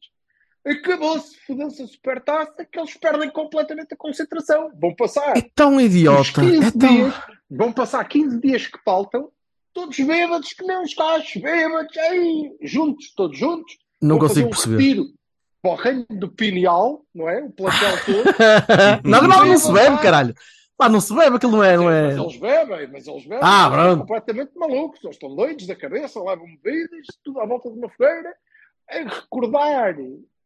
acabou-se, 0.66 1.38
fodeu-se 1.46 1.82
a 1.84 1.88
supertaça, 1.88 2.66
que 2.66 2.80
eles 2.80 2.96
perdem 2.98 3.30
completamente 3.30 3.94
a 3.94 3.98
concentração. 3.98 4.72
Vão 4.80 4.96
passar 4.96 5.38
é 5.38 5.42
tão 5.56 5.76
os 5.78 5.84
idiota. 5.84 6.42
15 6.42 6.68
É 6.68 6.72
tão... 6.72 6.80
dias, 6.90 7.14
vão 7.50 7.72
passar 7.72 8.04
15 8.06 8.40
dias 8.40 8.68
que 8.68 8.80
faltam, 8.84 9.30
todos 9.74 9.98
bêbados, 10.00 10.54
que 10.54 10.64
nem 10.66 10.78
uns 10.80 10.94
cachos, 10.94 11.42
bêbados, 11.42 11.98
aí, 11.98 12.56
juntos, 12.62 13.14
todos 13.16 13.38
juntos. 13.38 13.78
Não 14.02 14.18
Vão 14.18 14.28
consigo 14.28 14.48
um 14.48 14.52
perceber. 14.52 14.78
retiro 14.78 15.06
para 15.62 15.72
o 15.72 15.76
reino 15.76 16.06
do 16.10 16.30
Pineal, 16.30 17.06
não 17.16 17.30
é? 17.30 17.42
O 17.42 17.50
plantel 17.50 17.96
todo. 18.06 19.04
não, 19.04 19.22
não, 19.24 19.46
não 19.46 19.58
se 19.58 19.72
bebe, 19.72 19.98
caralho. 20.02 20.36
Não 20.92 21.00
se 21.00 21.16
bebe, 21.16 21.38
aquilo 21.38 21.54
não 21.54 21.64
é. 21.64 21.78
Não 21.78 21.90
é... 21.90 22.08
Mas 22.08 22.18
eles 22.18 22.38
bebem, 22.38 22.90
mas 22.92 23.08
eles 23.08 23.24
bebem. 23.24 23.40
Ah, 23.42 23.68
eles 23.68 23.74
pronto. 23.74 24.00
completamente 24.02 24.52
malucos. 24.58 25.02
Eles 25.02 25.16
estão 25.16 25.34
doidos 25.34 25.66
da 25.66 25.76
cabeça, 25.78 26.22
levam 26.22 26.46
bebidas, 26.62 27.08
tudo 27.24 27.40
à 27.40 27.46
volta 27.46 27.72
de 27.72 27.78
uma 27.78 27.90
feira, 27.90 28.36
a 28.90 28.98
recordar 28.98 29.62
a 29.62 29.94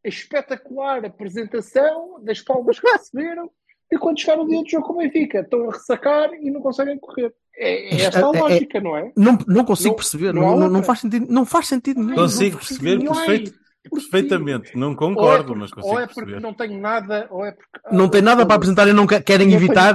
espetacular 0.04 1.04
apresentação 1.04 2.20
das 2.22 2.40
palmas 2.40 2.78
que 2.80 2.88
receberam 2.90 3.50
e 3.90 3.98
quando 3.98 4.20
chegar 4.20 4.38
o 4.38 4.46
dia 4.46 4.62
do 4.62 4.68
jogo 4.68 4.86
com 4.86 4.92
o 4.94 4.98
Benfica, 4.98 5.40
estão 5.40 5.68
a 5.70 5.72
ressacar 5.72 6.30
e 6.34 6.50
não 6.50 6.60
conseguem 6.60 6.98
correr. 6.98 7.32
É, 7.56 7.94
é 7.96 8.00
esta 8.02 8.18
a 8.18 8.30
É- 8.32 8.36
é- 8.38 8.40
lógica, 8.42 8.80
não 8.80 8.96
é? 8.96 9.12
Não, 9.16 9.38
não 9.46 9.64
consigo 9.64 9.88
Não- 9.90 9.96
perceber. 9.96 10.32
não 10.34 10.56
Não, 10.58 10.68
não, 10.68 10.82
faz 10.82 11.00
sentido, 11.00 11.26
não 11.32 11.44
faz 11.46 11.66
sentido 11.68 12.00
nenhum. 12.02 12.14
Consigo 12.14 12.58
perceber 12.58 12.98
perfeito, 13.02 13.54
perfeitamente. 13.90 14.76
Não 14.76 14.94
concordo, 14.94 15.56
mas 15.56 15.70
consigo 15.70 15.94
ou 15.94 16.00
é 16.00 16.06
porque 16.06 16.20
perceber. 16.20 16.40
não 16.40 16.52
tenho 16.54 16.78
nada, 16.80 17.26
ou 17.30 17.44
é 17.44 17.52
porque. 17.52 17.96
Não 17.96 18.08
tem 18.08 18.20
nada 18.22 18.44
para 18.44 18.56
apresentar 18.56 18.86
e 18.88 18.92
não 18.92 19.06
que- 19.06 19.20
querem 19.22 19.48
Não 19.48 19.54
evitar. 19.56 19.94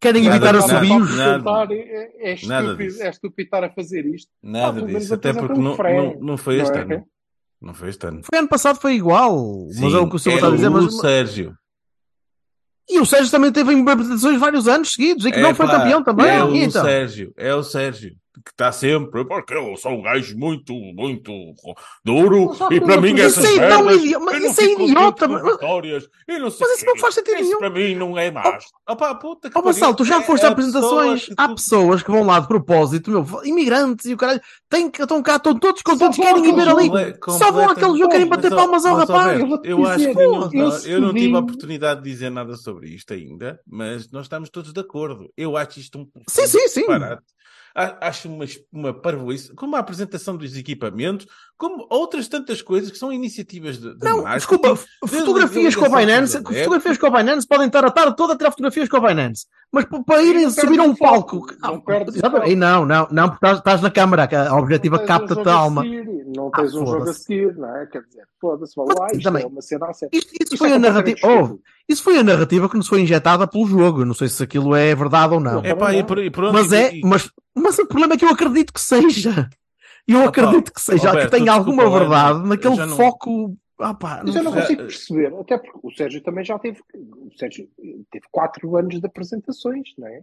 Querem 0.00 0.24
Nada, 0.24 0.36
evitar 0.36 0.56
assobios. 0.56 1.18
É, 1.18 2.30
é, 2.30 2.34
estúpido, 2.34 3.02
é 3.02 3.08
estúpido 3.08 3.46
estar 3.46 3.64
a 3.64 3.70
fazer 3.70 4.04
isto. 4.06 4.30
Ah, 4.44 4.48
Nada 4.48 4.82
menos 4.82 5.00
disso. 5.00 5.14
Até 5.14 5.32
porque 5.32 5.58
um 5.58 5.62
não, 5.62 5.76
não, 5.76 6.14
não 6.20 6.36
foi 6.36 6.60
este 6.60 6.72
não 6.72 6.78
é? 6.78 6.82
ano. 6.96 7.06
Não 7.64 7.72
foi 7.72 7.88
este 7.88 8.06
ano. 8.06 8.20
Foi 8.22 8.38
ano 8.38 8.48
passado, 8.48 8.78
foi 8.78 8.94
igual. 8.94 9.66
mas 9.80 9.94
é 9.94 9.98
o 9.98 10.08
que 10.08 10.16
o 10.16 10.18
senhor 10.18 10.36
está 10.36 10.48
a 10.48 10.50
dizer. 10.50 10.68
o 10.68 10.72
Mas... 10.72 10.98
Sérgio. 10.98 11.54
E 12.88 13.00
o 13.00 13.06
Sérgio 13.06 13.30
também 13.30 13.50
teve 13.50 13.72
em 13.72 13.88
apresentações 13.88 14.38
vários 14.38 14.68
anos 14.68 14.92
seguidos 14.92 15.24
e 15.24 15.32
que 15.32 15.38
É, 15.38 15.42
não 15.42 15.54
foi 15.54 15.66
pá, 15.66 15.78
campeão 15.78 16.04
também. 16.04 16.26
É 16.26 16.44
o 16.44 16.54
então? 16.54 16.84
Sérgio. 16.84 17.32
É 17.38 17.54
o 17.54 17.62
Sérgio. 17.62 18.14
Que 18.44 18.50
está 18.50 18.72
sempre. 18.72 19.24
Porque 19.24 19.54
eu 19.54 19.76
sou 19.76 19.92
um 19.92 20.02
gajo 20.02 20.36
muito, 20.36 20.72
muito 20.74 21.30
duro. 22.04 22.50
E 22.72 22.80
para 22.80 23.00
mim 23.00 23.12
não 23.12 23.22
essas 23.24 23.44
Isso 23.44 23.60
é 23.60 23.68
merdas, 23.68 23.96
idi- 24.02 24.18
mas 24.18 24.42
não 24.42 24.50
isso 24.50 24.60
é 24.60 24.64
idiota, 24.64 25.28
mas- 25.28 25.42
vitórias, 25.52 26.08
eu 26.26 26.40
não 26.40 26.50
sei 26.50 26.66
Mas 26.66 26.76
isso 26.78 26.86
não 26.86 26.96
faz 26.96 27.14
sentido 27.14 27.34
Isso 27.36 27.44
nenhum. 27.44 27.58
para 27.58 27.70
mim 27.70 27.94
não 27.94 28.18
é 28.18 28.30
mais. 28.32 28.64
Opá, 28.88 29.14
puta 29.14 29.48
que 29.48 29.56
Ó 29.56 29.62
Vassal, 29.62 29.94
tu 29.94 30.04
já 30.04 30.14
pariu. 30.14 30.26
foste 30.26 30.42
É 30.44 30.48
a 30.48 30.50
apresentações, 30.50 31.20
pessoa 31.20 31.36
que 31.36 31.42
há 31.42 31.48
tu- 31.48 31.54
pessoas 31.54 32.02
que 32.02 32.10
vão 32.10 32.24
lá 32.24 32.40
de 32.40 32.48
propósito, 32.48 33.10
meu, 33.10 33.24
imigrantes 33.44 34.06
e 34.06 34.14
o 34.14 34.16
caralho, 34.16 34.40
têm 34.68 34.88
estão 34.88 35.22
cá, 35.22 35.36
estão 35.36 35.56
todos 35.58 35.82
contentes, 35.82 36.18
querem 36.18 36.44
ir 36.48 36.54
ver 36.54 36.68
ali, 36.68 36.90
só 37.38 37.52
vão 37.52 37.68
àquele 37.70 37.98
jogo, 37.98 38.08
querem 38.10 38.26
bater 38.26 38.50
palmas 38.50 38.84
ao 38.84 38.96
rapaz. 38.96 39.40
Eu 39.62 39.86
acho 39.86 40.04
que 40.12 40.18
eu 40.90 41.00
não 41.00 41.14
tive 41.14 41.36
a 41.36 41.38
oportunidade 41.38 42.02
de 42.02 42.10
dizer 42.10 42.30
nada 42.30 42.56
sobre 42.56 42.88
isto 42.88 43.12
ainda, 43.14 43.60
mas 43.66 44.10
nós 44.10 44.24
estamos 44.26 44.50
todos 44.50 44.72
de 44.72 44.80
acordo. 44.80 45.30
Eu 45.36 45.56
acho 45.56 45.78
isto 45.78 45.98
um 45.98 46.08
Sim, 46.28 46.46
sim, 46.46 46.68
sim. 46.68 46.84
Acho 47.74 48.28
uma, 48.28 48.44
uma 48.72 48.94
parvoíce, 48.94 49.52
como 49.54 49.74
a 49.74 49.80
apresentação 49.80 50.36
dos 50.36 50.56
equipamentos, 50.56 51.26
como 51.56 51.84
outras 51.90 52.28
tantas 52.28 52.62
coisas 52.62 52.88
que 52.88 52.96
são 52.96 53.12
iniciativas 53.12 53.78
de, 53.78 53.98
de 53.98 54.04
Não, 54.04 54.22
marketing, 54.22 54.36
desculpa, 54.36 54.74
de 55.02 55.08
fotografias 55.08 55.74
com 55.74 55.84
a 55.84 55.88
Binance, 55.88 56.40
fotografias 56.40 56.98
com 56.98 57.06
a 57.06 57.10
Binance 57.10 57.46
podem 57.48 57.66
estar 57.66 57.84
a 57.84 57.90
tarde 57.90 58.14
toda 58.16 58.34
a 58.34 58.36
tirar 58.36 58.52
fotografias 58.52 58.88
com 58.88 58.96
a 58.98 59.08
Binance, 59.08 59.46
mas 59.72 59.86
para 60.06 60.22
irem 60.22 60.48
subir 60.50 60.78
a 60.78 60.84
um 60.84 60.94
palco, 60.94 61.46
não. 61.60 62.46
E 62.46 62.54
não, 62.54 62.86
não, 62.86 63.08
não, 63.10 63.28
porque 63.30 63.46
estás, 63.46 63.80
na 63.80 63.90
câmara, 63.90 64.28
que 64.28 64.36
a 64.36 64.54
objetiva 64.54 65.00
capta-te 65.00 65.48
a 65.48 65.52
alma. 65.52 65.82
Não 66.34 66.48
Ah, 66.48 66.56
tens 66.56 66.74
um 66.74 66.86
jogo 66.86 67.08
a 67.08 67.12
seguir, 67.12 67.56
não 67.56 67.76
é? 67.76 67.86
Quer 67.86 68.02
dizer, 68.02 68.24
foda-se, 68.40 68.72
Mas 68.76 68.98
lá, 68.98 69.06
isto 69.12 69.22
também- 69.22 69.42
é 69.42 69.46
uma 69.46 69.62
cena 69.62 69.86
a 69.86 69.92
sério. 69.92 70.16
Isto, 70.16 70.30
isso 70.32 70.42
Isto 70.54 70.58
foi 70.58 70.70
é 70.70 70.74
a 70.74 70.78
narrativa. 70.78 71.18
Oh, 71.24 71.58
isso 71.88 72.02
foi 72.02 72.18
a 72.18 72.22
narrativa 72.24 72.68
que 72.68 72.76
nos 72.76 72.88
foi 72.88 73.00
injetada 73.00 73.46
pelo 73.46 73.66
jogo. 73.66 74.04
Não 74.04 74.14
sei 74.14 74.28
se 74.28 74.42
aquilo 74.42 74.74
é 74.74 74.94
verdade 74.94 75.34
ou 75.34 75.40
não. 75.40 75.62
É, 75.62 75.68
É 75.70 75.74
pá, 75.74 75.92
e, 75.92 75.98
não. 75.98 76.06
por- 76.06 76.18
e 76.18 76.30
pronto. 76.30 76.52
Mas 76.52 76.72
é, 76.72 76.94
e- 76.94 77.02
mas, 77.04 77.30
mas 77.54 77.78
o 77.78 77.86
problema 77.86 78.14
é 78.14 78.16
que 78.16 78.24
eu 78.24 78.30
acredito 78.30 78.72
que 78.72 78.80
seja. 78.80 79.48
Eu 80.06 80.22
acredito 80.24 80.72
que 80.72 80.80
seja, 80.80 81.08
Roberto, 81.08 81.30
que 81.30 81.36
tenha 81.38 81.52
desculpa 81.56 81.82
alguma 81.82 81.98
verdade 81.98 82.38
eu 82.40 82.46
naquele 82.46 82.76
não- 82.86 82.96
foco. 82.96 83.56
Ah, 83.78 83.92
pá, 83.94 84.22
Mas 84.24 84.36
eu 84.36 84.42
não 84.44 84.52
consigo 84.52 84.82
perceber, 84.82 85.34
até 85.34 85.58
porque 85.58 85.78
o 85.82 85.90
Sérgio 85.90 86.22
também 86.22 86.44
já 86.44 86.56
teve, 86.58 86.78
o 86.94 87.30
Sérgio 87.36 87.68
teve 88.10 88.24
quatro 88.30 88.76
anos 88.76 89.00
de 89.00 89.06
apresentações, 89.06 89.88
não 89.98 90.06
é? 90.06 90.20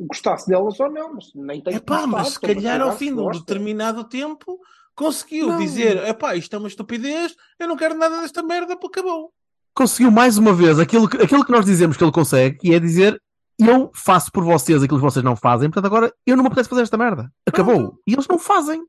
Gostasse 0.00 0.48
delas 0.48 0.80
ou 0.80 0.90
não, 0.90 1.14
mas 1.14 1.30
nem 1.34 1.60
tem 1.60 1.74
É 1.74 1.78
que 1.78 1.84
pá, 1.84 1.96
gostar, 2.00 2.06
mas 2.08 2.28
se 2.30 2.40
calhar 2.40 2.80
ao 2.80 2.92
fim 2.96 3.14
de 3.14 3.20
um 3.20 3.30
determinado 3.30 4.02
tempo 4.04 4.58
conseguiu 5.00 5.48
Não. 5.48 5.58
dizer: 5.58 5.96
é 5.96 6.12
pá, 6.12 6.36
isto 6.36 6.54
é 6.54 6.58
uma 6.58 6.68
estupidez, 6.68 7.34
eu 7.58 7.66
não 7.66 7.76
quero 7.76 7.94
nada 7.94 8.20
desta 8.20 8.42
merda, 8.42 8.76
porque 8.76 9.00
acabou. 9.00 9.32
conseguiu 9.74 10.10
mais 10.10 10.36
uma 10.36 10.52
vez 10.52 10.78
aquilo 10.78 11.08
que, 11.08 11.16
aquilo 11.16 11.44
que 11.44 11.50
nós 11.50 11.64
dizemos 11.64 11.96
que 11.96 12.04
ele 12.04 12.12
consegue, 12.12 12.58
que 12.58 12.74
é 12.74 12.78
dizer 12.78 13.20
eu 13.58 13.90
faço 13.94 14.30
por 14.30 14.44
vocês 14.44 14.82
aquilo 14.82 14.98
que 14.98 15.04
vocês 15.04 15.24
não 15.24 15.36
fazem, 15.36 15.70
portanto 15.70 15.86
agora 15.86 16.14
eu 16.26 16.36
não 16.36 16.42
me 16.42 16.48
apetece 16.48 16.68
fazer 16.68 16.82
esta 16.82 16.98
merda. 16.98 17.32
Acabou. 17.46 17.76
Pronto. 17.76 18.02
E 18.06 18.12
eles 18.12 18.28
não 18.28 18.38
fazem. 18.38 18.82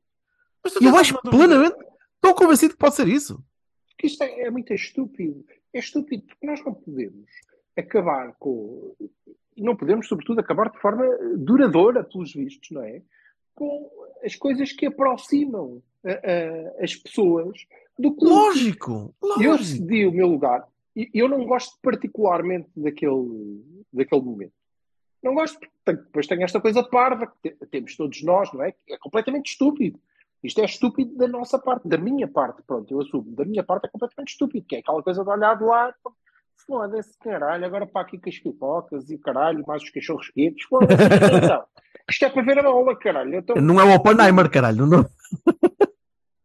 E 0.80 0.84
eu 0.84 0.96
acho 0.96 1.20
plenamente, 1.22 1.76
estou 2.16 2.34
convencido 2.34 2.74
que 2.74 2.78
pode 2.78 2.94
ser 2.94 3.08
isso. 3.08 3.42
Porque 3.88 4.06
isto 4.06 4.22
é, 4.22 4.42
é 4.42 4.50
muito 4.50 4.72
estúpido. 4.72 5.44
É 5.74 5.78
estúpido 5.78 6.24
porque 6.26 6.46
nós 6.46 6.62
não 6.64 6.74
podemos 6.74 7.30
acabar 7.76 8.34
com. 8.38 8.94
Não 9.56 9.76
podemos, 9.76 10.08
sobretudo, 10.08 10.40
acabar 10.40 10.70
de 10.70 10.78
forma 10.78 11.04
duradoura, 11.36 12.04
pelos 12.04 12.32
vistos, 12.32 12.70
não 12.70 12.82
é? 12.82 13.02
Com 13.54 13.90
as 14.24 14.34
coisas 14.36 14.72
que 14.72 14.86
aproximam 14.86 15.82
a- 16.04 16.10
a- 16.10 16.84
as 16.84 16.94
pessoas 16.96 17.66
do 17.98 18.14
clube. 18.14 18.34
Lógico, 18.34 19.14
Eu 19.40 19.52
lógico. 19.52 19.64
cedi 19.64 20.06
o 20.06 20.12
meu 20.12 20.26
lugar 20.26 20.66
e 20.96 21.08
eu 21.14 21.28
não 21.28 21.44
gosto 21.46 21.76
particularmente 21.82 22.68
daquele, 22.76 23.62
daquele 23.92 24.22
momento. 24.22 24.52
Não 25.22 25.34
gosto 25.34 25.58
porque 25.60 26.02
depois 26.02 26.26
tem 26.26 26.42
esta 26.42 26.60
coisa 26.60 26.82
parva 26.82 27.26
que 27.28 27.50
te- 27.50 27.66
temos 27.66 27.96
todos 27.96 28.22
nós, 28.22 28.52
não 28.52 28.62
é? 28.62 28.72
Que 28.72 28.94
É 28.94 28.98
completamente 28.98 29.50
estúpido. 29.52 29.98
Isto 30.42 30.60
é 30.60 30.64
estúpido 30.64 31.14
da 31.16 31.28
nossa 31.28 31.56
parte, 31.58 31.86
da 31.86 31.96
minha 31.96 32.26
parte, 32.26 32.60
pronto, 32.66 32.92
eu 32.92 33.00
assumo. 33.00 33.30
Da 33.36 33.44
minha 33.44 33.62
parte 33.62 33.86
é 33.86 33.88
completamente 33.88 34.30
estúpido, 34.32 34.66
que 34.66 34.74
é 34.74 34.78
aquela 34.80 35.00
coisa 35.00 35.22
de 35.22 35.30
olhar 35.30 35.54
de 35.56 35.64
pô, 36.02 36.12
foda-se, 36.66 37.16
caralho, 37.18 37.64
agora 37.64 37.86
para 37.86 38.02
aqui 38.02 38.18
com 38.18 38.28
as 38.28 38.38
pipocas 38.38 39.08
e 39.10 39.18
caralho, 39.18 39.64
mais 39.66 39.82
os 39.84 39.90
cachorros 39.90 40.28
quentes, 40.30 40.64
foda-se, 40.66 40.94
então. 41.44 41.64
Isto 42.10 42.24
é 42.26 42.30
para 42.30 42.42
ver 42.42 42.58
a 42.58 42.62
bola, 42.62 42.96
caralho. 42.96 43.34
Então, 43.36 43.56
Não 43.56 43.80
é 43.80 43.84
o 43.84 43.94
Oppenheimer, 43.94 44.50
caralho. 44.50 44.86
Não. 44.86 45.04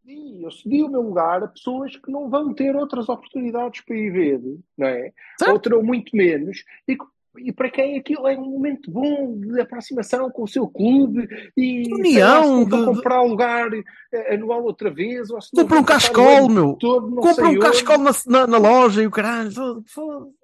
Sim, 0.05 0.43
eu 0.43 0.51
cedi 0.51 0.83
o 0.83 0.89
meu 0.89 1.01
lugar 1.01 1.43
a 1.43 1.47
pessoas 1.47 1.95
que 1.97 2.09
não 2.11 2.29
vão 2.29 2.53
ter 2.53 2.75
outras 2.75 3.09
oportunidades 3.09 3.81
para 3.81 3.95
ir 3.97 4.09
ver, 4.11 4.41
não 4.77 4.87
é? 4.87 5.11
Certo. 5.37 5.51
Ou 5.51 5.59
terão 5.59 5.83
muito 5.83 6.15
menos. 6.15 6.63
E, 6.87 6.97
e 7.39 7.51
para 7.51 7.69
quem 7.69 7.97
aquilo 7.99 8.27
é 8.27 8.37
um 8.37 8.45
momento 8.49 8.89
bom 8.89 9.37
de 9.39 9.59
aproximação 9.59 10.29
com 10.31 10.43
o 10.43 10.47
seu 10.47 10.67
clube 10.67 11.27
e 11.57 11.89
lá, 11.89 11.97
União, 11.97 12.61
a 12.61 12.63
de- 12.63 12.69
de- 12.71 12.85
comprar 12.85 13.21
lugar 13.23 13.69
eh, 14.13 14.33
anual 14.35 14.63
outra 14.63 14.89
vez, 14.89 15.29
ou 15.29 15.39
Compra 15.55 15.79
um 15.79 15.83
cascol, 15.83 16.47
meu. 16.49 16.73
todo, 16.75 17.13
Compra 17.15 17.45
um 17.45 17.49
onde. 17.49 17.59
cascol 17.59 17.97
na, 17.97 18.11
na, 18.27 18.47
na 18.47 18.57
loja 18.57 19.03
e 19.03 19.07
o 19.07 19.11
caralho. 19.11 19.51
Foda-se. 19.51 19.91
E, 19.99 20.36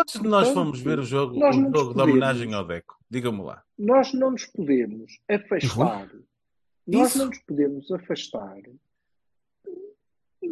Antes 0.00 0.20
de 0.20 0.28
nós 0.28 0.48
fomos 0.50 0.80
ver 0.80 0.98
o 0.98 1.02
jogo, 1.04 1.36
o 1.36 1.52
jogo 1.52 1.66
de 1.66 1.72
podemos- 1.72 1.96
homenagem 2.02 2.52
ao 2.54 2.64
Deco, 2.66 2.96
diga-me 3.10 3.42
lá. 3.42 3.62
nós 3.78 4.12
não 4.12 4.30
nos 4.32 4.46
podemos 4.46 5.18
afastar, 5.28 6.10
nós 6.86 7.08
Isso. 7.10 7.18
não 7.18 7.26
nos 7.26 7.38
podemos 7.38 7.90
afastar 7.92 8.60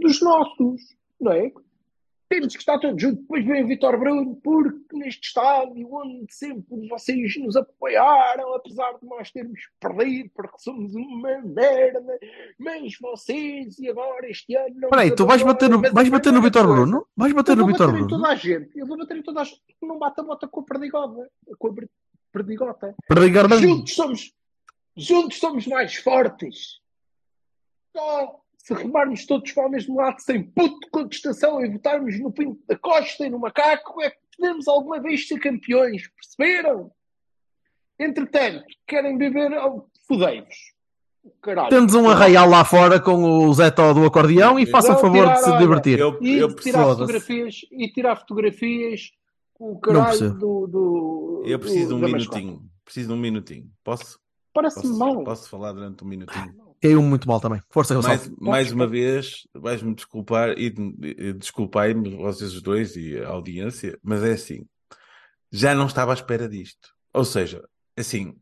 dos 0.01 0.21
nossos, 0.23 0.97
não 1.21 1.33
é? 1.33 1.53
Temos 2.31 2.53
que 2.55 2.61
estar 2.61 2.79
todos 2.79 3.03
juntos, 3.03 3.23
depois 3.23 3.45
vem 3.45 3.65
o 3.65 3.67
Vitor 3.67 3.99
Bruno, 3.99 4.37
porque 4.37 4.97
neste 4.97 5.27
estádio 5.27 5.93
onde 5.93 6.33
sempre 6.33 6.89
vocês 6.89 7.37
nos 7.41 7.57
apoiaram, 7.57 8.55
apesar 8.55 8.93
de 9.01 9.05
nós 9.05 9.33
termos 9.33 9.59
perdido, 9.81 10.31
porque 10.33 10.57
somos 10.61 10.95
uma 10.95 11.41
merda, 11.41 12.01
mas 12.57 12.97
vocês 13.01 13.77
e 13.81 13.89
agora 13.91 14.31
este 14.31 14.55
ano 14.55 14.77
não 14.79 14.91
Peraí, 14.91 15.13
tu 15.13 15.27
vais 15.27 15.43
bater 15.43 15.69
no, 15.69 15.81
vais 15.81 16.09
bater 16.09 16.33
no 16.33 16.41
Vitor 16.41 16.69
Bruno? 16.69 17.05
Vais 17.17 17.33
bater 17.33 17.51
eu 17.51 17.57
no 17.57 17.63
vou 17.65 17.73
Vitor 17.73 17.87
bater 17.89 17.99
em 18.01 18.07
Bruno? 18.07 18.17
toda 18.23 18.33
a 18.33 18.37
gente. 18.37 18.79
Eu 18.79 18.87
vou 18.87 18.97
bater 18.97 19.17
em 19.17 19.23
toda 19.25 19.41
a 19.41 19.45
gente. 19.45 19.61
Não 19.83 19.99
bata 19.99 20.21
a 20.21 20.25
bota 20.25 20.47
com 20.47 20.61
a 20.61 20.63
perdigota. 20.63 21.29
Com 21.59 21.67
a 21.67 21.75
per- 21.75 21.89
perdigota. 22.33 22.95
Perdigota. 23.09 23.59
Juntos 23.59 23.93
somos, 23.93 24.33
juntos 24.97 25.37
somos 25.41 25.67
mais 25.67 25.97
fortes. 25.97 26.79
Só 27.97 28.41
se 28.71 28.83
remarmos 28.83 29.27
todos 29.27 29.51
para 29.53 29.67
o 29.67 29.71
mesmo 29.71 29.97
lado, 29.97 30.21
sem 30.21 30.43
puto 30.43 30.79
de 30.81 30.91
contestação 30.91 31.65
e 31.65 31.69
votarmos 31.69 32.19
no 32.21 32.33
Pinto 32.33 32.61
da 32.69 32.79
Costa 32.79 33.27
e 33.27 33.31
no 33.31 33.39
Macaco, 33.39 34.01
é 34.01 34.11
que 34.11 34.19
podemos 34.37 34.69
alguma 34.69 35.01
vez 35.01 35.27
ser 35.27 35.41
campeões. 35.41 36.09
Perceberam? 36.09 36.91
Entretanto, 37.99 38.65
querem 38.87 39.19
beber 39.19 39.53
ao 39.55 39.89
fudei-vos. 40.07 40.55
Caralho. 41.43 41.69
Tendes 41.69 41.95
um 41.95 42.09
arraial 42.09 42.49
lá 42.49 42.65
fora 42.65 42.99
com 42.99 43.47
o 43.47 43.53
Zé 43.53 43.71
Tó 43.71 43.93
do 43.93 44.07
acordeão 44.07 44.59
e 44.59 44.65
façam 44.65 44.97
favor 44.99 45.29
de 45.29 45.37
se 45.37 45.45
tirar, 45.45 45.57
olha, 45.57 45.61
divertir. 45.61 45.99
Eu, 45.99 46.19
E 46.23 46.39
eu, 46.39 46.55
tirar 46.55 46.85
fotografias 46.85 47.57
e 47.71 47.89
tirar 47.93 48.17
fotografias 48.17 49.11
com 49.53 49.73
o 49.73 49.81
caralho 49.81 50.33
do, 50.35 50.67
do, 50.67 51.43
eu 51.45 51.59
preciso 51.59 51.89
de 51.89 51.95
um 51.95 51.99
mascote. 51.99 52.43
minutinho. 52.43 52.71
Preciso 52.85 53.09
de 53.09 53.15
um 53.15 53.19
minutinho. 53.19 53.71
Posso? 53.85 54.19
Parece-me 54.55 54.97
mal. 54.97 55.23
posso 55.23 55.51
falar 55.51 55.73
durante 55.73 56.03
um 56.03 56.07
minutinho? 56.07 56.70
Caiu 56.81 57.03
muito 57.03 57.29
mal 57.29 57.41
também. 57.41 57.63
Força, 57.69 57.95
Gonçalo. 57.95 58.17
Mais, 58.17 58.31
mais 58.39 58.73
uma 58.73 58.87
vez, 58.87 59.47
vais-me 59.55 59.95
desculpar 59.95 60.59
e, 60.59 60.75
e 61.03 61.33
desculpai-me, 61.35 62.17
vocês 62.17 62.55
os 62.55 62.63
dois 62.63 62.97
e 62.97 63.19
a 63.19 63.29
audiência, 63.29 63.99
mas 64.03 64.23
é 64.23 64.33
assim, 64.33 64.67
já 65.53 65.75
não 65.75 65.87
estava 65.87 66.13
à 66.13 66.15
espera 66.15 66.49
disto. 66.49 66.89
Ou 67.13 67.25
seja, 67.25 67.63
assim, 67.97 68.35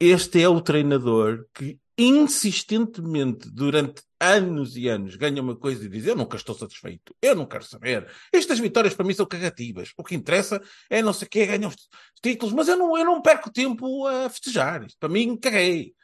este 0.00 0.42
é 0.42 0.48
o 0.48 0.60
treinador 0.60 1.46
que 1.54 1.78
insistentemente, 1.96 3.50
durante 3.50 4.02
anos 4.18 4.76
e 4.76 4.88
anos, 4.88 5.16
ganha 5.16 5.42
uma 5.42 5.56
coisa 5.56 5.84
e 5.84 5.88
diz: 5.88 6.06
Eu 6.06 6.16
nunca 6.16 6.36
estou 6.36 6.54
satisfeito, 6.54 7.14
eu 7.20 7.34
não 7.34 7.46
quero 7.46 7.64
saber. 7.64 8.08
Estas 8.32 8.58
vitórias 8.58 8.94
para 8.94 9.06
mim 9.06 9.14
são 9.14 9.26
cagativas. 9.26 9.92
O 9.96 10.02
que 10.02 10.14
interessa 10.14 10.60
é 10.88 11.02
não 11.02 11.12
sei 11.12 11.26
o 11.26 11.30
quê, 11.30 11.46
ganhar 11.46 11.68
os 11.68 11.76
títulos, 12.22 12.54
mas 12.54 12.68
eu 12.68 12.76
não, 12.76 12.96
eu 12.96 13.04
não 13.04 13.20
perco 13.22 13.52
tempo 13.52 14.06
a 14.06 14.28
festejar. 14.28 14.86
Para 14.98 15.08
mim, 15.08 15.36
caguei. 15.36 15.94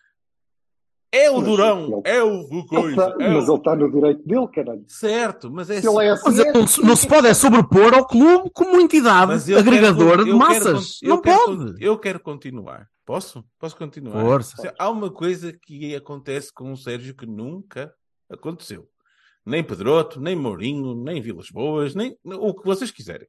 É 1.11 1.31
o 1.31 1.41
Durão, 1.41 2.03
é 2.05 2.23
o 2.23 2.41
o 2.43 2.59
Ele 2.59 2.67
coisa. 2.69 2.97
tá- 2.97 3.17
é 3.25 3.29
mas 3.33 3.49
o- 3.49 3.53
ele 3.53 3.59
está 3.59 3.77
no 3.77 3.91
direito 3.91 4.23
dele, 4.27 4.49
caralho. 4.49 4.85
Certo, 4.89 5.51
mas 5.51 5.71
é 5.71 5.81
Se 5.81 5.89
ele 5.89 6.05
é 6.05 6.11
assim. 6.11 6.29
assim, 6.29 6.29
Mas 6.29 6.39
é 6.39 6.43
ele 6.43 6.53
não, 6.53 6.89
não 6.89 6.97
se 6.97 7.07
pode 7.09 7.27
é 7.27 7.35
sobrepor 7.35 7.95
ao 7.95 8.07
clube 8.07 8.51
como 8.53 8.79
entidade 8.79 9.55
agregadora 9.55 10.23
quero- 10.23 10.25
de 10.25 10.31
quero 10.33 10.39
massas. 10.39 10.99
eu 11.03 11.09
não 11.09 11.21
quero 11.23 11.39
pode. 11.45 11.57
con- 11.73 11.75
eu 11.81 11.99
quero 11.99 12.21
continuar. 12.21 12.87
Posso? 13.07 13.43
Posso 13.59 13.75
continuar? 13.75 14.21
Força. 14.23 14.75
Há 14.79 14.91
uma 14.91 15.11
coisa 15.11 15.51
que 15.63 15.95
acontece 15.97 16.53
com 16.53 16.73
o 16.73 16.77
Sérgio 16.77 17.15
que 17.17 17.25
nunca 17.25 17.91
aconteceu. 18.31 18.87
Nem 19.47 19.65
Pedroto, 19.65 20.21
nem 20.21 20.37
Mourinho, 20.37 20.95
nem 20.95 21.23
Vilas 21.23 21.49
Boas, 21.51 21.95
nem 21.95 22.15
o 22.23 22.53
que 22.53 22.67
vocês 22.67 22.91
quiserem. 22.91 23.27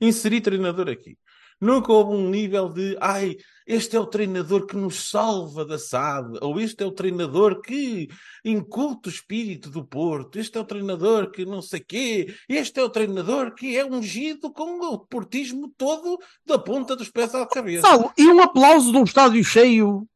Inserir 0.00 0.40
treinador 0.42 0.88
aqui. 0.88 1.16
Nunca 1.60 1.92
houve 1.92 2.14
um 2.14 2.28
nível 2.30 2.68
de 2.68 2.96
ai, 3.00 3.36
este 3.66 3.96
é 3.96 4.00
o 4.00 4.06
treinador 4.06 4.66
que 4.66 4.76
nos 4.76 5.08
salva 5.10 5.64
da 5.64 5.78
SAD, 5.78 6.38
ou 6.42 6.60
este 6.60 6.82
é 6.82 6.86
o 6.86 6.92
treinador 6.92 7.60
que 7.62 8.08
inculta 8.44 9.08
o 9.08 9.12
espírito 9.12 9.70
do 9.70 9.84
Porto, 9.84 10.38
este 10.38 10.58
é 10.58 10.60
o 10.60 10.64
treinador 10.64 11.30
que 11.30 11.44
não 11.46 11.62
sei 11.62 11.80
quê, 11.80 12.34
este 12.48 12.78
é 12.78 12.82
o 12.84 12.90
treinador 12.90 13.54
que 13.54 13.76
é 13.76 13.84
ungido 13.84 14.52
com 14.52 14.80
o 14.80 14.98
portismo 14.98 15.72
todo 15.76 16.18
da 16.44 16.58
ponta 16.58 16.94
dos 16.94 17.10
pés 17.10 17.34
à 17.34 17.46
cabeça. 17.46 17.86
E 18.18 18.26
um 18.28 18.40
aplauso 18.42 18.92
de 18.92 18.98
um 18.98 19.04
estádio 19.04 19.42
cheio 19.42 20.06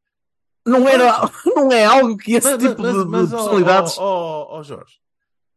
não, 0.67 0.87
era, 0.87 1.31
não 1.57 1.73
é 1.73 1.85
algo 1.87 2.17
que 2.19 2.35
esse 2.35 2.51
Mas, 2.51 2.63
tipo 2.63 2.83
mas- 2.83 2.93
de, 2.95 3.05
de 3.05 3.11
mas, 3.11 3.33
ó, 3.33 3.37
personalidades. 3.37 3.99
ó, 3.99 4.03
ó, 4.03 4.59
ó, 4.59 4.63
Jorge, 4.63 4.97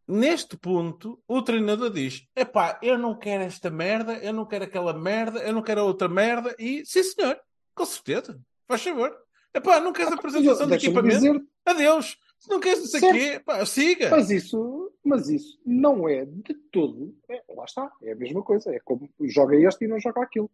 neste 0.07 0.55
ponto, 0.55 1.19
o 1.27 1.41
treinador 1.41 1.89
diz: 1.89 2.23
epá, 2.33 2.79
eu 2.81 2.97
não 2.97 3.17
quero 3.17 3.43
esta 3.43 3.69
merda, 3.69 4.13
eu 4.19 4.31
não 4.31 4.45
quero 4.45 4.63
aquela 4.63 4.93
merda, 4.93 5.39
eu 5.39 5.51
não 5.53 5.61
quero 5.61 5.83
outra 5.83 6.07
merda, 6.07 6.55
e 6.57 6.85
sim 6.85 7.03
senhor, 7.03 7.37
com 7.75 7.85
certeza, 7.85 8.39
faz 8.67 8.81
favor. 8.83 9.15
Epá, 9.53 9.79
não 9.79 9.91
queres 9.91 10.11
apresentação 10.13 10.67
de 10.67 10.75
equipamento? 10.75 11.15
dizer, 11.15 11.41
Adeus. 11.65 12.17
Se 12.39 12.49
não 12.49 12.59
queres 12.59 12.79
o 12.83 12.87
Certo. 12.87 13.11
quê, 13.13 13.41
siga. 13.67 14.09
mas 14.09 14.31
isso, 14.31 14.91
mas 15.03 15.29
isso 15.29 15.59
não 15.65 16.09
é 16.09 16.25
de 16.25 16.55
todo. 16.71 17.15
é- 17.29 17.43
lá 17.55 17.65
está, 17.65 17.91
é 18.01 18.13
a 18.13 18.15
mesma 18.15 18.41
coisa. 18.41 18.73
É 18.73 18.79
como 18.79 19.07
joga 19.25 19.55
este 19.55 19.85
e 19.85 19.87
não 19.87 19.99
joga 19.99 20.23
aquilo. 20.23 20.49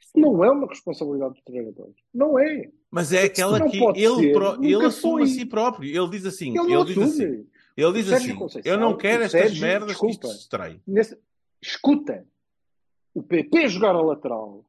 Isso 0.00 0.18
não 0.18 0.42
é 0.44 0.50
uma 0.50 0.66
responsabilidade 0.66 1.34
do 1.34 1.42
treinador. 1.42 1.90
Não 2.12 2.36
é. 2.36 2.68
Mas 2.90 3.12
é 3.12 3.24
aquela 3.24 3.60
que 3.68 3.76
ele, 3.76 4.32
ser, 4.32 4.32
nunca 4.32 4.66
ele 4.66 4.84
assume 4.86 5.22
a 5.22 5.26
si 5.26 5.44
próprio. 5.46 5.88
Ele 5.88 6.10
diz 6.10 6.26
assim: 6.26 6.58
Ele 6.58 6.74
ele, 6.74 6.84
diz 6.86 6.98
assim, 6.98 7.46
ele 7.76 7.92
diz 7.92 8.12
assim 8.12 8.34
Conceição, 8.34 8.72
eu 8.72 8.80
não 8.80 8.96
quero 8.96 9.22
estas 9.22 9.40
Sérgio, 9.42 9.60
merdas 9.62 9.96
que 10.00 10.06
isto 10.08 10.26
desculpa. 10.26 10.68
se. 10.70 10.80
Nesse- 10.86 11.18
escuta, 11.62 12.26
o 13.14 13.22
PP 13.22 13.68
jogar 13.68 13.94
a 13.94 14.00
lateral, 14.00 14.64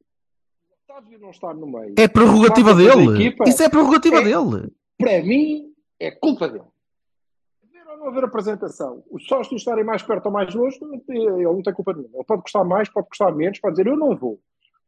Otávio 0.91 1.19
não 1.19 1.29
estar 1.31 1.53
no 1.53 1.67
meio, 1.67 1.93
É 1.97 2.07
prerrogativa 2.07 2.73
dele. 2.75 3.13
equipa. 3.25 3.47
Isso 3.47 3.63
é 3.63 3.69
prerrogativa 3.69 4.17
É. 4.17 4.23
dele. 4.23 4.71
para 4.97 5.23
mim, 5.23 5.65
é 5.99 6.11
culpa 6.11 6.47
dele. 6.47 6.63
Haver 7.63 7.87
ou 7.91 7.97
não 7.97 8.07
haver 8.09 8.23
apresentação, 8.23 9.03
os 9.09 9.25
sócios 9.25 9.61
estarem 9.61 9.83
mais 9.83 10.03
perto 10.03 10.27
ou 10.27 10.31
mais 10.31 10.53
longe, 10.53 10.77
ele 10.81 11.43
não 11.43 11.61
tem 11.63 11.73
culpa 11.73 11.93
nenhuma. 11.93 12.17
Ele 12.17 12.23
pode 12.23 12.41
custar 12.43 12.63
mais, 12.65 12.87
pode 12.89 13.07
custar 13.09 13.33
menos, 13.33 13.59
pode 13.59 13.75
dizer 13.77 13.89
eu 13.89 13.97
não 13.97 14.15
vou. 14.15 14.39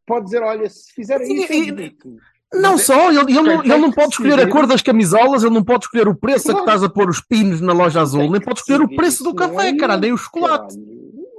Pode 0.05 0.25
dizer, 0.25 0.43
olha, 0.43 0.69
se 0.69 0.91
fizerem 0.93 1.27
E- 1.31 1.43
isso, 1.43 1.53
eu. 1.53 2.61
Não 2.61 2.73
é- 2.73 2.77
só, 2.77 3.09
ele, 3.09 3.19
ele, 3.21 3.41
não, 3.41 3.63
ele 3.63 3.77
não 3.77 3.91
pode 3.91 4.09
escolher 4.09 4.39
a 4.39 4.47
cor 4.49 4.67
das 4.67 4.81
camisolas, 4.83 5.43
ele 5.43 5.53
não 5.55 5.63
pode 5.63 5.85
escolher 5.85 6.07
o 6.07 6.13
preço 6.15 6.51
a 6.51 6.53
que 6.53 6.59
estás 6.59 6.83
a 6.83 6.89
pôr 6.89 7.09
os 7.09 7.19
pinos 7.19 7.59
na 7.61 7.73
loja 7.73 8.01
azul, 8.01 8.29
nem 8.29 8.39
pode 8.41 8.59
escolher 8.59 8.81
o 8.83 8.95
preço 8.95 9.23
do 9.23 9.33
café, 9.33 9.69
é 9.69 9.75
caralho, 9.77 10.01
nem 10.01 10.13
o 10.13 10.17
chocolate. 10.17 10.75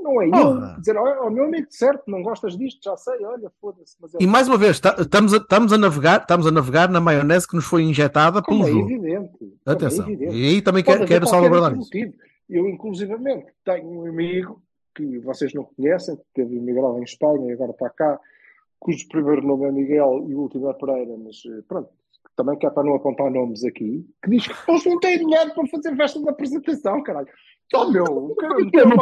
Não 0.05 0.21
é 0.23 0.29
Porra. 0.29 0.75
eu 0.75 0.81
dizer, 0.81 0.97
o 0.99 1.31
meu 1.31 1.45
amigo 1.47 1.67
certo, 1.71 2.03
não 2.07 2.23
gostas 2.23 2.57
disto, 2.59 2.79
já 2.85 2.95
sei, 2.97 3.25
olha, 3.25 3.51
foda-se. 3.61 3.97
Mas 4.01 4.15
é 4.15 4.19
E 4.21 4.27
mais 4.27 4.47
uma 4.47 4.59
vez, 4.59 4.79
ta- 4.79 4.95
estamos 4.99 5.33
a, 5.33 5.39
estamos 5.39 5.73
a 5.73 5.79
navegar, 5.79 6.21
estamos 6.21 6.47
a 6.47 6.51
navegar 6.51 6.89
na 6.91 7.01
maionese 7.01 7.49
que 7.49 7.57
nos 7.57 7.65
foi 7.65 7.83
injetada 7.83 8.43
pelo 8.43 8.63
é 8.67 8.71
jogo. 8.71 8.91
evidente. 8.91 9.53
é 9.67 9.71
Atenção. 9.73 10.07
evidente. 10.07 10.35
E 10.37 10.47
aí 10.49 10.63
também 10.63 10.85
Pode 10.85 10.99
quero, 11.07 11.09
qualquer 11.25 11.27
salvaguardar 11.27 11.79
isso. 11.79 11.91
Eu, 12.51 12.69
inclusivamente, 12.69 13.47
tenho 13.65 13.89
um 13.89 14.07
amigo 14.07 14.63
que 14.95 15.19
vocês 15.21 15.53
não 15.55 15.65
conhecem, 15.65 16.15
que 16.17 16.23
teve 16.35 16.55
imigrado 16.57 16.99
em 16.99 17.03
Espanha 17.03 17.49
e 17.49 17.53
agora 17.53 17.71
está 17.73 17.89
cá, 17.91 18.21
cujo 18.79 19.09
primeiro 19.09 19.41
nome 19.47 19.65
é 19.67 19.73
Miguel 19.73 20.27
e 20.29 20.35
o 20.35 20.41
último 20.41 20.69
é 20.69 20.75
Pereira, 20.75 21.17
mas 21.17 21.43
eh, 21.47 21.63
pronto, 21.67 21.89
também 22.37 22.59
que 22.59 22.67
é 22.67 22.71
para 22.71 22.85
não 22.85 22.95
apontar 22.95 23.31
nomes 23.31 23.65
aqui, 23.65 24.07
que 24.23 24.31
diz 24.31 24.47
que 24.47 24.71
eles 24.71 24.85
não 24.85 25.01
têm 25.01 25.19
dinheiro 25.19 25.55
para 25.55 25.67
fazer 25.69 25.97
festa 25.97 26.21
de 26.21 26.29
apresentação, 26.29 27.03
caralho. 27.03 27.29
Meu, 27.73 28.37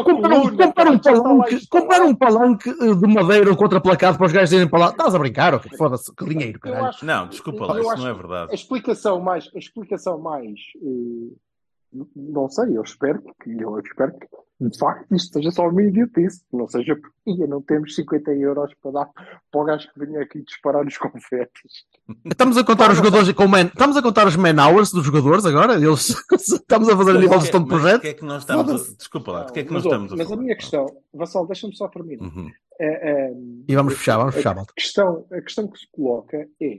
comprar, 0.04 0.72
cara, 0.72 0.90
um 0.92 0.98
palanque, 0.98 1.66
comprar 1.68 2.02
um 2.02 2.14
palanque 2.14 2.70
eh, 2.70 2.94
de 2.94 3.06
madeira 3.12 3.54
contraplacado 3.56 4.16
para 4.16 4.26
os 4.26 4.32
gajos 4.32 4.52
irem 4.52 4.68
para 4.68 4.78
lá. 4.78 4.88
Estás 4.90 5.14
a 5.14 5.18
brincar? 5.18 5.54
ok? 5.54 5.76
Foda-se, 5.76 6.14
que 6.14 6.24
dinheiro, 6.24 6.58
caralho. 6.60 6.86
acho- 6.86 7.04
Não, 7.04 7.28
desculpa 7.28 7.66
lá, 7.66 7.80
isso 7.80 7.96
não 7.96 8.08
é 8.08 8.12
que 8.14 8.18
verdade. 8.20 8.50
A 8.50 8.54
explicação 8.54 9.20
mais, 9.20 9.50
a 9.54 9.58
explicação 9.58 10.18
mais, 10.18 10.58
eh, 10.76 11.98
não 12.16 12.48
sei, 12.48 12.76
eu 12.76 12.82
espero 12.82 13.22
que, 13.42 13.50
eu 13.60 13.78
espero 13.80 14.12
que 14.18 14.26
de 14.68 14.78
facto 14.78 15.14
isto 15.14 15.32
seja 15.34 15.50
só 15.50 15.68
uma 15.68 15.82
idiotice, 15.82 16.42
não 16.52 16.68
seja 16.68 16.96
porque 16.96 17.46
não 17.46 17.60
temos 17.62 17.94
50 17.94 18.32
euros 18.34 18.72
para 18.82 18.90
dar 18.90 19.10
para 19.50 19.60
o 19.60 19.64
gajo 19.64 19.88
que 19.92 19.98
venha 19.98 20.22
aqui 20.22 20.42
disparar 20.42 20.86
os 20.86 20.96
confetes. 20.98 21.84
Estamos 22.24 22.56
a 22.56 22.64
contar 22.64 22.90
os 22.90 22.96
jogadores 22.96 23.32
com 23.32 23.46
man... 23.46 23.64
Estamos 23.64 23.96
a 23.96 24.02
contar 24.02 24.26
os 24.26 24.36
man 24.36 24.56
hours 24.58 24.90
dos 24.90 25.04
jogadores 25.04 25.44
agora? 25.44 25.74
Eles... 25.74 26.08
estamos 26.32 26.88
a 26.88 26.96
fazer 26.96 27.10
a 27.12 27.14
nível 27.14 27.28
de 27.28 27.34
Mas 27.34 27.42
gestão 27.42 27.62
de 27.62 27.70
mas 27.70 27.80
projeto? 27.80 28.00
que 28.02 28.08
é 28.08 28.14
que 28.14 28.24
nós 28.24 28.42
estamos 28.42 28.70
a... 28.70 28.96
Desculpa 28.96 29.32
lá, 29.32 29.44
de 29.44 29.52
que 29.52 29.60
é 29.60 29.64
que 29.64 29.72
mas, 29.72 29.84
nós 29.84 29.92
estamos 29.92 30.12
a 30.12 30.16
mas 30.16 30.32
a 30.32 30.36
minha 30.36 30.56
questão, 30.56 30.86
Vassal, 31.14 31.46
deixa-me 31.46 31.74
só 31.76 31.88
terminar. 31.88 32.24
Uhum. 32.24 32.50
É, 32.80 33.10
é, 33.10 33.32
E 33.68 33.74
vamos 33.74 33.94
fechar, 33.94 34.16
vamos 34.18 34.34
fechar, 34.34 34.54
malta. 34.54 34.72
a 34.72 34.80
questão, 34.80 35.26
a 35.30 35.40
questão 35.40 35.68
que 35.68 35.78
se 35.78 35.86
coloca 35.92 36.48
é 36.60 36.78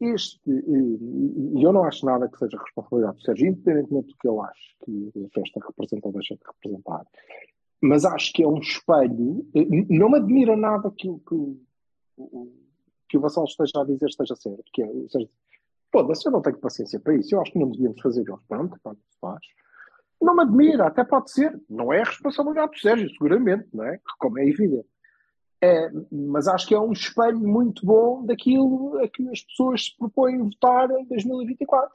este, 0.00 0.40
eh, 0.50 1.58
e 1.58 1.62
eu 1.62 1.72
não 1.72 1.84
acho 1.84 2.06
nada 2.06 2.28
que 2.28 2.38
seja 2.38 2.56
responsabilidade 2.58 3.16
do 3.18 3.22
Sérgio, 3.22 3.46
independentemente 3.48 4.08
do 4.08 4.16
que 4.16 4.28
ele 4.28 4.40
ache 4.40 4.76
que 4.84 5.24
a 5.24 5.28
festa 5.34 5.60
representa 5.66 6.06
ou 6.08 6.12
deixa 6.12 6.34
de 6.34 6.40
representar, 6.46 7.06
mas 7.80 8.04
acho 8.04 8.32
que 8.32 8.42
é 8.42 8.48
um 8.48 8.58
espelho. 8.58 9.46
eh, 9.54 9.66
Não 9.88 10.10
me 10.10 10.18
admira 10.18 10.56
nada 10.56 10.90
que, 10.90 11.08
que, 11.08 11.60
que 13.08 13.16
o 13.16 13.20
Vassal 13.20 13.44
esteja 13.44 13.80
a 13.80 13.84
dizer 13.84 14.06
esteja 14.06 14.36
certo, 14.36 14.64
que 14.72 14.82
é, 14.82 14.86
ou 14.86 15.08
seja, 15.08 15.28
foda-se, 15.92 16.26
eu 16.26 16.32
não 16.32 16.42
tenho 16.42 16.58
paciência 16.58 17.00
para 17.00 17.14
isso, 17.14 17.34
eu 17.34 17.40
acho 17.40 17.52
que 17.52 17.58
não 17.58 17.70
devíamos 17.70 18.00
fazer 18.00 18.22
isso, 18.22 18.40
pronto, 18.48 18.78
pronto, 18.82 19.00
se 19.10 19.18
faz. 19.20 19.40
Não 20.20 20.34
me 20.34 20.42
admira, 20.42 20.86
até 20.88 21.04
pode 21.04 21.30
ser, 21.30 21.56
não 21.70 21.92
é 21.92 22.00
a 22.00 22.04
responsabilidade 22.04 22.72
do 22.72 22.78
Sérgio, 22.78 23.08
seguramente, 23.10 23.68
não 23.72 23.84
é? 23.84 24.00
Como 24.18 24.38
é 24.38 24.46
evidente. 24.48 24.88
É, 25.60 25.90
mas 26.10 26.46
acho 26.46 26.66
que 26.68 26.74
é 26.74 26.78
um 26.78 26.92
espelho 26.92 27.38
muito 27.40 27.84
bom 27.84 28.24
daquilo 28.24 28.98
a 29.02 29.08
que 29.08 29.28
as 29.28 29.42
pessoas 29.42 29.86
se 29.86 29.96
propõem 29.96 30.38
votar 30.38 30.90
em 30.90 31.04
2024. 31.06 31.90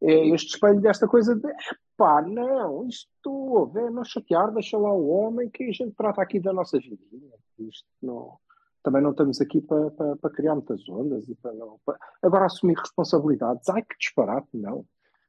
É 0.00 0.28
este 0.28 0.54
espelho 0.54 0.80
desta 0.80 1.08
coisa 1.08 1.34
de 1.34 1.48
pá, 1.96 2.22
não, 2.22 2.86
isto 2.86 3.72
é 3.76 3.90
não 3.90 4.04
chatear, 4.04 4.52
deixa 4.52 4.76
lá 4.76 4.92
o 4.92 5.08
homem 5.08 5.48
que 5.48 5.64
a 5.64 5.72
gente 5.72 5.92
trata 5.96 6.20
aqui 6.20 6.40
da 6.40 6.52
nossa 6.52 6.78
vidinha. 6.78 7.32
Isto 7.58 7.86
não, 8.02 8.36
também 8.82 9.00
não 9.02 9.12
estamos 9.12 9.40
aqui 9.40 9.60
para, 9.60 9.90
para, 9.92 10.16
para 10.16 10.30
criar 10.30 10.54
muitas 10.54 10.88
ondas 10.88 11.28
e 11.28 11.34
para 11.36 11.52
não. 11.52 11.78
para- 11.84 11.98
agora 12.20 12.46
assumir 12.46 12.76
responsabilidades. 12.76 13.68
Ai 13.68 13.82
que 13.82 13.96
disparate, 13.98 14.48
não. 14.54 14.84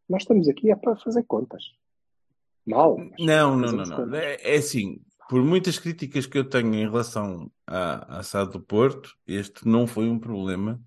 Nós 0.10 0.24
estamos 0.24 0.48
aqui 0.50 0.72
é 0.72 0.76
para 0.76 0.96
fazer 0.96 1.24
contas. 1.24 1.64
Mal. 2.66 2.98
Não, 3.20 3.56
não, 3.56 3.72
não, 3.72 3.86
não. 3.86 3.96
contas. 3.96 4.14
É, 4.14 4.56
é 4.56 4.58
assim, 4.58 5.00
por 5.30 5.42
muitas 5.44 5.80
críticas 5.80 6.26
que 6.26 6.38
eu 6.38 6.44
tenho 6.44 6.74
em 6.76 6.90
relação 6.90 7.50
à, 7.68 8.20
à 8.20 8.24
SAD 8.24 8.52
do 8.54 8.60
Porto, 8.60 9.12
este 9.28 9.68
não 9.68 9.88
foi 9.88 10.08
um 10.10 10.20
problema 10.20 10.80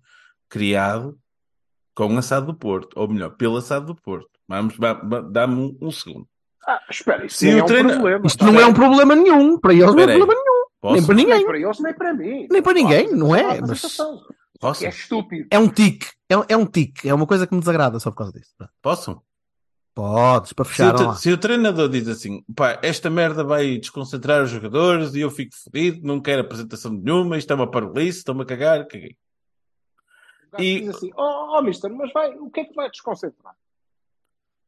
criado 0.48 1.18
com 1.94 2.16
a 2.16 2.22
SAD 2.22 2.46
do 2.46 2.54
Porto, 2.54 2.98
ou 2.98 3.08
melhor, 3.08 3.30
pela 3.36 3.60
SAD 3.60 3.86
do 3.86 3.94
Porto. 3.94 4.28
Vamos, 4.48 4.76
va- 4.76 4.92
va- 4.94 5.20
dá-me 5.22 5.54
um, 5.54 5.78
um 5.80 5.90
segundo. 5.90 6.28
Ah, 6.66 6.80
espera, 6.90 7.24
isso 7.26 7.38
Se 7.38 7.46
nem 7.46 7.54
o 7.56 7.58
é 7.58 7.62
um 7.62 7.66
treino- 7.66 7.90
problema. 7.90 8.26
Isto 8.26 8.44
não 8.44 8.60
é 8.60 8.66
um 8.66 8.74
problema 8.74 9.14
nenhum. 9.16 9.58
Para 9.58 9.72
eles 9.72 9.86
não 9.86 10.00
é 10.00 10.06
problema 10.06 10.34
nenhum. 10.34 10.66
Posso? 10.80 10.94
Nem 10.94 11.06
para 11.06 11.14
ninguém. 11.14 11.36
Nem 11.38 11.46
para 11.46 11.58
eles, 11.60 11.80
nem 11.80 11.94
para 11.94 12.14
mim. 12.14 12.48
Nem 12.50 12.62
para 12.62 12.72
ninguém, 12.74 13.04
Claro, 13.08 13.18
não 13.18 13.34
é? 13.34 13.60
Mas-. 13.60 13.96
Posso? 14.60 14.84
É 14.84 14.88
estúpido. 14.88 15.46
É 15.50 15.58
um 15.58 15.68
tique. 15.68 16.06
É, 16.30 16.34
é 16.54 16.56
um 16.56 16.66
tique. 16.66 17.08
É 17.08 17.14
uma 17.14 17.26
coisa 17.26 17.46
que 17.46 17.54
me 17.54 17.60
desagrada 17.60 17.98
só 18.00 18.10
por 18.10 18.16
causa 18.18 18.32
disso. 18.32 18.52
Posso? 18.82 19.20
Podes, 19.96 20.52
para 20.52 20.64
Se 20.66 20.70
o, 20.70 20.74
fechar. 20.74 20.92
vá 20.94 21.06
lá. 21.06 21.14
se 21.14 21.32
o 21.32 21.38
treinador 21.38 21.88
diz 21.88 22.06
assim, 22.06 22.44
pá, 22.54 22.78
esta 22.82 23.08
merda 23.08 23.42
vai 23.42 23.78
desconcentrar 23.78 24.42
os 24.44 24.50
jogadores 24.50 25.14
e 25.14 25.20
eu 25.22 25.30
fico 25.30 25.56
fodido, 25.56 26.06
não 26.06 26.20
quero 26.20 26.42
apresentação 26.42 26.92
nenhuma, 26.92 27.38
isto 27.38 27.50
é 27.50 27.56
uma 27.56 27.70
parolice, 27.70 28.18
estou-me 28.18 28.42
a 28.42 28.44
cagar, 28.44 28.86
caguei. 28.86 29.16
O 30.48 30.50
gajo 30.52 30.64
E- 30.64 30.80
diz 30.80 30.88
assim, 30.90 31.10
oh, 31.16 31.56
oh 31.56 31.62
mister, 31.62 31.90
mas 31.90 32.12
vai, 32.12 32.28
o 32.36 32.50
que 32.50 32.60
é 32.60 32.64
que 32.66 32.74
vai 32.74 32.90
desconcentrar? 32.90 33.54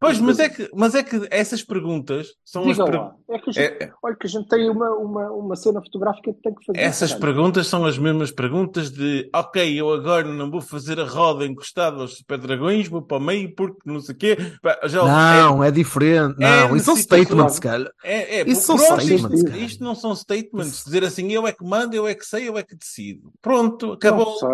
Pois, 0.00 0.20
mas 0.20 0.38
é 0.38 0.48
que, 0.48 0.70
mas 0.74 0.94
é 0.94 1.02
que 1.02 1.26
essas 1.30 1.62
perguntas 1.62 2.28
são 2.44 2.62
Diga 2.62 2.84
as 2.84 2.90
per- 2.90 3.00
lá. 3.00 3.12
É 3.30 3.38
que 3.38 3.50
a 3.50 3.52
gente, 3.52 3.82
é- 3.82 3.90
Olha 4.02 4.14
que 4.16 4.26
a 4.26 4.30
gente 4.30 4.48
tem 4.48 4.70
uma, 4.70 4.90
uma, 4.90 5.30
uma 5.32 5.56
cena 5.56 5.82
fotográfica 5.82 6.32
que 6.32 6.40
tem 6.40 6.54
que 6.54 6.64
fazer. 6.64 6.78
essas 6.80 7.10
caralho. 7.12 7.26
perguntas 7.34 7.66
são 7.66 7.84
as 7.84 7.98
mesmas 7.98 8.30
perguntas 8.30 8.90
de 8.90 9.28
ok, 9.34 9.74
eu 9.80 9.92
agora 9.92 10.24
não 10.28 10.50
vou 10.50 10.60
fazer 10.60 11.00
a 11.00 11.04
roda 11.04 11.44
encostada 11.44 11.96
aos 12.00 12.16
super 12.18 12.38
dragões, 12.38 12.86
vou 12.88 13.02
para 13.02 13.16
o 13.16 13.20
meio 13.20 13.52
porque 13.54 13.78
não 13.84 14.00
sei 14.00 14.14
o 14.14 14.18
quê. 14.18 14.36
Já, 14.84 15.04
Não, 15.04 15.64
é 15.64 15.70
diferente. 15.70 16.36
Não, 16.38 16.76
isso 16.76 16.84
são 16.86 16.96
statements, 16.96 17.58
cara. 17.58 17.92
É, 18.04 18.40
é, 18.40 18.48
Isso 18.48 18.62
são 18.62 18.76
pronto, 18.76 19.00
statements, 19.00 19.32
isto, 19.40 19.46
cara. 19.50 19.58
isto 19.58 19.84
não 19.84 19.94
são 19.94 20.14
statements. 20.14 20.84
Dizer 20.84 21.02
assim, 21.04 21.32
eu 21.32 21.46
é 21.46 21.52
que 21.52 21.64
mando, 21.64 21.96
eu 21.96 22.06
é 22.06 22.14
que 22.14 22.24
sei, 22.24 22.48
eu 22.48 22.56
é 22.56 22.62
que 22.62 22.76
decido. 22.76 23.32
Pronto, 23.42 23.86
Não 23.86 23.92
acabou. 23.94 24.36
sei. 24.38 24.48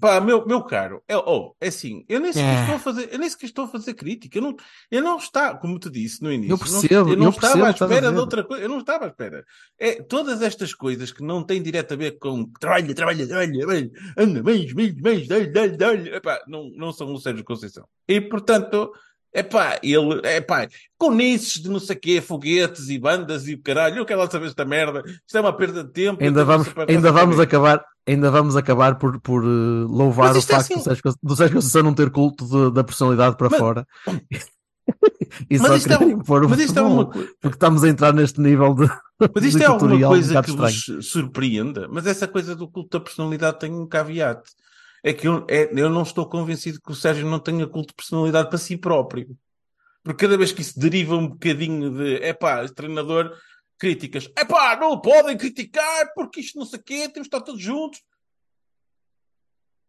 Pá, 0.00 0.20
meu, 0.20 0.46
meu 0.46 0.62
caro, 0.62 1.02
é, 1.08 1.16
oh, 1.16 1.54
é 1.58 1.68
assim, 1.68 2.04
eu 2.10 2.20
nem 2.20 2.30
sequer 2.30 2.46
É. 2.46 2.60
estou 2.60 2.74
a 2.74 2.78
fazer, 2.78 3.08
eu 3.10 3.18
nem 3.18 3.30
sequer 3.30 3.46
estou 3.46 3.64
a 3.64 3.68
fazer 3.68 3.94
crítica. 3.94 4.36
Eu 4.36 4.42
não, 4.42 4.56
eu 4.90 5.02
não 5.02 5.16
está, 5.16 5.54
como 5.54 5.78
te 5.78 5.88
disse 5.88 6.22
no 6.22 6.30
início, 6.30 6.52
Eu 6.52 6.58
percebo, 6.58 7.04
não, 7.04 7.12
eu 7.12 7.16
não 7.16 7.24
eu 7.26 7.30
estava 7.30 7.66
à 7.66 7.70
espera 7.70 8.12
de 8.12 8.18
outra 8.18 8.44
coisa. 8.44 8.62
Eu 8.62 8.68
não 8.68 8.78
estava 8.80 9.06
à 9.06 9.08
espera. 9.08 9.44
É, 9.78 10.02
todas 10.02 10.42
estas 10.42 10.74
coisas 10.74 11.10
que 11.10 11.22
não 11.22 11.42
têm 11.42 11.62
direto 11.62 11.94
a 11.94 11.96
ver 11.96 12.18
com 12.18 12.44
trabalha, 12.60 12.94
trabalha, 12.94 13.26
trabalha, 13.26 13.58
trabalha, 13.58 13.90
anda, 14.18 14.42
mais, 14.42 14.72
mais, 14.74 14.94
mais, 15.00 15.26
dá-lhe, 15.26 15.46
dá-lhe, 15.46 15.76
dá-lhe, 15.76 16.14
epá, 16.14 16.42
não, 16.46 16.70
não 16.76 16.92
são 16.92 17.10
o 17.12 17.18
Sérgio 17.18 17.42
Conceição. 17.42 17.86
E 18.06 18.20
portanto, 18.20 18.92
epá, 19.32 19.78
ele, 19.82 20.20
epá, 20.26 20.68
com 20.98 21.12
niços 21.12 21.62
de 21.62 21.68
não 21.70 21.80
sei 21.80 21.96
quê, 21.96 22.20
foguetes 22.20 22.88
e 22.88 22.98
bandas 22.98 23.48
e 23.48 23.54
o 23.54 23.62
caralho, 23.62 23.98
eu 23.98 24.04
quero 24.06 24.20
lá 24.20 24.30
saber 24.30 24.46
esta 24.48 24.64
merda, 24.64 25.02
isto 25.06 25.36
é 25.36 25.40
uma 25.40 25.56
perda 25.56 25.82
de 25.82 25.92
tempo. 25.92 26.22
Ainda 26.22 26.44
vamos, 26.44 26.68
ainda 26.88 27.12
vamos 27.12 27.40
acabar, 27.40 27.82
ainda 28.12 28.30
vamos 28.30 28.56
acabar 28.56 28.96
por, 28.98 29.20
por 29.20 29.44
eh, 29.44 29.46
louvar 29.88 30.34
o 30.34 30.38
é 30.38 30.40
facto 30.40 30.54
assim- 30.60 30.74
do, 30.76 30.82
Sérgio, 30.82 31.02
do 31.22 31.36
Sérgio 31.36 31.54
Conceição 31.56 31.82
não 31.82 31.94
ter 31.94 32.10
culto 32.10 32.44
de- 32.46 32.74
da 32.74 32.82
personalidade 32.82 33.36
para 33.36 33.48
Mas- 33.50 33.58
fora. 33.58 33.86
e 35.50 35.58
Mas 35.58 35.66
só 35.68 35.76
isto 35.76 35.92
é 35.92 35.98
querer 35.98 36.14
um- 36.14 36.18
impor 36.18 36.44
o 36.44 36.48
Mas 36.48 36.60
isto 36.60 36.78
é 36.78 36.82
uma 36.82 37.06
porque 37.06 37.48
estamos 37.48 37.84
a 37.84 37.88
entrar 37.88 38.12
neste 38.14 38.40
nível 38.40 38.74
de, 38.74 38.86
Mas 39.34 39.44
isto 39.44 39.58
de 39.58 39.64
é 39.64 39.66
alguma 39.66 39.94
um 39.94 40.00
coisa 40.00 40.28
bocado 40.28 40.44
que 40.46 40.50
estranho. 40.66 40.96
vos 40.98 41.08
surpreenda? 41.10 41.88
Mas 41.90 42.06
essa 42.06 42.26
coisa 42.26 42.56
do 42.56 42.66
culto 42.68 42.98
da 42.98 43.04
personalidade 43.04 43.58
tem 43.58 43.72
um 43.72 43.86
caveat. 43.86 44.40
É 45.04 45.12
que 45.12 45.28
eu, 45.28 45.44
é- 45.48 45.70
eu 45.80 45.88
não 45.90 46.02
estou 46.02 46.26
convencido 46.26 46.80
que 46.84 46.90
o 46.90 46.94
Sérgio 46.94 47.26
não 47.28 47.38
tenha 47.38 47.66
culto 47.66 47.88
de 47.88 47.94
personalidade 47.94 48.48
para 48.48 48.58
si 48.58 48.76
próprio. 48.76 49.28
Porque 50.02 50.24
cada 50.26 50.36
vez 50.38 50.52
que 50.52 50.62
isso 50.62 50.78
deriva 50.78 51.14
um 51.16 51.28
bocadinho 51.28 51.90
de, 51.90 52.14
epá, 52.24 52.64
esse 52.64 52.74
treinador, 52.74 53.30
críticas, 53.78 54.28
epá, 54.38 54.76
não 54.76 54.92
o 54.92 55.00
podem 55.00 55.36
criticar 55.36 56.12
porque 56.14 56.40
isto 56.40 56.58
não 56.58 56.66
sei 56.66 56.78
o 56.78 56.82
quê, 56.82 56.98
temos 57.08 57.28
de 57.28 57.34
estar 57.34 57.40
todos 57.40 57.60
juntos. 57.62 58.02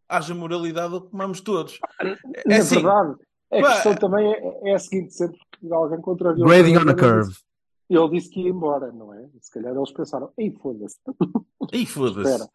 Haja 0.08 0.34
moralidade 0.34 0.94
ou 0.94 1.02
comamos 1.02 1.40
todos. 1.40 1.78
É 2.00 2.48
Na 2.48 2.56
assim, 2.58 2.76
verdade, 2.76 3.14
a 3.52 3.60
pá, 3.60 3.72
questão 3.74 3.94
também 3.94 4.32
é, 4.32 4.70
é 4.70 4.74
a 4.74 4.78
seguinte: 4.78 5.14
sempre 5.14 5.38
que 5.58 5.72
alguém 5.72 6.00
contrariou. 6.00 6.48
Grading 6.48 6.76
on 6.76 6.80
a 6.80 6.82
ele 6.92 6.94
curve. 6.96 7.28
disse- 7.30 7.44
Ele 7.88 8.08
disse 8.10 8.30
que 8.30 8.40
ia 8.42 8.48
embora, 8.50 8.90
não 8.92 9.14
é? 9.14 9.28
Se 9.40 9.50
calhar 9.52 9.74
eles 9.74 9.92
pensaram, 9.92 10.32
ei, 10.38 10.50
foda-se. 10.52 10.96
Ih, 11.72 11.86
foda-se. 11.86 12.48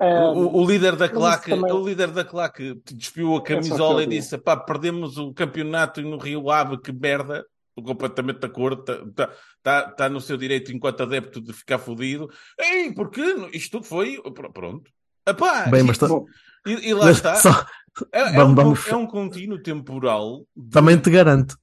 O, 0.00 0.06
o- 0.06 0.62
o 0.62 0.66
líder 0.66 0.96
da 0.96 1.08
claque, 1.08 1.50
também- 1.50 1.70
o 1.72 1.84
líder 1.86 2.10
da 2.10 2.24
claque 2.24 2.74
despiu 2.86 3.34
a 3.34 3.38
É 3.38 3.42
camisola 3.42 4.00
e 4.00 4.04
aquele 4.04 4.18
disse: 4.20 4.36
pá, 4.38 4.56
perdemos 4.56 5.16
o 5.16 5.32
campeonato 5.32 6.00
no 6.02 6.16
Rio 6.18 6.50
Ave, 6.50 6.80
que 6.80 6.90
merda. 6.92 7.44
Completamente 7.82 8.40
de 8.40 8.46
acordo, 8.46 8.80
está 8.80 9.26
tá, 9.28 9.34
tá, 9.62 9.90
tá 9.92 10.08
no 10.08 10.20
seu 10.20 10.36
direito 10.36 10.72
enquanto 10.72 11.02
adepto 11.02 11.40
de 11.40 11.52
ficar 11.52 11.78
fodido. 11.78 12.28
Ei, 12.58 12.92
porque 12.92 13.20
isto 13.52 13.72
tudo 13.78 13.84
foi. 13.86 14.20
pr- 14.32 14.52
Pronto. 14.52 14.90
Epá, 15.26 15.66
Bem, 15.66 15.80
e, 15.80 15.82
mas 15.84 15.98
tá- 15.98 16.08
bom, 16.08 16.24
e- 16.66 16.88
e 16.88 16.94
lá 16.94 17.06
Mas 17.06 17.16
está. 17.16 17.34
só- 17.36 17.66
É, 18.12 18.20
é 18.20 18.32
vamos- 18.32 18.52
um, 18.52 18.54
vamos- 18.54 18.86
é 18.88 18.96
um 18.96 19.06
contínuo 19.06 19.62
temporal. 19.62 20.46
de- 20.56 20.70
também 20.70 20.96
te 20.98 21.10
garanto. 21.10 21.56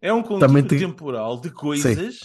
é 0.00 0.12
um 0.12 0.22
contínuo 0.22 0.62
te- 0.62 0.78
temporal 0.78 1.40
de 1.40 1.50
coisas 1.50 2.18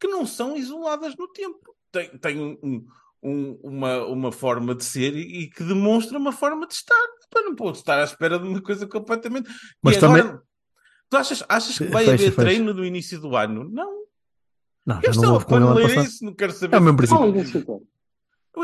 que 0.00 0.06
não 0.06 0.24
são 0.26 0.56
isoladas 0.56 1.14
no 1.16 1.26
tempo. 1.28 1.58
Tem, 1.90 2.08
tem 2.18 2.38
um- 2.40 2.56
um- 2.62 2.86
um- 3.22 3.60
uma, 3.64 4.04
uma 4.06 4.30
forma 4.32 4.74
de 4.74 4.84
ser 4.84 5.14
e, 5.16 5.42
e 5.44 5.50
que 5.50 5.64
demonstra 5.64 6.16
uma 6.18 6.30
forma 6.32 6.66
de 6.66 6.74
estar. 6.74 6.94
Pá, 7.30 7.40
não 7.42 7.54
posso 7.56 7.80
estar 7.80 7.98
à 8.00 8.04
espera 8.04 8.38
de 8.38 8.46
uma 8.46 8.60
coisa 8.62 8.86
completamente. 8.86 9.48
Mas 9.82 9.96
e 9.96 10.00
também- 10.00 10.22
agora, 10.22 10.42
tu 11.10 11.16
achas, 11.16 11.42
achas 11.48 11.78
que 11.78 11.84
vai 11.84 12.04
Fecha, 12.04 12.14
haver 12.14 12.30
fecha. 12.32 12.40
treino 12.42 12.74
no 12.74 12.84
início 12.84 13.20
do 13.20 13.36
ano? 13.36 13.64
Não. 13.64 13.98
Não, 14.86 15.00
Eu 15.02 15.12
já 15.12 15.20
não 15.20 15.36
estava 15.38 15.56
ano 15.56 15.66
passado. 15.66 15.84
paneleirice, 15.84 16.24
não 16.24 16.34
quero 16.34 16.52
saber. 16.52 16.76
É 16.76 16.78
o 16.78 16.82
mesmo 16.82 16.96
princípio. 16.96 17.86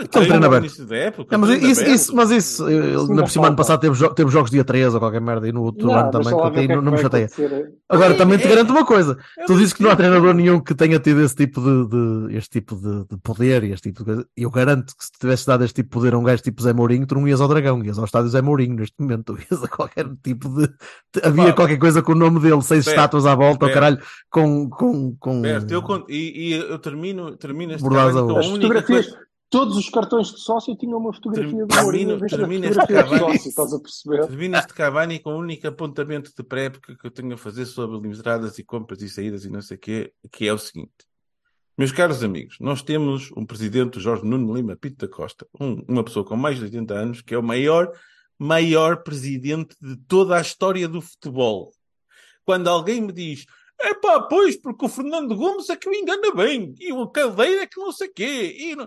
Aquele 0.00 0.26
treino 0.26 0.44
ao 0.46 0.50
aberto. 0.52 0.64
início 0.64 0.86
da 0.86 0.96
época. 0.96 1.34
É, 1.34 1.38
mas, 1.38 1.50
isso, 1.50 1.80
aberto. 1.80 1.94
isso, 1.94 2.16
mas 2.16 2.30
isso, 2.30 2.68
eh, 2.68 2.72
Isso 2.94 3.08
na 3.08 3.14
não 3.14 3.22
por 3.24 3.30
cima, 3.30 3.46
ano 3.48 3.56
passado 3.56 3.80
teve, 3.80 3.94
jo- 3.96 4.14
teve 4.14 4.30
jogos 4.30 4.50
dia 4.50 4.64
13 4.64 4.94
ou 4.94 5.00
qualquer 5.00 5.20
merda 5.20 5.48
e 5.48 5.52
no 5.52 5.62
outro 5.62 5.90
ano 5.92 6.10
mas 6.12 6.26
também, 6.26 6.66
o 6.66 6.68
não, 6.76 6.82
não 6.82 6.92
me 6.92 6.98
chateia. 6.98 7.26
acontecer. 7.26 7.72
Agora, 7.88 8.14
É, 8.14 8.16
também 8.16 8.38
te 8.38 8.44
é- 8.46 8.48
garanto 8.48 8.70
uma 8.70 8.84
coisa: 8.84 9.16
é 9.38 9.44
tu 9.44 9.54
dizes 9.56 9.72
que 9.72 9.82
não 9.82 9.90
há 9.90 9.96
treinador 9.96 10.34
nenhum 10.34 10.60
que 10.60 10.74
tenha 10.74 10.98
tido 10.98 11.20
esse 11.20 11.34
tipo 11.36 11.60
de, 11.60 11.88
de- 12.28 12.36
este 12.36 12.50
tipo 12.60 12.74
de, 12.76 13.04
de 13.08 13.16
poder 13.22 13.64
e 13.64 13.72
este 13.72 13.90
tipo 13.90 14.00
de 14.00 14.04
coisa. 14.04 14.26
Eu 14.36 14.50
garanto 14.50 14.94
que 14.96 15.04
se 15.04 15.10
tivesse 15.18 15.46
dado 15.46 15.64
este 15.64 15.74
tipo 15.76 15.88
de 15.88 15.92
poder 15.94 16.14
a 16.14 16.18
um 16.18 16.24
gajo 16.24 16.42
tipo 16.42 16.62
Zé 16.62 16.72
Mourinho, 16.72 17.06
tu 17.06 17.14
não 17.14 17.28
ias 17.28 17.40
ao 17.40 17.48
Dragão, 17.48 17.82
ias 17.84 17.98
ao 17.98 18.04
estádio 18.04 18.28
Zé 18.30 18.40
Mourinho 18.42 18.74
neste 18.76 18.94
momento, 18.98 19.34
tu 19.34 19.38
ias 19.50 19.62
a 19.62 19.68
qualquer 19.68 20.06
tipo 20.22 20.48
de. 20.48 20.68
havia 21.22 21.46
Pá, 21.46 21.52
qualquer 21.52 21.78
coisa 21.78 22.02
com 22.02 22.12
o 22.12 22.16
nome 22.16 22.40
dele, 22.40 22.62
seis 22.62 22.86
estátuas 22.86 23.26
à 23.26 23.34
volta, 23.34 23.66
ou 23.66 23.70
Berto. 23.70 23.74
caralho, 23.74 23.98
com. 24.30 24.68
com, 24.68 25.14
com... 25.18 25.42
Eu 25.44 26.04
e, 26.08 26.50
e 26.50 26.52
eu 26.54 26.78
termino, 26.78 27.36
termino 27.36 27.72
este 27.72 27.86
com 27.88 27.94
a 27.96 28.06
única 28.40 28.82
coisa. 28.82 29.18
Todos 29.50 29.76
os 29.76 29.88
cartões 29.88 30.28
de 30.32 30.40
sócio 30.40 30.76
tinham 30.76 30.98
uma 30.98 31.12
fotografia 31.12 31.64
do 31.66 31.74
Mourinho 31.82 32.18
termino 32.28 32.66
este 32.66 32.86
Cavani. 32.86 33.18
sócio, 33.20 33.48
estás 33.48 33.72
a 33.72 33.78
perceber? 33.80 34.26
Termino 34.26 34.56
este 34.56 34.74
Cavani 34.74 35.18
com 35.20 35.34
o 35.34 35.38
único 35.38 35.66
apontamento 35.68 36.32
de 36.36 36.42
pré-época 36.42 36.96
que 36.96 37.06
eu 37.06 37.10
tenho 37.10 37.34
a 37.34 37.38
fazer 37.38 37.66
sobre 37.66 38.08
entradas 38.08 38.58
e 38.58 38.64
compras 38.64 39.00
e 39.02 39.08
saídas 39.08 39.44
e 39.44 39.50
não 39.50 39.62
sei 39.62 39.76
o 39.76 39.80
quê, 39.80 40.12
que 40.32 40.48
é 40.48 40.52
o 40.52 40.58
seguinte. 40.58 40.92
Meus 41.76 41.90
caros 41.92 42.22
amigos, 42.22 42.56
nós 42.60 42.82
temos 42.82 43.30
um 43.36 43.44
presidente, 43.44 43.98
Jorge 44.00 44.24
Nuno 44.24 44.54
Lima 44.54 44.76
Pinto 44.76 45.06
da 45.06 45.12
Costa, 45.12 45.46
um- 45.60 45.84
uma 45.88 46.04
pessoa 46.04 46.24
com 46.24 46.36
mais 46.36 46.56
de 46.58 46.64
80 46.64 46.94
anos, 46.94 47.20
que 47.20 47.34
é 47.34 47.38
o 47.38 47.42
maior, 47.42 47.90
maior 48.38 49.02
presidente 49.02 49.74
de 49.80 49.96
toda 50.06 50.36
a 50.36 50.40
história 50.40 50.86
do 50.88 51.00
futebol. 51.00 51.72
Quando 52.44 52.68
alguém 52.68 53.00
me 53.00 53.12
diz, 53.12 53.44
é 53.80 53.94
pá, 53.94 54.22
pois, 54.22 54.56
porque 54.56 54.84
o 54.86 54.88
Fernando 54.88 55.36
Gomes 55.36 55.68
é 55.70 55.76
que 55.76 55.88
me 55.90 55.98
engana 55.98 56.32
bem, 56.34 56.74
e 56.80 56.92
o 56.92 57.06
Caldeira 57.08 57.62
é 57.62 57.66
que 57.66 57.78
não 57.80 57.92
sei 57.92 58.08
o 58.08 58.12
quê, 58.12 58.56
e 58.58 58.76
não... 58.76 58.86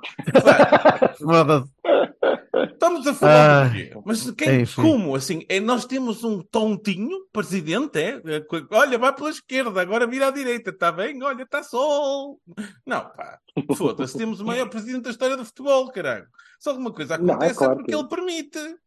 Estamos 2.71 3.05
a 3.07 3.13
falar 3.13 3.61
Ah, 3.65 3.67
do 3.67 3.73
quê? 3.73 3.91
Mas 4.05 4.31
quem, 4.31 4.61
enfim. 4.61 4.81
como? 4.81 5.15
Assim, 5.15 5.45
é, 5.49 5.59
nós 5.59 5.85
temos 5.85 6.23
um 6.23 6.41
tontinho 6.41 7.25
presidente, 7.31 7.97
é? 7.99 8.21
É, 8.25 8.45
Olha, 8.71 8.97
vai 8.97 9.13
pela 9.13 9.29
esquerda, 9.29 9.79
agora 9.81 10.07
vira 10.07 10.27
à 10.27 10.31
direita, 10.31 10.71
está 10.71 10.91
bem? 10.91 11.21
Olha, 11.23 11.43
está 11.43 11.61
sol. 11.63 12.39
Não, 12.85 13.01
pá, 13.01 13.39
foda-se, 13.75 14.17
temos 14.17 14.39
o 14.39 14.45
maior 14.45 14.69
presidente 14.69 15.03
da 15.03 15.09
história 15.11 15.37
do 15.37 15.45
futebol, 15.45 15.91
caralho. 15.91 16.25
Se 16.59 16.69
alguma 16.69 16.91
coisa 16.91 17.17
Não, 17.17 17.29
é 17.29 17.31
acontece 17.33 17.51
é, 17.53 17.57
claro 17.57 17.75
porque 17.75 17.91
que- 17.91 17.97
ele 17.97 18.07
permite. 18.07 18.59
Sem 18.59 18.77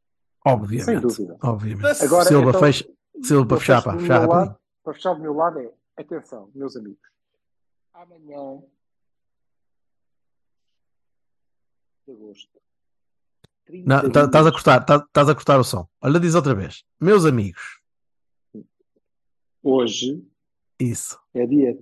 Obviamente. 0.44 1.00
dúvida. 1.02 1.36
Obviamente. 1.42 2.02
Agora, 2.04 2.24
Silva 2.24 2.48
então, 2.48 2.60
fez. 2.60 2.84
Silva 3.22 3.46
para 3.46 3.56
eu 3.56 3.60
fechar, 3.60 3.82
fecho 3.82 3.84
pá, 3.84 3.92
do 3.92 4.00
fechar 4.00 4.20
meu 4.20 4.28
rapidinho. 4.30 4.48
lado, 4.48 4.56
para 4.82 4.94
fechar 4.94 5.14
do 5.14 5.20
meu 5.20 5.34
lado 5.34 5.58
é, 5.60 5.70
atenção, 6.00 6.50
meus 6.54 6.76
amigos, 6.76 7.08
amanhã 7.92 8.62
de 12.06 12.12
agosto. 12.12 12.60
Não, 13.68 14.00
30 14.00 14.10
tá- 14.12 14.24
estás 14.26 14.46
a 14.46 14.52
cortar, 14.52 14.84
tá- 14.84 14.96
estás 15.06 15.28
a 15.28 15.34
cortar 15.34 15.60
o 15.60 15.64
som. 15.64 15.86
Olha, 16.02 16.18
diz 16.18 16.34
outra 16.34 16.54
vez. 16.54 16.84
Meus 17.00 17.24
amigos. 17.24 17.80
Hoje 19.62 20.26
Isso. 20.78 21.20
é 21.34 21.46
dia 21.46 21.78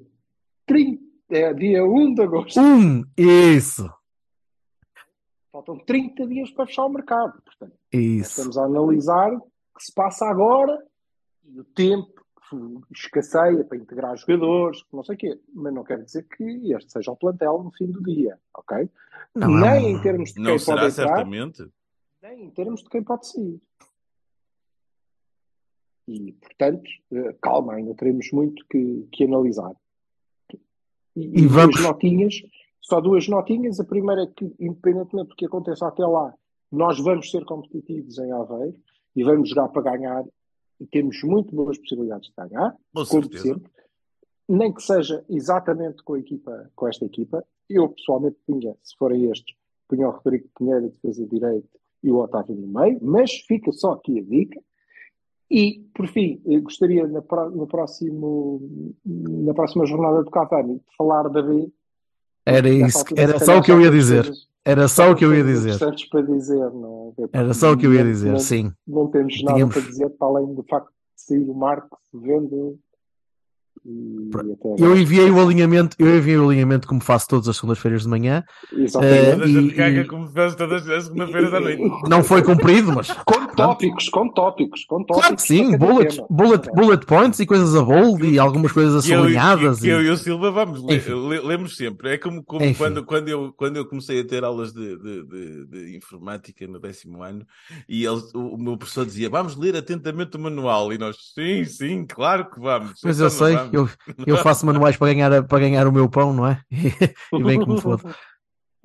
30, 0.66 1.02
é 1.30 1.54
dia 1.54 1.84
1 1.84 2.14
de 2.14 2.22
agosto. 2.22 2.60
Um, 2.60 3.04
isso. 3.16 3.88
Faltam 5.50 5.78
30 5.78 6.26
dias 6.26 6.50
para 6.50 6.66
fechar 6.66 6.84
o 6.84 6.90
mercado. 6.90 7.40
Portanto, 7.42 7.78
Isso. 7.92 8.30
estamos 8.30 8.58
a 8.58 8.64
analisar 8.64 9.32
o 9.32 9.40
que 9.76 9.84
se 9.84 9.94
passa 9.94 10.26
agora 10.26 10.86
e 11.44 11.58
o 11.58 11.64
tempo 11.64 12.12
escasseia 12.94 13.64
para 13.64 13.76
integrar 13.78 14.16
jogadores, 14.16 14.84
não 14.92 15.02
sei 15.02 15.14
o 15.14 15.18
quê. 15.18 15.40
Mas 15.54 15.74
não 15.74 15.84
quer 15.84 16.02
dizer 16.02 16.24
que 16.24 16.72
este 16.72 16.92
seja 16.92 17.10
o 17.12 17.16
plantel 17.16 17.62
no 17.62 17.70
fim 17.72 17.86
do 17.90 18.02
dia, 18.02 18.38
ok? 18.54 18.88
Não, 19.34 19.64
é 19.64 19.80
Nem 19.80 19.92
em 19.92 20.00
termos 20.02 20.32
de 20.32 20.40
Não 20.40 20.50
quem 20.50 20.58
será, 20.58 20.80
pode 20.82 20.92
entrar, 20.92 21.06
certamente. 21.08 21.68
nem 22.22 22.44
em 22.44 22.50
termos 22.50 22.82
de 22.82 22.88
quem 22.88 23.02
pode 23.02 23.26
sair. 23.26 23.60
E, 26.06 26.32
portanto, 26.32 26.88
eh, 27.12 27.36
calma, 27.42 27.74
ainda 27.74 27.94
teremos 27.94 28.30
muito 28.32 28.64
que, 28.70 29.06
que 29.12 29.24
analisar. 29.24 29.74
E, 31.14 31.42
E 31.42 31.46
vamos- 31.46 31.76
duas 31.76 31.86
notinhas, 31.86 32.34
só 32.80 33.00
duas 33.00 33.28
notinhas. 33.28 33.78
A 33.78 33.84
primeira 33.84 34.22
é 34.22 34.26
que, 34.26 34.54
independentemente 34.58 35.28
do 35.28 35.36
que 35.36 35.44
aconteça 35.44 35.86
até 35.86 36.06
lá, 36.06 36.32
nós 36.72 36.98
vamos 36.98 37.30
ser 37.30 37.44
competitivos 37.44 38.18
em 38.18 38.32
Aveiro 38.32 38.74
e 39.14 39.22
vamos 39.22 39.50
jogar 39.50 39.68
para 39.68 39.82
ganhar 39.82 40.24
temos 40.86 41.22
muito 41.22 41.54
boas 41.54 41.76
possibilidades 41.78 42.28
de 42.28 42.34
ganhar, 42.36 42.72
Com 42.94 43.04
como 43.04 43.22
certeza. 43.22 43.42
sempre. 43.44 43.70
Nem 44.48 44.72
que 44.72 44.82
seja 44.82 45.24
exatamente 45.28 46.02
com 46.02 46.14
a 46.14 46.18
equipa, 46.18 46.70
com 46.74 46.88
esta 46.88 47.04
equipa. 47.04 47.44
Eu, 47.68 47.88
pessoalmente, 47.90 48.36
tinha, 48.46 48.74
se 48.82 48.96
forem 48.96 49.30
estes, 49.30 49.54
punha 49.88 50.08
o 50.08 50.12
Rodrigo 50.12 50.48
Pinheiro 50.58 50.86
a 50.86 50.88
defesa 50.88 51.22
de 51.22 51.28
direito 51.28 51.68
e 52.02 52.10
o 52.10 52.16
Otávio 52.18 52.54
no 52.56 52.66
meio, 52.80 52.98
mas 53.02 53.32
fica 53.46 53.70
só 53.72 53.92
aqui 53.92 54.18
a 54.18 54.22
dica. 54.22 54.58
E, 55.50 55.80
por 55.94 56.06
fim, 56.08 56.40
eu 56.46 56.62
gostaria 56.62 57.06
na, 57.06 57.20
no 57.50 57.66
próximo, 57.66 58.60
na 59.04 59.52
próxima 59.54 59.84
jornada 59.86 60.22
do 60.22 60.30
Cavani 60.30 60.74
de 60.78 60.96
falar 60.96 61.28
da 61.28 61.42
B. 61.42 61.70
Era 62.46 62.68
isso, 62.68 63.04
era 63.16 63.38
só 63.38 63.58
o 63.58 63.62
que 63.62 63.70
eu 63.72 63.80
ia 63.80 63.90
dizer. 63.90 64.24
coisas- 64.24 64.47
Era 64.70 64.86
só 64.86 65.10
o 65.10 65.16
que 65.16 65.24
eu 65.24 65.34
ia 65.34 65.42
dizer. 65.42 65.78
para 66.10 66.20
dizer, 66.22 66.70
não 66.72 67.14
é? 67.18 67.38
Era 67.38 67.54
só 67.54 67.72
o 67.72 67.76
que 67.76 67.86
eu 67.86 67.94
ia 67.94 68.04
dizer, 68.04 68.32
não- 68.32 68.38
sim. 68.38 68.70
Não 68.86 69.06
temos 69.10 69.42
nada 69.42 69.54
Tínhamos- 69.54 69.74
para 69.74 69.82
dizer 69.86 70.10
para 70.10 70.28
além 70.28 70.54
do 70.54 70.62
facto 70.68 70.88
de 70.88 71.22
sair 71.22 71.48
o 71.48 71.54
Marco, 71.54 71.98
se 72.10 72.18
vende 72.18 72.54
e 72.54 72.54
Pro- 72.54 72.76
até 73.67 73.67
Eu 74.78 74.96
enviei 74.96 75.30
o 75.30 75.40
alinhamento, 75.40 75.96
eu 75.98 76.16
enviei 76.16 76.36
o 76.36 76.48
alinhamento 76.48 76.86
como 76.86 77.00
faço 77.00 77.28
todas 77.28 77.48
as 77.48 77.56
segundas-feiras 77.56 78.02
de 78.02 78.08
manhã. 78.08 78.44
Eh, 78.72 79.36
e- 79.46 80.00
e- 80.00 80.04
como 80.04 80.26
todas 80.56 80.88
as 80.88 81.08
noite. 81.10 81.82
Não 82.08 82.22
foi 82.22 82.42
cumprido, 82.42 82.92
mas 82.92 83.10
Com 83.24 83.46
tópicos, 83.54 84.08
com 84.08 84.28
tópicos, 84.28 84.84
com 84.84 84.98
tópicos. 84.98 85.20
claro 85.20 85.36
que 85.36 85.42
sim, 85.42 85.72
cada 85.72 85.78
bullet, 85.86 86.14
tema. 86.16 86.26
bullet, 86.30 86.70
bullet 86.72 87.06
points 87.06 87.40
e 87.40 87.46
coisas 87.46 87.74
a 87.74 87.82
bold 87.82 88.24
e 88.26 88.38
algumas 88.38 88.72
coisas 88.72 89.04
Que 89.04 89.12
eu, 89.12 89.22
que, 89.26 89.32
que 89.80 89.88
eu 89.88 90.02
e- 90.02 90.06
e 90.06 90.10
o 90.10 90.16
Silva 90.16 90.50
vamos, 90.50 90.82
lemos 91.44 91.76
sempre. 91.76 92.10
É 92.10 92.18
como, 92.18 92.42
como 92.44 92.74
quando, 92.76 93.04
quando, 93.04 93.28
eu, 93.28 93.52
quando 93.56 93.76
eu 93.76 93.86
comecei 93.86 94.20
a 94.20 94.24
ter 94.24 94.44
aulas 94.44 94.72
de, 94.72 94.96
de, 94.96 95.24
de- 95.24 95.66
de 95.66 95.96
informática 95.96 96.66
no 96.66 96.78
décimo 96.78 97.22
ano 97.22 97.44
e 97.88 98.04
eles, 98.04 98.32
o, 98.34 98.54
o 98.54 98.58
meu 98.58 98.76
professor 98.76 99.04
dizia: 99.04 99.28
Vamos 99.28 99.56
ler 99.56 99.76
atentamente 99.76 100.36
o 100.36 100.40
manual. 100.40 100.92
E 100.92 100.98
nós, 100.98 101.16
sim, 101.34 101.64
sim, 101.64 102.04
claro 102.06 102.48
que 102.50 102.60
vamos. 102.60 103.00
Mas 103.02 103.16
Então 103.16 103.26
eu 103.26 103.30
sei, 103.30 103.56
vamos. 103.56 103.72
Eu, 103.78 103.88
eu 104.26 104.36
faço 104.38 104.66
manuais 104.66 104.96
para 104.96 105.12
ganhar, 105.12 105.42
para 105.44 105.58
ganhar 105.58 105.86
o 105.86 105.92
meu 105.92 106.08
pão, 106.08 106.32
não 106.32 106.46
é? 106.46 106.60
E 107.32 107.42
bem 107.42 107.60
que 107.60 107.68
me 107.68 107.80
foda. 107.80 108.02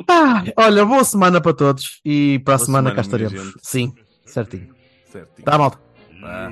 Ah, 0.10 0.44
olha, 0.58 0.86
boa 0.86 1.04
semana 1.04 1.40
para 1.40 1.54
todos 1.54 2.02
e 2.04 2.40
para 2.44 2.56
a 2.56 2.58
semana, 2.58 2.90
semana, 2.90 2.96
cá 2.96 3.02
estaremos. 3.02 3.34
gente. 3.34 3.56
Sim, 3.62 3.94
certinho. 4.26 4.74
Certinho. 5.06 5.46
Tá, 5.46 5.58
malta. 5.58 5.78
Vá. 6.22 6.52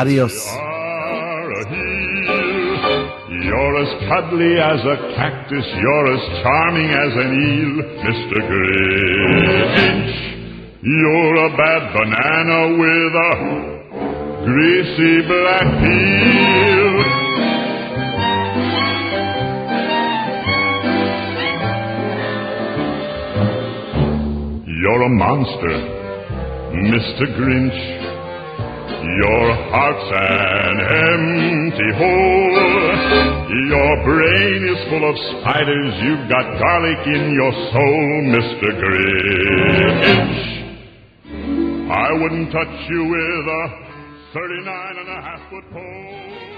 Adiós. 0.00 0.32
You're 3.44 3.76
as 3.82 3.88
cuddly 4.08 4.58
as 4.58 4.80
a 4.86 4.96
cactus, 5.16 5.66
you're 5.80 6.12
as 6.14 6.42
charming 6.42 6.90
as 6.90 7.12
an 7.16 7.32
eel, 7.32 7.82
Mr. 8.04 8.40
Grinch. 8.48 10.14
You're 10.82 11.36
a 11.46 11.56
bad 11.56 11.92
banana 11.92 12.58
with 12.78 13.14
a 13.14 14.44
greasy 14.44 15.22
black 15.26 15.68
peel. 15.80 17.31
You're 24.82 25.02
a 25.02 25.08
monster, 25.10 25.78
Mr. 26.90 27.22
Grinch. 27.38 27.80
Your 29.22 29.54
heart's 29.70 30.10
an 30.10 30.76
empty 31.06 31.90
hole. 32.02 32.56
Your 33.70 33.92
brain 34.02 34.60
is 34.74 34.82
full 34.90 35.06
of 35.08 35.14
spiders. 35.38 35.94
You've 36.02 36.26
got 36.28 36.58
garlic 36.58 37.06
in 37.06 37.30
your 37.30 37.52
soul, 37.70 38.26
Mr. 38.34 38.74
Grinch. 38.82 40.40
I 41.88 42.12
wouldn't 42.14 42.50
touch 42.50 42.90
you 42.90 43.04
with 43.04 43.46
a 43.46 43.64
39 44.34 44.96
and 44.98 45.08
a 45.08 45.22
half 45.22 45.48
foot 45.48 45.70
pole. 45.70 46.51